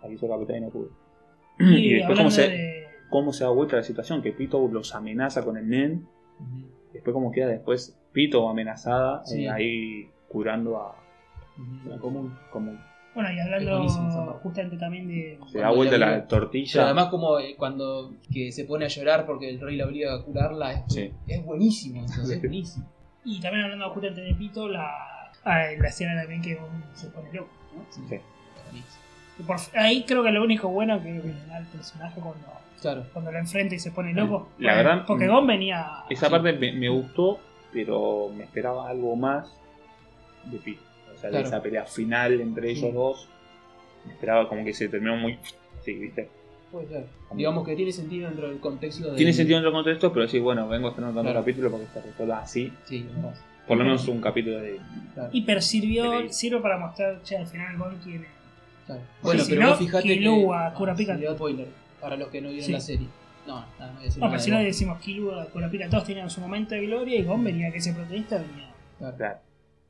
[0.02, 0.90] Ahí hizo capitán y no pudo.
[1.60, 2.86] Y, Y después cómo se, de...
[3.08, 6.06] cómo se da vuelta la situación, que Pito los amenaza con el Nen,
[6.92, 11.05] después cómo queda después Pito amenazada, eh, ahí curando a.
[11.88, 12.36] la común.
[12.50, 12.76] Como
[13.14, 15.38] Bueno, y hablando justamente también de...
[15.50, 16.84] se da vuelta la tortilla.
[16.84, 20.22] Además como eh, cuando que se pone a llorar porque el rey la obliga a
[20.22, 21.10] curarla, es, Sí.
[21.26, 22.86] es buenísimo eso, es buenísimo.
[23.24, 24.86] Y también hablando justamente de Pito, la,
[25.44, 26.58] ah, la escena también que
[26.94, 27.84] se pone loco, ¿no?
[27.90, 28.02] Sí.
[28.08, 29.42] Sí.
[29.46, 32.46] Por- ahí creo que lo único bueno que le da al personaje cuando
[32.80, 33.04] Claro.
[33.12, 34.48] Cuando lo enfrenta y se pone loco.
[34.58, 36.04] La Porque- verdad, Porque Gon venía.
[36.10, 37.40] Esa parte me, me gustó,
[37.72, 39.50] pero me esperaba algo más
[40.44, 40.78] de Pi.
[41.30, 41.46] Claro.
[41.46, 42.92] esa pelea final entre ellos Sí.
[42.92, 43.28] dos.
[44.06, 45.38] Me esperaba como que se terminó muy.
[45.84, 46.28] Sí, ¿viste?
[46.70, 47.06] Puede ser.
[47.34, 49.16] Digamos que tiene sentido dentro del contexto de.
[49.16, 51.40] Tiene sentido en otro contexto, pero sí, bueno, vengo estrenando tanto Claro.
[51.44, 52.72] capítulo porque se resuelva así.
[52.84, 53.06] Sí.
[53.66, 54.78] Por lo menos un capítulo de.
[55.14, 55.30] Claro.
[55.32, 56.32] Y sirvió, Deleite.
[56.32, 58.26] sirve para mostrar, che, al final Gon tiene.
[58.86, 59.02] claro.
[59.22, 60.02] Bueno, si pero no, vos fijate.
[60.18, 60.76] Killua, que...
[60.76, 61.18] Kurapika.
[61.34, 61.66] spoiler
[62.00, 62.72] para los que no vieron Sí.
[62.72, 63.08] la serie.
[63.46, 66.74] No, no decir No, nada pero si no decimos Killua, Kurapika, todos tenían su momento
[66.74, 68.70] de gloria y Gon venía que ese protagonista venía.
[68.98, 69.38] Claro, Claro.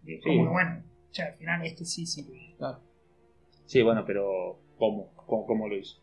[0.07, 0.21] Sí.
[0.25, 0.83] Como bueno,
[1.17, 2.55] che, al final este sí sirve.
[2.59, 2.81] claro.
[3.67, 4.59] Sí, bueno, pero.
[4.79, 5.11] ¿Cómo?
[5.27, 5.97] ¿Cómo, cómo lo hizo?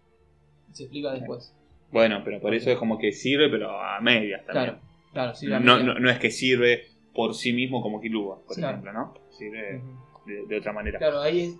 [0.71, 1.55] Se explica después.
[1.91, 4.65] Bueno, pero por eso es como que sirve, pero a medias también.
[4.65, 4.79] Claro,
[5.13, 5.45] claro, sí.
[5.45, 9.13] la no, no, no es que sirve por sí mismo como Kilua, por ejemplo, ¿no?
[9.29, 9.81] Sirve
[10.25, 10.97] de, de otra manera.
[10.97, 11.57] Claro, ahí es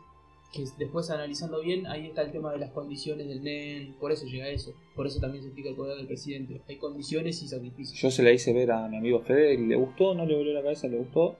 [0.53, 4.25] que después analizando bien, ahí está el tema de las condiciones del NEN, por eso
[4.27, 6.61] llega a eso, por eso también se explica el poder del presidente.
[6.69, 7.99] Hay condiciones y sacrificios.
[7.99, 10.53] Yo se la hice ver a mi amigo Fede, y le gustó, no le volvió
[10.53, 11.37] la cabeza, le gustó,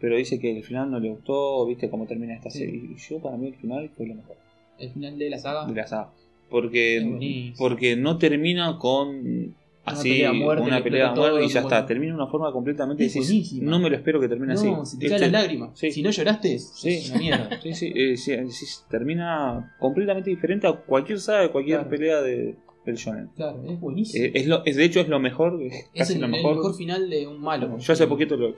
[0.00, 2.58] pero dice que el final no le gustó, viste cómo termina esta Sí.
[2.60, 2.80] serie.
[2.92, 4.36] Y yo para mí el final fue lo mejor
[4.78, 6.10] El final de la saga, de la saga.
[6.14, 7.54] Es Porque, buenísimo.
[7.58, 11.76] porque no termina con así pelea a muerte, una pelea muerte y ya bueno.
[11.76, 11.86] está.
[11.86, 13.70] Termina de una forma completamente Es decís, buenísima.
[13.70, 14.66] No me lo espero que termine así.
[14.70, 15.70] no, se te Este- caen las lágrimas.
[15.78, 15.90] Sí.
[15.92, 17.04] Si no lloraste, es Sí.
[17.10, 17.50] una mierda.
[17.62, 21.90] Sí, sí, eh, sí, sí, termina completamente diferente a cualquier saga de cualquier Claro.
[21.90, 23.28] pelea de, del shonen.
[23.34, 24.24] Claro, es buenísimo.
[24.24, 26.32] Eh, es lo, es, de hecho es lo mejor, es es casi el, lo el
[26.32, 26.56] mejor.
[26.56, 26.76] mejor.
[26.76, 27.78] final de un malo.
[27.78, 28.54] Yo hace poquito lo,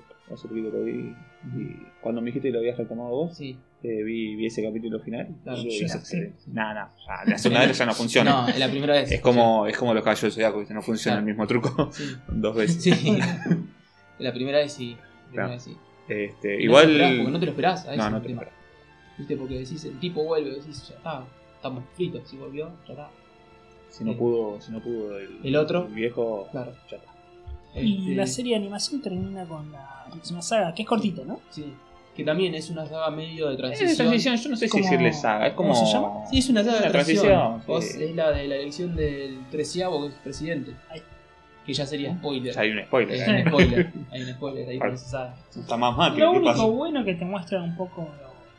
[0.85, 1.15] vi
[2.01, 3.57] cuando me dijiste que lo habías retomado vos, Sí.
[3.83, 5.29] eh, vi, vi ese capítulo final.
[5.45, 6.33] Claro, y yo dije, ya sé.
[6.49, 8.31] Nah, nah, ya, la segunda vez ya no funciona.
[8.43, 9.11] No, es la primera vez.
[9.13, 10.75] es como es como los caballos de zodiaco, ¿viste?
[10.75, 12.05] no funciona el mismo truco Sí.
[12.29, 12.83] dos veces.
[12.83, 13.19] sí.
[14.19, 14.93] la primera vez sí.
[14.95, 15.51] La primera Claro.
[15.51, 15.77] vez sí.
[16.09, 17.87] Este, Y igual No, te lo esperás, porque no te lo esperás.
[17.87, 18.43] a No, ese no te lo tema.
[18.43, 18.59] esperás.
[19.19, 19.37] ¿Viste?
[19.37, 21.25] Porque decís, el tipo vuelve, decís, ya está,
[21.57, 22.23] estamos fritos.
[22.29, 23.11] Si volvió, ya está.
[23.91, 25.87] si no pudo, si no pudo el, El otro.
[25.87, 26.73] el viejo, Claro.
[26.91, 27.11] ya está.
[27.83, 31.41] Y Este, la serie de animación termina con la próxima saga, que es cortita, ¿no?
[31.51, 31.73] Sí.
[32.17, 33.89] Que también es una saga medio de Es transición.
[33.91, 36.09] de transición, yo no sé si ¿Cómo- decirle saga, es como cómo se llama?
[36.31, 37.27] Sí, es una saga de transición.
[37.65, 38.03] transición, sí.
[38.05, 40.73] Es la de la elección del treceavo que es presidente.
[41.65, 42.55] Que ya sería spoiler.
[42.55, 43.23] Ya hay un spoiler.
[43.23, 43.43] Hay ¿eh?
[43.45, 43.93] un spoiler.
[44.11, 45.35] Hay un spoiler ahí con esa saga.
[45.55, 46.65] Está más mal que Lo único pasa.
[46.65, 48.09] bueno que te muestra un poco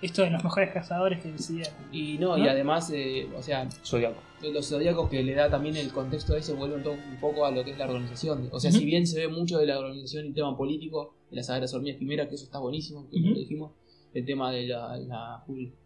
[0.02, 1.74] esto de los mejores cazadores que decidieron.
[1.92, 4.22] Y no, y además, eh, o sea, Zodiaco.
[4.54, 7.64] los zodiacos que le da también el contexto ese vuelven todo un poco a lo
[7.64, 8.50] que es la organización.
[8.52, 11.60] O sea, si bien se ve mucho de la organización y tema político, de la
[11.60, 13.72] las hormigas quimera, que eso está buenísimo, que lo dijimos,
[14.14, 15.44] el tema de la, la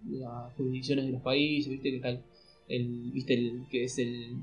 [0.10, 2.24] las jurisdicciones de los países, viste que tal,
[2.68, 4.38] el, viste el que es el,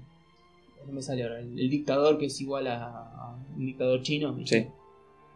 [0.87, 4.35] no me sale ahora, el, el dictador que es igual a, a un dictador chino,
[4.35, 4.63] ¿viste?
[4.63, 4.80] Sí.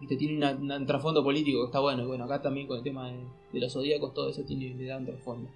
[0.01, 2.03] Viste, tiene una- una- un trasfondo político que está bueno.
[2.03, 3.19] Y bueno, acá también con el tema de,
[3.53, 5.49] de los zodíacos, todo eso tiene, le da un trasfondo.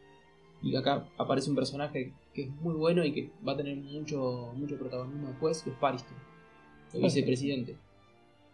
[0.62, 4.52] Y acá aparece un personaje que es muy bueno y que va a tener mucho,
[4.56, 6.16] mucho protagonismo después, que es Pariston,
[6.94, 7.76] el vicepresidente.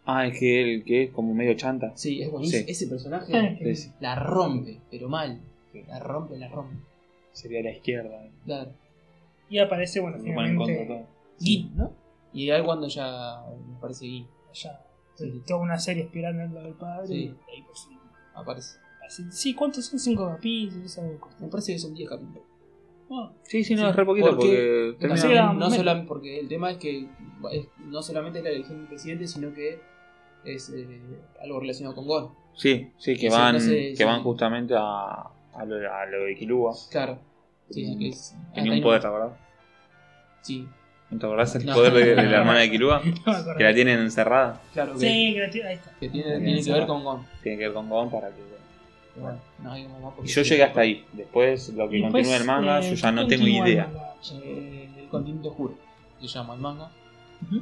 [0.05, 1.91] Ah, es que él que es como medio chanta.
[1.95, 2.63] Sí, es buenísimo.
[2.65, 2.71] Sí.
[2.71, 3.91] Ese personaje Sí, sí.
[3.99, 5.41] la rompe, pero mal.
[5.87, 6.75] La rompe, la rompe.
[7.31, 8.23] Sería la izquierda.
[8.45, 8.71] Claro.
[9.49, 11.05] Y aparece, bueno, finalmente.
[11.39, 11.91] Gin, ¿no?
[12.33, 14.79] Y ahí cuando ya me parece que Ya,
[15.15, 15.41] Sí.
[15.47, 17.07] toda una serie esperando en lo del padre.
[17.07, 17.13] Sí.
[17.15, 17.97] y ahí por fin
[18.33, 18.77] aparece.
[19.31, 19.99] Sí, ¿cuántos son?
[19.99, 20.97] ¿Cinco capítulos?
[21.39, 22.43] Me parece que son 10 capítulos.
[23.11, 26.71] Ah, Sí, sí, no, Sí, es re poquito porque- termina- no solamente porque el tema
[26.71, 27.07] es que
[27.51, 29.79] es- no solamente es la elección del presidente, sino que
[30.43, 31.01] es eh,
[31.41, 32.31] algo relacionado con Gon.
[32.55, 34.03] sí, sí, que van, no sé, que sí.
[34.03, 34.81] van justamente a,
[35.53, 36.73] a, lo, a lo de Kilua.
[36.89, 37.19] Claro.
[37.69, 38.35] Sí, sí, que es.
[38.55, 39.39] Tenía un poder, no- ¿te acordás?
[40.41, 40.69] Sí, ¿No
[41.09, 41.73] ¿Te acordás el No.
[41.75, 43.01] poder de, de la hermana de acuerdo.
[43.57, 44.61] Que la tienen encerrada.
[44.73, 45.91] claro que, Sí, que la tiene- ahí está.
[45.99, 47.25] que tiene, tiene que ver con Gon.
[47.43, 48.55] Tiene que ver con Gon para que.
[49.17, 49.77] Bueno, no
[50.23, 51.05] Y yo llegué hasta ahí.
[51.13, 53.87] Después, lo que después, continúa el manga, eh, yo ya no ¿qué tengo idea.
[54.31, 54.43] el?
[54.43, 55.75] Eh, el continente oscuro
[56.19, 56.91] se llama el manga.
[57.49, 57.61] Ujú.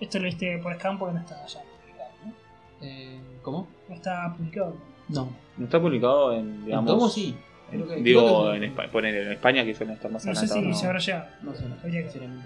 [0.00, 2.32] Esto lo viste por Scam porque no está ya publicado, ¿no?
[2.80, 3.68] Eh, ¿Cómo?
[3.88, 4.76] No está publicado.
[5.08, 5.28] No.
[5.58, 6.86] No está publicado en, ¿En digamos.
[6.90, 7.34] tomo sí?
[7.70, 10.52] Que- Digo, que- en, Espa- poner en España, que suelen estar más No sé si
[10.52, 11.26] adelantados, se habrá llegado.
[11.42, 12.42] No sé, no, Habría que- no.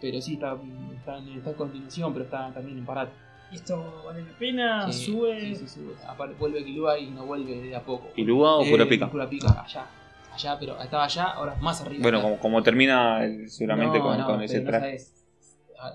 [0.00, 0.56] Pero sí, está,
[0.96, 3.12] está, en, está en continuación, pero está también en parate.
[3.52, 4.92] ¿Y esto vale la pena?
[4.92, 5.40] Sí, ¿Sube?
[5.40, 5.94] Sí, sí, sube.
[6.06, 8.12] Aparte, vuelve Kilua y no vuelve de a poco.
[8.14, 9.08] ¿Kilua o Eh, Kurapika?
[9.08, 9.86] Kurapika, allá.
[10.32, 12.02] Allá, pero estaba allá, ahora más arriba.
[12.02, 14.98] Bueno, como, como termina el- seguramente No, con, no, con ese no traje.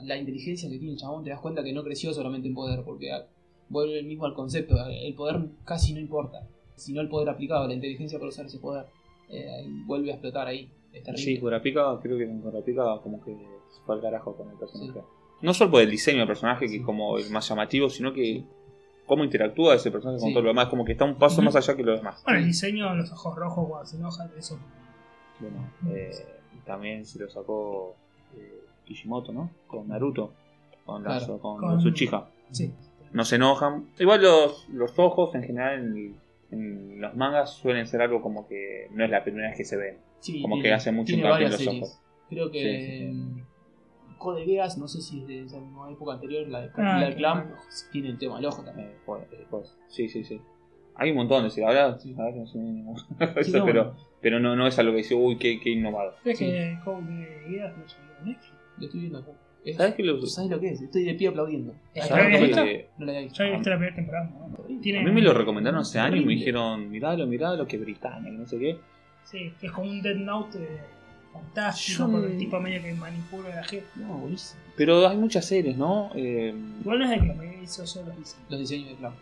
[0.04, 2.84] La inteligencia que tiene el chabón, te das cuenta que no creció solamente en poder,
[2.84, 3.12] porque
[3.70, 4.76] vuelve el mismo al concepto.
[4.88, 6.40] El poder casi no importa,
[6.76, 8.86] sino el poder aplicado, la inteligencia para usar ese poder.
[9.34, 10.70] eh, vuelve a explotar ahí.
[11.16, 13.32] Sí, Kurapika, creo que con Kurapika como que
[13.70, 15.00] se fue al carajo con el personaje.
[15.42, 16.78] No solo por el diseño del personaje, que Sí.
[16.80, 18.44] es como el más llamativo, sino que
[19.08, 20.34] cómo interactúa ese personaje con Sí.
[20.34, 22.22] todo lo demás, como que está un paso más allá que lo demás.
[22.26, 24.60] Bueno, el diseño, los ojos rojos cuando se enojan, eso.
[25.40, 26.12] Bueno, eh,
[26.54, 27.96] y también se lo sacó
[28.36, 29.50] eh, Kishimoto, ¿no?
[29.68, 30.34] Con Naruto,
[30.86, 31.40] con, la- Claro.
[31.40, 32.28] con, Con- Tsuchiha.
[32.52, 32.74] Sí.
[33.14, 33.90] No se enojan.
[33.98, 36.21] Igual los, los ojos en general en, en
[36.52, 39.98] los mangas suelen ser algo como que no es la primera vez que se ven.
[40.20, 41.84] Sí, Como tiene- que hace mucho tiene hincapié en los series.
[41.84, 42.02] ojos.
[42.30, 43.44] Creo que Sí, sí, sí.
[44.18, 47.06] Code Geass, no sé si es de esa misma época anterior, la de Ah, la
[47.08, 47.58] del clan, claro.
[47.92, 48.90] tiene el tema del ojo también.
[48.90, 50.40] Eh, pues, pues, sí, sí, sí.
[50.96, 51.68] Hay un montón de series.
[51.70, 51.98] Ahora,
[52.36, 52.60] no sé
[53.40, 56.14] Eso, no, pero, pero no, no es algo que dice, uy, qué, qué innovado.
[56.22, 56.46] ¿Crees Sí.
[56.46, 58.54] que Code Geass no subió a Netflix?
[58.78, 59.32] Lo estoy viendo acá.
[59.64, 60.82] Es- ¿Sabes qué lo, ¿Sabes lo que es?
[60.82, 61.74] Estoy de pie aplaudiendo.
[61.94, 62.64] ¿Sabes ¿sabes lo visto?
[62.64, 63.38] que- No lo había visto.
[63.38, 64.30] Yo había visto la primera temporada.
[64.30, 68.38] A mí me lo recomendaron hace años y me dijeron, miralo, miralo, que Britannia, que
[68.38, 68.78] no sé qué.
[69.24, 70.68] Sí, que es como un Dead Note eh,
[71.32, 73.86] fantástico, Yo con me- el tipo medio que manipula a la gente.
[73.96, 74.60] No, buenísimo.
[74.76, 76.10] Pero hay muchas series, ¿no?
[76.16, 78.46] Eh, Igual no es de que me hizo solo diseños.
[78.50, 79.14] Los diseños de clan.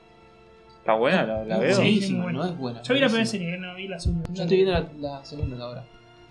[0.80, 1.86] está buena, la, la Es veo.
[1.86, 2.14] Sí.
[2.14, 2.82] no es buena.
[2.82, 4.24] Yo vi la primera serie, no vi la segunda.
[4.34, 5.84] Yo estoy viendo la, la segunda ahora.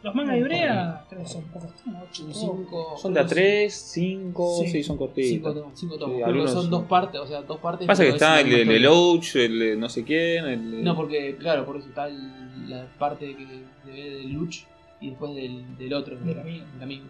[0.03, 2.57] Los mangas de Ibrea creo que son pocos tomos, ocho Son tomos.
[2.61, 2.95] cinco.
[2.97, 4.69] Son de a 3, 5, Sí.
[4.69, 5.55] sí, son cortitos.
[5.55, 5.73] tomos.
[5.79, 6.15] Cinco Sí, tomos.
[6.15, 7.87] Creo que algunos son dos partes, o sea, dos partes.
[7.87, 8.87] Pasa que está el, el, el.
[8.87, 9.35] Ouch,
[9.77, 10.85] no sé quién, el...
[10.85, 13.47] No, porque, claro, por eso está el- la parte que
[13.85, 14.65] se ve del Luch
[15.01, 16.39] y después del, del otro, Del
[16.83, 17.05] amigo.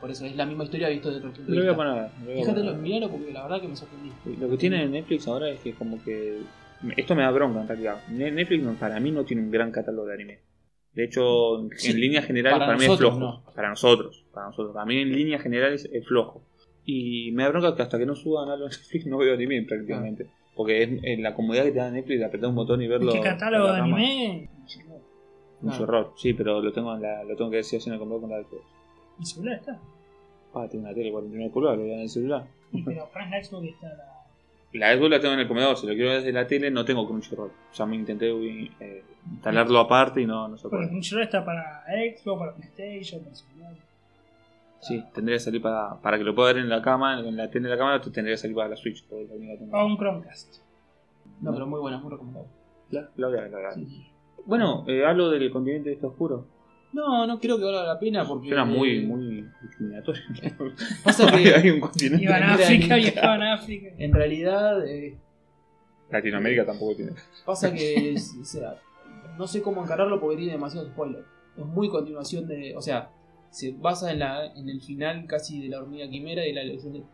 [0.00, 1.76] Por eso es la misma historia visto de otro punto Lo de voy a vista.
[1.76, 2.10] poner.
[2.20, 2.82] lo voy a Fíjatelo, poner.
[2.82, 4.12] miralo porque la verdad que me sorprendí.
[4.38, 6.40] Lo que tiene Netflix ahora es que como que...
[6.96, 8.02] Esto me da bronca en realidad.
[8.10, 10.38] Ne- Netflix para mí no tiene un gran catálogo de anime.
[10.96, 13.18] De hecho, en Sí, líneas generales para para, mí es flojo.
[13.20, 13.42] no.
[13.54, 14.74] Para nosotros, para nosotros.
[14.74, 16.42] Para mí en líneas generales es flojo.
[16.84, 19.62] Y me da bronca que hasta que no suban algo en Netflix no veo anime
[19.62, 20.26] prácticamente.
[20.56, 23.12] Porque es, es la comodidad que te da Netflix de apretar un botón y verlo.
[23.12, 24.48] ¿Qué catálogo de anime?
[25.60, 25.82] Mucho Ah.
[25.82, 26.12] error.
[26.16, 28.30] Sí, pero lo tengo en la, lo tengo que decir así en el computador con
[28.30, 28.62] la de
[29.18, 29.78] Mi celular está.
[30.54, 32.46] Ah, tengo una tele 49 pulgadas, lo voy a en el celular.
[32.84, 34.15] Pero para la Xbox está la.
[34.78, 36.84] La Xbox la tengo en el comedor, si lo quiero ver desde la tele no
[36.84, 37.50] tengo Crunchyroll.
[37.50, 40.88] O sea, me intenté eh, instalarlo aparte y no, no se puede.
[40.90, 43.74] mi celular está para Xbox, para PlayStation, para celular.
[44.80, 47.50] Sí, tendría que salir para, para que lo pueda ver en la cama, en la
[47.50, 49.04] tele de la cámara, tendría que salir para la Switch.
[49.10, 49.76] la única que tengo.
[49.76, 50.56] O un Chromecast.
[51.40, 52.48] No, pero muy buena, muy recomendable.
[52.90, 53.74] La, la voy a ver, la voy a ver.
[53.74, 54.06] Sí, sí.
[54.44, 56.46] Bueno, eh, hablo del continente este oscuro.
[56.92, 58.48] No, no creo que valga la pena porque.
[58.48, 60.22] Suena muy, muy discriminatorio.
[61.04, 62.24] Pasa que hay un continente.
[62.24, 63.88] Iban a en África, realidad- viajaban a África.
[63.98, 65.18] en realidad eh,
[66.10, 67.12] Latinoamérica tampoco tiene.
[67.44, 68.12] pasa que.
[68.12, 68.80] es- o sea,
[69.36, 71.26] no sé cómo encararlo porque tiene demasiados spoilers.
[71.58, 72.74] Es muy continuación de.
[72.76, 73.10] O sea,
[73.50, 76.92] se basa en, la, en el final casi de la hormiga quimera y la elección
[76.94, 77.04] del,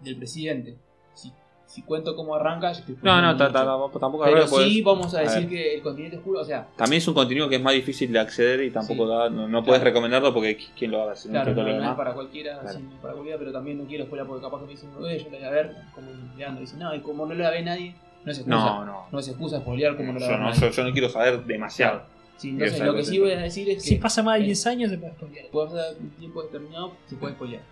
[0.00, 0.76] del presidente.
[1.14, 1.32] Si,
[1.66, 3.90] si cuento cómo arranca, yo estoy No, no, tampoco
[4.24, 7.08] Pero ahora, pues, sí vamos a decir que el continente oscuro, o sea, También es
[7.08, 9.10] un contenido que es más difícil de acceder y tampoco Sí.
[9.10, 11.14] da, no, puedes recomendarlo porque qui- quién lo haga.
[11.14, 14.58] Claro, no, es para cualquiera, sí, para cualquiera, pero también no quiero spoiler porque capaz
[14.60, 17.26] que me dicen, "Eh, yo la voy a ver, como mirando, dicen, no, y como
[17.26, 17.94] no la ve nadie,
[18.24, 18.56] no es excusa.
[18.58, 19.06] No, no.
[19.10, 20.70] No es excusa spoilear como no la yo, ve no, nadie.
[20.70, 22.02] yo, no quiero saber demasiado.
[22.36, 24.46] Sí, entonces lo que sí voy a decir es que Si pasa más de eh,
[24.46, 25.46] 10 años, se puede spoilear.
[25.50, 27.62] puede pasar un tiempo determinado, se puede spoilear.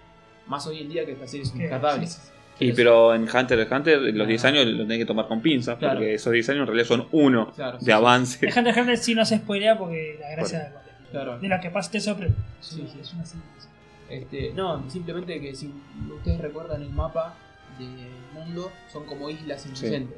[0.47, 1.53] Más hoy en día que esta serie es
[2.61, 4.29] Que- Y pero en Hunter x Hunter los Ah.
[4.29, 5.95] 10 años los tenés que tomar con pinzas Claro.
[5.99, 8.39] porque esos 10 años en realidad son uno Claro, sí, de avance.
[8.47, 10.71] De Hunter x Hunter sí no se spoilea porque la gracia de,
[11.11, 11.39] Claro.
[11.41, 12.37] de lo que pasa te sorprende.
[12.61, 12.99] Sí, sí.
[13.01, 13.45] es una serie.
[14.11, 15.72] Este, no, simplemente que si
[16.17, 17.37] ustedes recuerdan el mapa
[17.79, 17.89] del
[18.34, 19.91] mundo, son como islas en su Sí.
[19.91, 20.17] centro.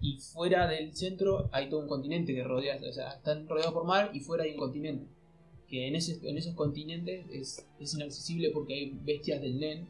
[0.00, 3.84] Y fuera del centro hay todo un continente que rodea, o sea, están rodeados por
[3.84, 5.04] mar y fuera hay un continente.
[5.68, 9.86] Que en, ese, en esos continentes es, es inaccesible porque hay bestias del Nen.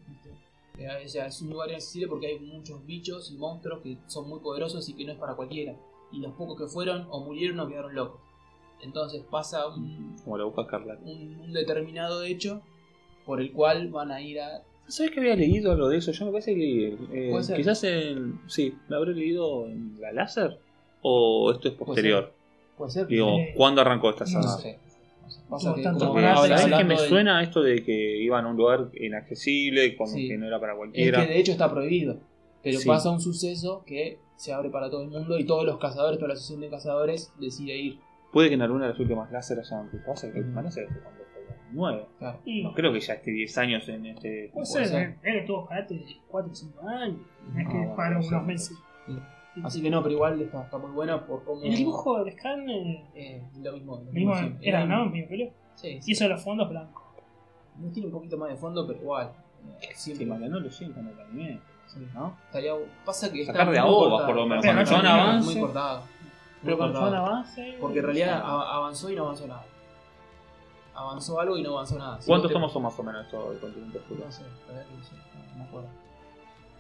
[0.89, 1.07] ¿Viste?
[1.07, 4.41] O sea, es un lugar inaccesible porque hay muchos bichos y monstruos que son muy
[4.41, 5.75] poderosos y que no es para cualquiera.
[6.13, 8.21] Y los pocos que fueron o murieron o quedaron locos.
[8.83, 10.99] Entonces pasa un, Como la Carla.
[11.05, 12.63] un, un determinado hecho
[13.27, 14.63] por el cual van a ir a.
[14.89, 16.11] ¿Sabes que había leído algo de eso?
[16.13, 17.57] Yo me parece que eh, Puede ser.
[17.59, 18.41] quizás en...
[18.49, 20.59] Sí, ¿me habré leído en la láser?
[21.03, 22.33] ¿O esto es posterior?
[22.77, 23.07] Puede ser.
[23.07, 24.47] Digo, Eh, ¿cuándo arrancó esta saga?
[24.47, 24.79] No sé.
[25.49, 28.17] Pasa que tanto como que para habla- ¿sabes que me del- suena esto de que
[28.23, 30.29] iban a un lugar inaccesible, como Sí.
[30.29, 31.21] que no era para Es cualquiera?
[31.27, 32.19] que de hecho está prohibido.
[32.63, 32.87] Pero Sí.
[32.89, 36.29] pasa un suceso que se abre para todo el mundo y todos los cazadores, toda
[36.29, 37.99] la asociación de cazadores decide ir.
[38.33, 40.33] Puede que en alguna de las últimas láser hayan empezado.
[40.33, 41.43] que láser fue cuando fue
[41.73, 42.07] 9.
[42.19, 42.39] Claro.
[42.45, 44.51] Y No creo que ya esté 10 años en este.
[44.53, 47.19] puede ser, él estuvo parate de 4 o 5 años.
[47.53, 48.77] No es que bueno, ser, unos meses.
[49.65, 51.63] Así que no, pero igual está, está muy buena por cómo.
[51.63, 53.97] El dibujo del scan eh, Eh, lo mismo.
[54.05, 54.69] lo mismo siempre.
[54.69, 55.07] era, ¿no?
[55.07, 55.51] Mismo pelo.
[55.75, 56.13] Sí, Y sí.
[56.13, 57.03] eso de los fondos blancos.
[57.79, 59.33] No tiene un poquito más de fondo, pero igual.
[59.81, 60.49] eh, Sí, Siempre.
[60.49, 61.61] no lo siento en el anime.
[61.87, 62.07] Sí.
[62.15, 62.37] ¿no?
[62.47, 62.73] Estaría-
[63.05, 64.27] pasa que Sacar está de muy ahogas, cortado.
[64.29, 64.65] por lo menos.
[64.65, 65.51] Pero Cuando no avance.
[65.53, 66.03] Muy cortado.
[66.63, 67.77] Pero cuando avance.
[67.81, 69.65] Porque en realidad avanzó y no avanzó nada.
[70.95, 72.21] Avanzó algo y no avanzó nada.
[72.21, 74.25] Si ¿Cuántos tomos son más o menos esto del continente oscuro?
[74.27, 75.89] No sé, la verdad que no sé, no, no me acuerdo.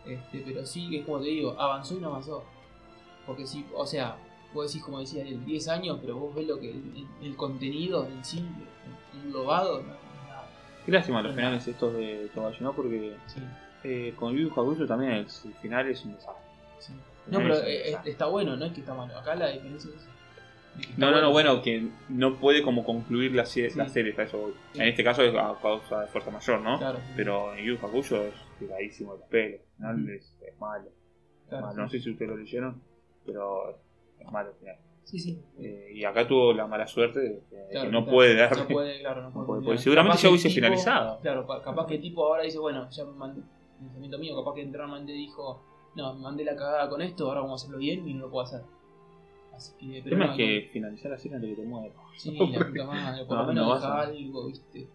[0.06, 2.44] Este, pero sí, es como te digo, avanzó y no avanzó.
[3.30, 4.16] Porque sí, o sea,
[4.52, 8.04] vos decís como decía, en 10 años, pero vos ves lo que el, el contenido
[8.06, 8.44] en sí,
[9.24, 9.88] englobado, no,
[10.26, 10.48] nada.
[10.84, 12.72] Qué lástima los finales estos de Togashi, ¿no?
[12.72, 13.40] Porque Sí,
[13.84, 16.42] eh, con Yu Hakusho también el, el final es un desastre.
[16.80, 16.92] sí.
[17.28, 18.10] No, pero Es eh, desastre.
[18.10, 19.16] está bueno, no es que está malo.
[19.16, 20.10] Acá la diferencia es está
[20.96, 23.78] No, no, no, bueno, que no puede como concluir la, se- Sí.
[23.78, 24.52] la serie, a eso.
[24.74, 26.78] En este caso es a causa de fuerza mayor, ¿no?
[26.78, 26.98] Claro.
[27.14, 30.12] Pero en Yu Hakusho es tiradísimo el pelo, final Ujú.
[30.12, 30.88] es, es malo.
[31.48, 31.82] Claro, Malo.
[31.82, 32.80] No sé si ustedes lo leyeron,
[33.24, 33.78] pero
[34.18, 34.76] es malo al final.
[35.04, 35.42] Sí, sí.
[35.58, 38.12] Eh, y acá tuvo la mala suerte de que, de que Claro, no claro.
[38.16, 38.56] puede dar.
[38.56, 39.62] No puede, claro, no No puede.
[39.62, 41.20] porque seguramente Capaz ya hubiese el tipo- finalizado.
[41.20, 43.42] Claro, pa- capaz que el tipo ahora dice, bueno, ya me mandé,
[43.80, 45.62] pensamiento mío, capaz que realmente dijo,
[45.96, 48.30] no, me mandé la cagada con esto, ahora vamos a hacerlo bien y no lo
[48.30, 48.60] puedo hacer.
[49.54, 51.68] Así que, El pero tema no, es que finalizar la serie antes de que te
[51.68, 51.96] mueras.
[51.96, 54.88] no, sí, la puta madre, por No, lo menos no deja algo, viste.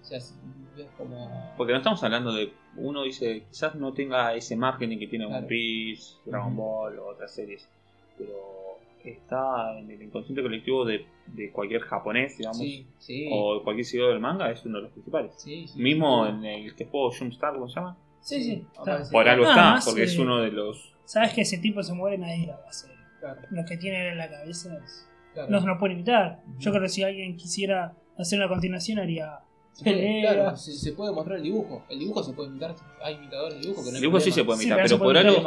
[0.00, 0.34] O sea, si
[0.76, 1.52] ves como.
[1.56, 2.52] Porque no estamos hablando de.
[2.76, 5.46] Uno dice, quizás no tenga ese margen que tiene One Claro.
[5.48, 6.56] Piece, Dragon.
[6.56, 7.68] Ball o otras series.
[8.16, 13.28] Pero está en el inconsciente colectivo de, de cualquier japonés, digamos, Sí, sí.
[13.32, 15.32] o cualquier seguidor del manga, es uno de los principales.
[15.38, 16.32] sí, sí, Mismo sí.
[16.32, 17.96] en el que juego Jumpstar, ¿cómo se llama?
[18.20, 18.66] Sí, sí.
[18.78, 19.04] Está.
[19.04, 19.12] sí.
[19.12, 20.94] Por algo está, porque es uno de los.
[21.04, 22.90] Sabes que ese tipo se muere, nadie lo va a hacer.
[23.20, 25.50] Claro, Lo que tiene en la cabeza es- claro.
[25.50, 26.40] no se lo puede imitar.
[26.58, 29.40] Yo creo que si alguien quisiera hacer una continuación, haría.
[29.82, 31.82] Claro, se, se puede mostrar el dibujo.
[31.88, 32.74] El dibujo se puede imitar.
[33.02, 35.16] Hay imitadores de dibujo que no El dibujo sí se puede Sí, imitar, pero por
[35.16, 35.42] algo.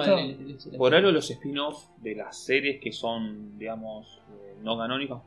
[0.78, 5.20] Por algo los spin-offs de las series que son, digamos, eh, no canónicas,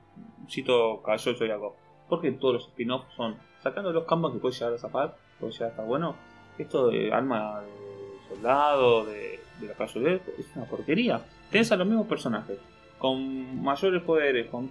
[0.48, 1.76] cito Caballero del Zodiaco,
[2.08, 5.68] porque todos los spin-offs son, sacando los campos que puede llegar a zafar, puede llegar
[5.68, 6.16] a estar bueno,
[6.58, 11.20] esto de alma de soldado, de, de la Zodiaco, es una porquería.
[11.50, 12.58] Tenés a los mismos personajes,
[12.98, 14.70] con mayores poderes, con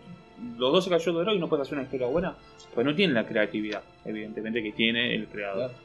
[0.57, 2.35] los 12 caballeros de oro y no puedes hacer una historia buena,
[2.73, 5.71] pues no tienen la creatividad, evidentemente, que tiene el creador.
[5.71, 5.83] Claro.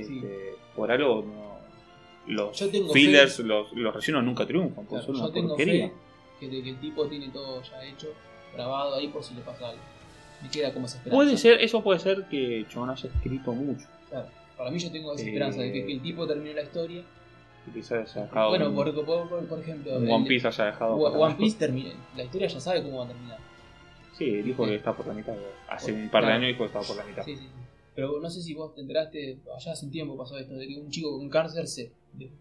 [0.00, 0.22] Este, Sí.
[0.74, 1.56] Por algo no,
[2.26, 2.58] los
[2.92, 5.88] fillers, fe- los, los rellenos nunca triunfan, Claro, son yo una tengo porquería.
[5.88, 5.92] fe
[6.40, 8.08] que, de que el tipo tiene todo ya hecho,
[8.52, 9.80] grabado ahí por si le pasa algo.
[10.42, 11.16] Me queda como esa esperanza.
[11.24, 13.86] Puede ser, eso puede ser que Chon haya escrito mucho.
[14.10, 14.26] Claro.
[14.58, 17.02] Para mí yo tengo esa Eh, esperanza de que, que el tipo termine la historia.
[18.48, 20.94] Bueno, un, por, por, por- ejemplo, One Piece haya dejado.
[20.96, 21.90] One- One Piece termina.
[22.16, 23.38] La historia ya sabe cómo va a terminar.
[24.16, 25.34] Sí, dijo que está por la mitad.
[25.68, 27.22] Hace un par de años dijo que estaba por la mitad.
[27.22, 27.50] Sí, sí, sí.
[27.94, 30.78] Pero no sé si vos te enteraste, allá hace un tiempo pasó esto, de que
[30.78, 31.90] un chico con cáncer se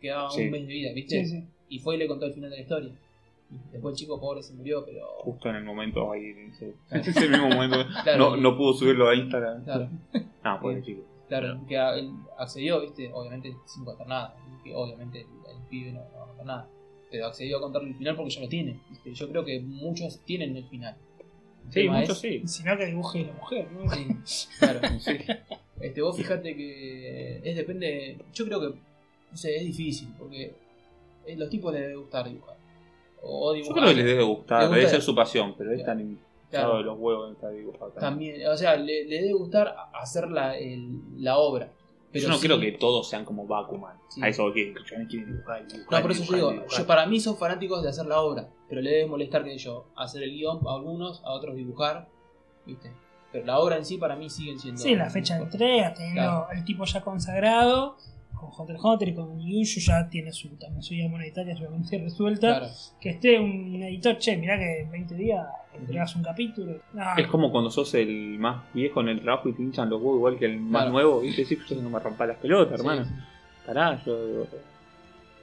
[0.02, 0.42] quedaba Sí.
[0.44, 1.26] un mes de vida, ¿viste?
[1.26, 1.44] Sí, sí.
[1.70, 2.92] Y fue y le contó el final de la historia.
[3.52, 5.06] Y después el chico pobre se murió, pero.
[5.20, 7.04] Justo en el momento ahí, en ese, Claro.
[7.04, 7.78] en ese mismo momento.
[8.04, 8.18] Claro.
[8.32, 9.64] no, no pudo subirlo a Instagram.
[9.64, 9.90] Claro,
[10.44, 11.04] Ah, pobre chico.
[11.30, 13.10] claro, que a- él accedió, ¿viste?
[13.14, 14.36] Obviamente sin contar nada.
[14.64, 16.70] Que obviamente el, el pibe no, no va a contar nada.
[17.12, 18.80] Pero accedió a contarle el final porque ya lo tiene.
[18.90, 19.14] ¿viste?
[19.14, 20.98] Yo creo que muchos tienen el final.
[21.70, 22.48] Sí, muchos es- sí.
[22.48, 23.90] Si no, que dibuje la mujer, ¿no?
[24.26, 24.80] Sí, claro.
[25.00, 25.12] Sí.
[25.82, 28.18] Este, vos fijate que es depende.
[28.34, 28.68] Yo creo que
[29.32, 30.54] no sé, es difícil porque
[31.26, 32.56] eh, los tipos les debe gustar dibujar.
[33.22, 33.76] O Yo dibujar.
[33.84, 36.18] creo que les debe gustar, Les gusta- debe ser su pasión, pero es tan
[36.50, 36.78] Claro.
[36.78, 37.92] de los huevos en esta dibujada.
[37.96, 41.70] También, o sea, le, le debe gustar hacer la, el- la obra.
[42.20, 43.98] Pero yo no sí- creo que todos sean como Bakuman.
[44.10, 44.22] Sí.
[44.24, 46.00] A eso que quieren dibujar, y dibujar.
[46.00, 46.80] No, por eso yo dibujar, digo, dibujar.
[46.80, 49.88] yo, para mí son fanáticos de hacer la obra, pero le debe molestar que yo
[49.96, 52.08] hacer el guion a algunos, a otros dibujar,
[52.66, 52.92] ¿viste?
[53.32, 54.82] Pero la obra en sí para mí siguen siendo.
[54.82, 56.48] Sí, la fecha de entrega, teniendo Claro.
[56.54, 57.98] el tipo ya consagrado,
[58.50, 61.56] con Hunter x Hunter y con Yu Yu ya tiene su, también su idea monetaria
[61.56, 62.60] obviamente resuelta.
[62.60, 62.68] Claro,
[63.00, 66.78] Que esté un editor, che, mirá que en 20 días entregas un capítulo.
[66.94, 70.02] No, Es como cuando sos el más viejo en el trabajo y te hinchan los
[70.02, 70.92] huevos igual que el más Claro.
[70.92, 71.24] nuevo.
[71.24, 73.06] Y te decís, "Yo no me rompa las pelotas, sí, hermano.
[73.06, 73.12] sí.
[73.66, 74.46] Pará, yo.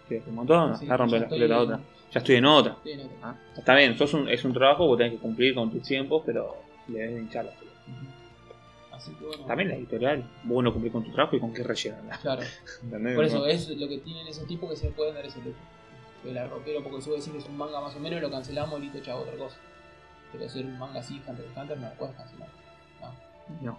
[0.08, 1.80] Que un montón, Sí, acá rompe ya las pelotas otra.
[2.12, 2.76] Ya estoy en otra.
[3.22, 6.22] Ah, Está bien, sos un, es un trabajo, vos tenés que cumplir con tus tiempos,
[6.26, 6.56] pero
[6.88, 7.71] le debes de hinchar las pelotas.
[8.92, 9.44] Así que bueno.
[9.46, 12.08] También la editorial, vos no cumplís con tu trabajo y con qué rellenan.
[12.20, 12.42] Claro.
[12.82, 13.14] ¿entendés?
[13.16, 15.58] Por eso es lo que tienen esos tipos que se pueden dar ese lujo.
[16.22, 18.78] Que la rompieron porque suele decir que es un manga más o menos, lo cancelamos
[18.78, 19.56] y listo, chavo, otra cosa.
[20.30, 22.48] Pero hacer un manga así, Hunter x Hunter, no lo puedes cancelar.
[23.60, 23.78] No.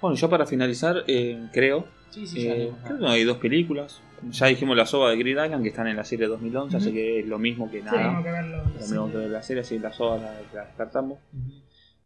[0.00, 3.06] Bueno, ya para finalizar, eh, creo, Sí, sí, ya eh, creo ¿no?
[3.06, 4.00] que hay dos películas.
[4.30, 6.94] Ya dijimos la soga de Green Island que están en la serie 2011, así Ujú.
[6.94, 8.22] que es lo mismo que sí, tenemos nada.
[8.24, 8.56] que verlo.
[8.64, 11.18] Lo mismo que la serie, así la soga la, la descartamos.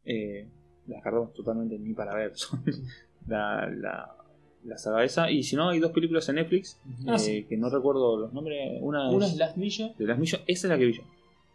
[0.04, 0.46] Eh,
[0.88, 2.32] la descartamos totalmente ni para ver.
[2.36, 2.62] son
[3.26, 4.14] la, la,
[4.64, 5.30] la saga esa.
[5.30, 6.80] Y si no, hay dos películas en Netflix.
[7.06, 7.44] Ah, eh, sí.
[7.44, 8.78] que no recuerdo los nombres.
[8.80, 9.92] Una, Una es es Last Mission.
[9.98, 11.02] de las millas, esa es la que vi yo.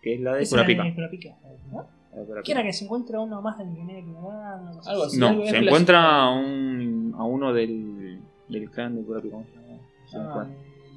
[0.01, 0.83] Que es la de Kurapika.
[2.43, 4.09] ¿Qué era que se encuentra uno más del que viene que
[4.89, 5.17] Algo así.
[5.17, 9.33] No, algo es se encuentra a, un, a uno del, del clan de Kurapika.
[9.35, 9.77] ¿cómo se llama?
[10.07, 10.47] Se me Ah.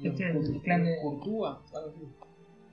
[0.03, 2.05] Este es los el clan de- así.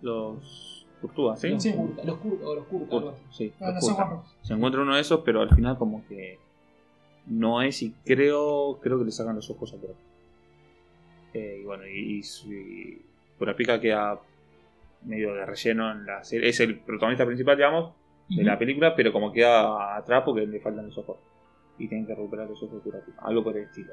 [0.00, 1.50] Los Kurtúa, ¿sí?
[1.50, 1.74] Los Sí.
[2.04, 4.24] Los o los No, los no.
[4.42, 6.38] Se encuentra uno de esos, pero al final como que
[7.26, 10.08] no es y creo creo que le sacan los ojos a Kurapika.
[11.34, 13.02] Eh, y bueno, y, y, y
[13.38, 14.18] Kurapika queda
[15.04, 16.48] medio de relleno en la serie.
[16.48, 17.92] Es el protagonista principal, digamos,
[18.28, 21.18] de la película, pero como queda atrás porque le faltan los ojos.
[21.78, 23.22] y tienen que recuperar los ojos de Kurapika.
[23.22, 23.92] Algo por el estilo.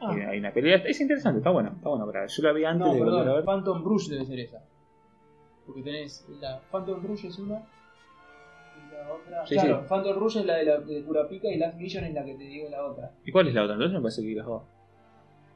[0.00, 2.06] Ah, Hay, hay una pelea, es interesante, está buena, está buena.
[2.06, 2.94] Pero yo la vi antes No,
[3.24, 3.44] de a ver.
[3.44, 4.62] Phantom Rush debe ser esa.
[5.72, 7.56] Porque tenés la Phantom Rush es una
[8.76, 9.46] y la otra.
[9.46, 9.86] Sí, claro, sí.
[9.88, 12.44] Phantom Rush es la de, la de Kurapika y Last Mission es la que te
[12.44, 13.12] digo la otra.
[13.24, 13.74] ¿Y cuál es la otra?
[13.74, 14.62] Entonces me parece que las dos.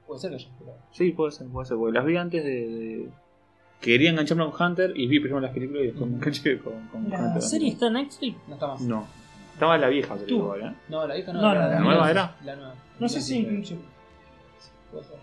[0.07, 1.77] Puede ser que haya pero- Sí, puede ser, puede ser.
[1.77, 2.51] Porque las vi antes de.
[2.51, 3.09] de-
[3.81, 7.11] Quería engancharme con Hunter y vi primero las películas y después me enganché con, con
[7.11, 7.43] ¿La Hunter.
[7.43, 8.37] serie está en Netflix?
[8.49, 8.81] No está más.
[8.81, 9.07] No.
[9.53, 10.75] Estaba la vieja, creo, ¿eh?
[10.89, 11.43] No, la vieja no.
[11.43, 12.37] No, de ¿la nueva 2011, era?
[12.45, 12.75] La nueva.
[12.99, 13.39] No sé si Sí.
[13.41, 13.77] incluso.
[14.91, 15.17] Puede ser.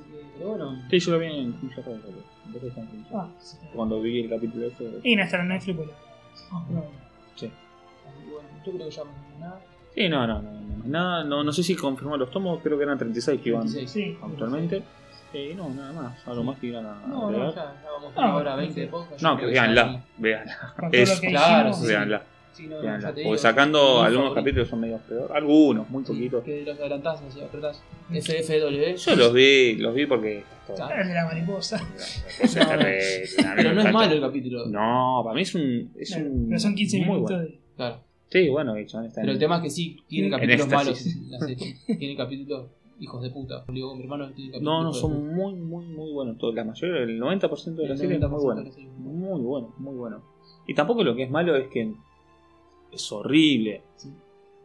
[0.00, 0.82] Así que, pero bueno.
[0.90, 2.00] Sí, yo lo vi en Crunchyroll.
[2.00, 2.14] creo.
[2.46, 3.20] Entonces está en Crunchyroll.
[3.22, 3.56] Ah, sí.
[3.74, 5.00] Cuando vi el capítulo ese.
[5.02, 5.90] Y no está en Netflix, pues.
[6.52, 6.84] Ah, no.
[7.34, 7.46] Sí.
[7.46, 9.02] Así que bueno, yo creo que ya
[9.40, 9.60] nada.
[9.94, 10.52] Sí, no, no, no.
[10.52, 13.62] no, nada, no, no sé si confirmó los tomos, creo que eran 36 que iban
[13.62, 13.90] 36.
[13.90, 14.18] Sí.
[14.22, 14.82] actualmente.
[15.32, 16.28] Eh, no, nada más.
[16.28, 18.58] Algo más que iban a No, no, ya, ya vamos Ah, a hora sí.
[18.60, 19.22] 20 de podcast.
[19.22, 20.56] No, que veanla, veanla.
[20.92, 21.70] Es- claro.
[21.82, 22.22] Veanla,
[22.56, 24.34] Sí, no, Porque digo, sacando algunos favorito.
[24.34, 25.30] capítulos son medio peor.
[25.34, 26.42] Algunos, muy Sí, poquitos.
[26.44, 27.82] que los adelantás, así apretás.
[28.10, 28.96] FFW.
[28.96, 30.42] Yo los vi, los vi porque.
[30.74, 31.02] Claro.
[31.02, 31.78] El de la mariposa.
[33.56, 34.66] Pero no es malo el capítulo.
[34.66, 35.90] No, para mí es un.
[35.96, 37.42] Es un Pero son 15 muy minutos bueno.
[37.44, 37.58] de.
[37.76, 38.00] Claro.
[38.28, 40.88] Sí, bueno, Chan está Pero en- el tema es que sí, tiene En capítulos malos
[41.06, 41.28] éxtasis.
[41.28, 41.76] la serie.
[41.98, 42.66] Tiene capítulos
[42.98, 43.64] hijos de puta.
[43.68, 46.36] Digo mi hermano, tiene No, no, de son muy, muy, muy buenos.
[46.38, 48.70] Todos, la mayoría, el 90% de la El serie es muy 90% bueno.
[48.98, 50.22] Muy bueno, muy bueno.
[50.66, 51.92] Y tampoco lo que es malo es que
[52.96, 53.82] es horrible.
[53.96, 54.08] Sí.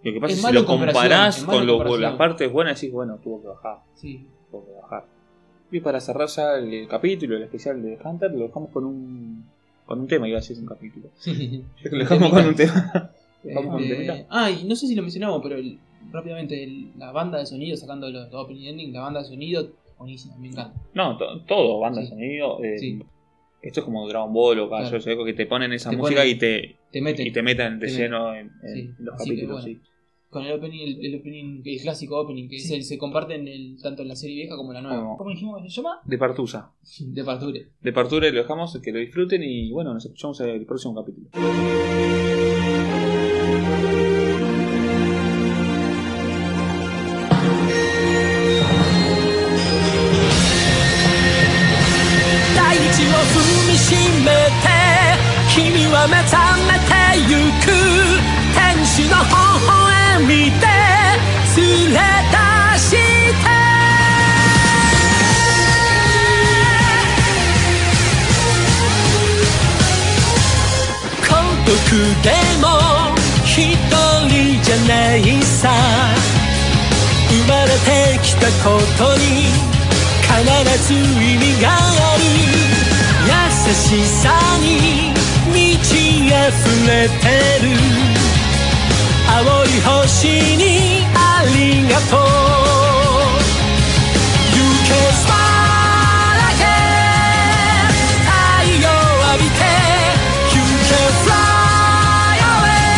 [0.03, 3.19] Lo que pasa Es que si lo comparás con lo- las partes buenas, decís, bueno,
[3.23, 4.25] tuvo que bajar, Sí.
[4.49, 5.05] tuvo que bajar.
[5.71, 9.45] Y para cerrar ya el, el capítulo, el especial de Hunter, lo dejamos con un,
[9.85, 11.07] con un tema, iba a decir un capítulo.
[11.91, 13.11] Lo dejamos con un tema.
[14.29, 15.79] Ah, y no sé si lo mencionamos, pero el-
[16.11, 19.67] rápidamente, el- la banda de sonido, sacando los opening ending, la banda de sonido,
[19.97, 20.79] buenísima, me encanta.
[20.93, 22.63] No, to- todo, banda de sonido.
[22.63, 23.01] eh, Sí.
[23.63, 25.25] Esto es como Dragon Ball o Caballo Claro.
[25.25, 28.51] Que te ponen esa Te música ponen- y te, y te meten de lleno en,
[28.99, 29.79] los capítulos, que.
[30.29, 34.07] Con el opening, el, opening, el clásico opening que se, se comparten el, tanto en
[34.07, 35.17] la serie vieja como en la nueva.
[35.17, 35.99] ¿Cómo dijimos que se llama?
[36.05, 36.71] De Partusa.
[36.99, 37.67] De Parture.
[37.81, 41.29] De Parture, lo dejamos, que lo disfruten y bueno, nos escuchamos en el próximo capítulo.
[55.91, 56.39] は目覚
[56.71, 56.95] めて
[57.27, 57.67] ゆく
[58.55, 59.31] 天使の微
[59.67, 60.63] 笑みで
[61.57, 61.99] 連れ
[62.31, 62.35] 出
[62.79, 62.95] して。
[71.27, 71.29] 孤
[71.65, 71.75] 独
[72.23, 72.27] で
[72.61, 72.65] も
[73.43, 73.51] 一
[74.29, 75.59] 人じゃないさ。
[77.27, 79.23] 生まれてきたことに
[80.23, 80.31] 必
[80.87, 80.95] ず意
[81.35, 81.75] 味があ
[82.15, 82.23] る。
[83.27, 83.31] 優
[83.73, 84.23] しさ
[84.61, 85.11] に
[86.41, 87.13] ち溢れて
[87.61, 87.69] る。
[89.29, 90.27] 青い星
[90.57, 91.55] にあり
[91.87, 92.19] がとう。
[94.55, 97.93] You can smile again
[98.25, 98.33] 太
[98.81, 98.87] 陽
[99.31, 99.61] 浴びて
[100.53, 101.33] You can fly
[102.41, 102.89] away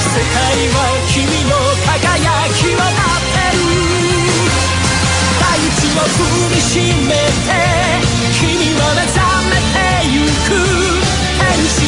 [0.00, 0.38] 世界
[0.70, 0.78] は
[1.08, 1.52] 君の
[1.84, 3.60] 輝きを待ってる。
[5.40, 6.18] 大地を踏
[6.54, 6.99] みしめ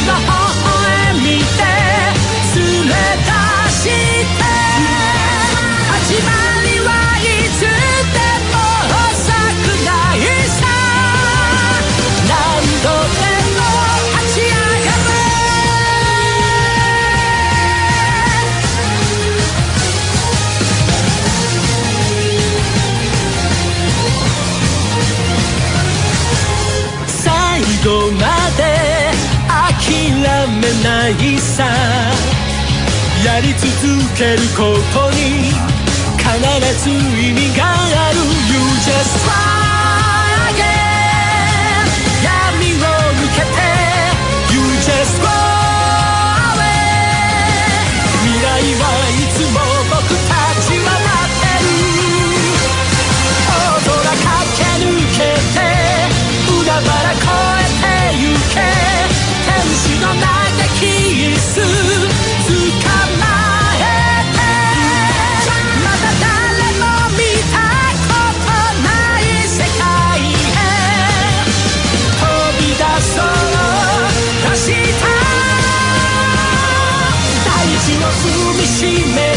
[0.05, 0.42] the heart
[30.83, 31.63] ないさ。
[33.23, 33.71] やり続
[34.17, 35.53] けることに
[36.19, 36.29] 必
[36.83, 38.19] ず意味がある。
[38.51, 39.31] You just try
[40.51, 41.87] again
[42.21, 42.27] 闇
[42.75, 42.85] を
[43.15, 43.55] 抜けて。
[44.51, 45.27] You just go
[46.51, 46.67] away
[48.23, 48.45] 未来
[48.75, 49.55] はいつも
[49.89, 51.65] 僕たちは待ってる。
[53.47, 55.23] 大空駆け抜け
[55.53, 55.63] て。
[56.49, 56.83] 海原
[57.13, 58.59] 越えてゆけ。
[59.45, 60.32] 天使の中
[61.43, 61.59] ま
[65.99, 66.31] だ誰
[66.79, 67.19] も見
[67.51, 68.87] たい」「危な
[69.19, 69.83] い世界
[70.23, 70.55] へ。
[72.19, 72.23] 飛
[72.59, 73.25] び出そう」
[74.47, 75.03] 「明日の
[77.45, 77.47] 大
[77.77, 78.23] 地を踏
[78.57, 78.79] みし
[79.13, 79.32] め。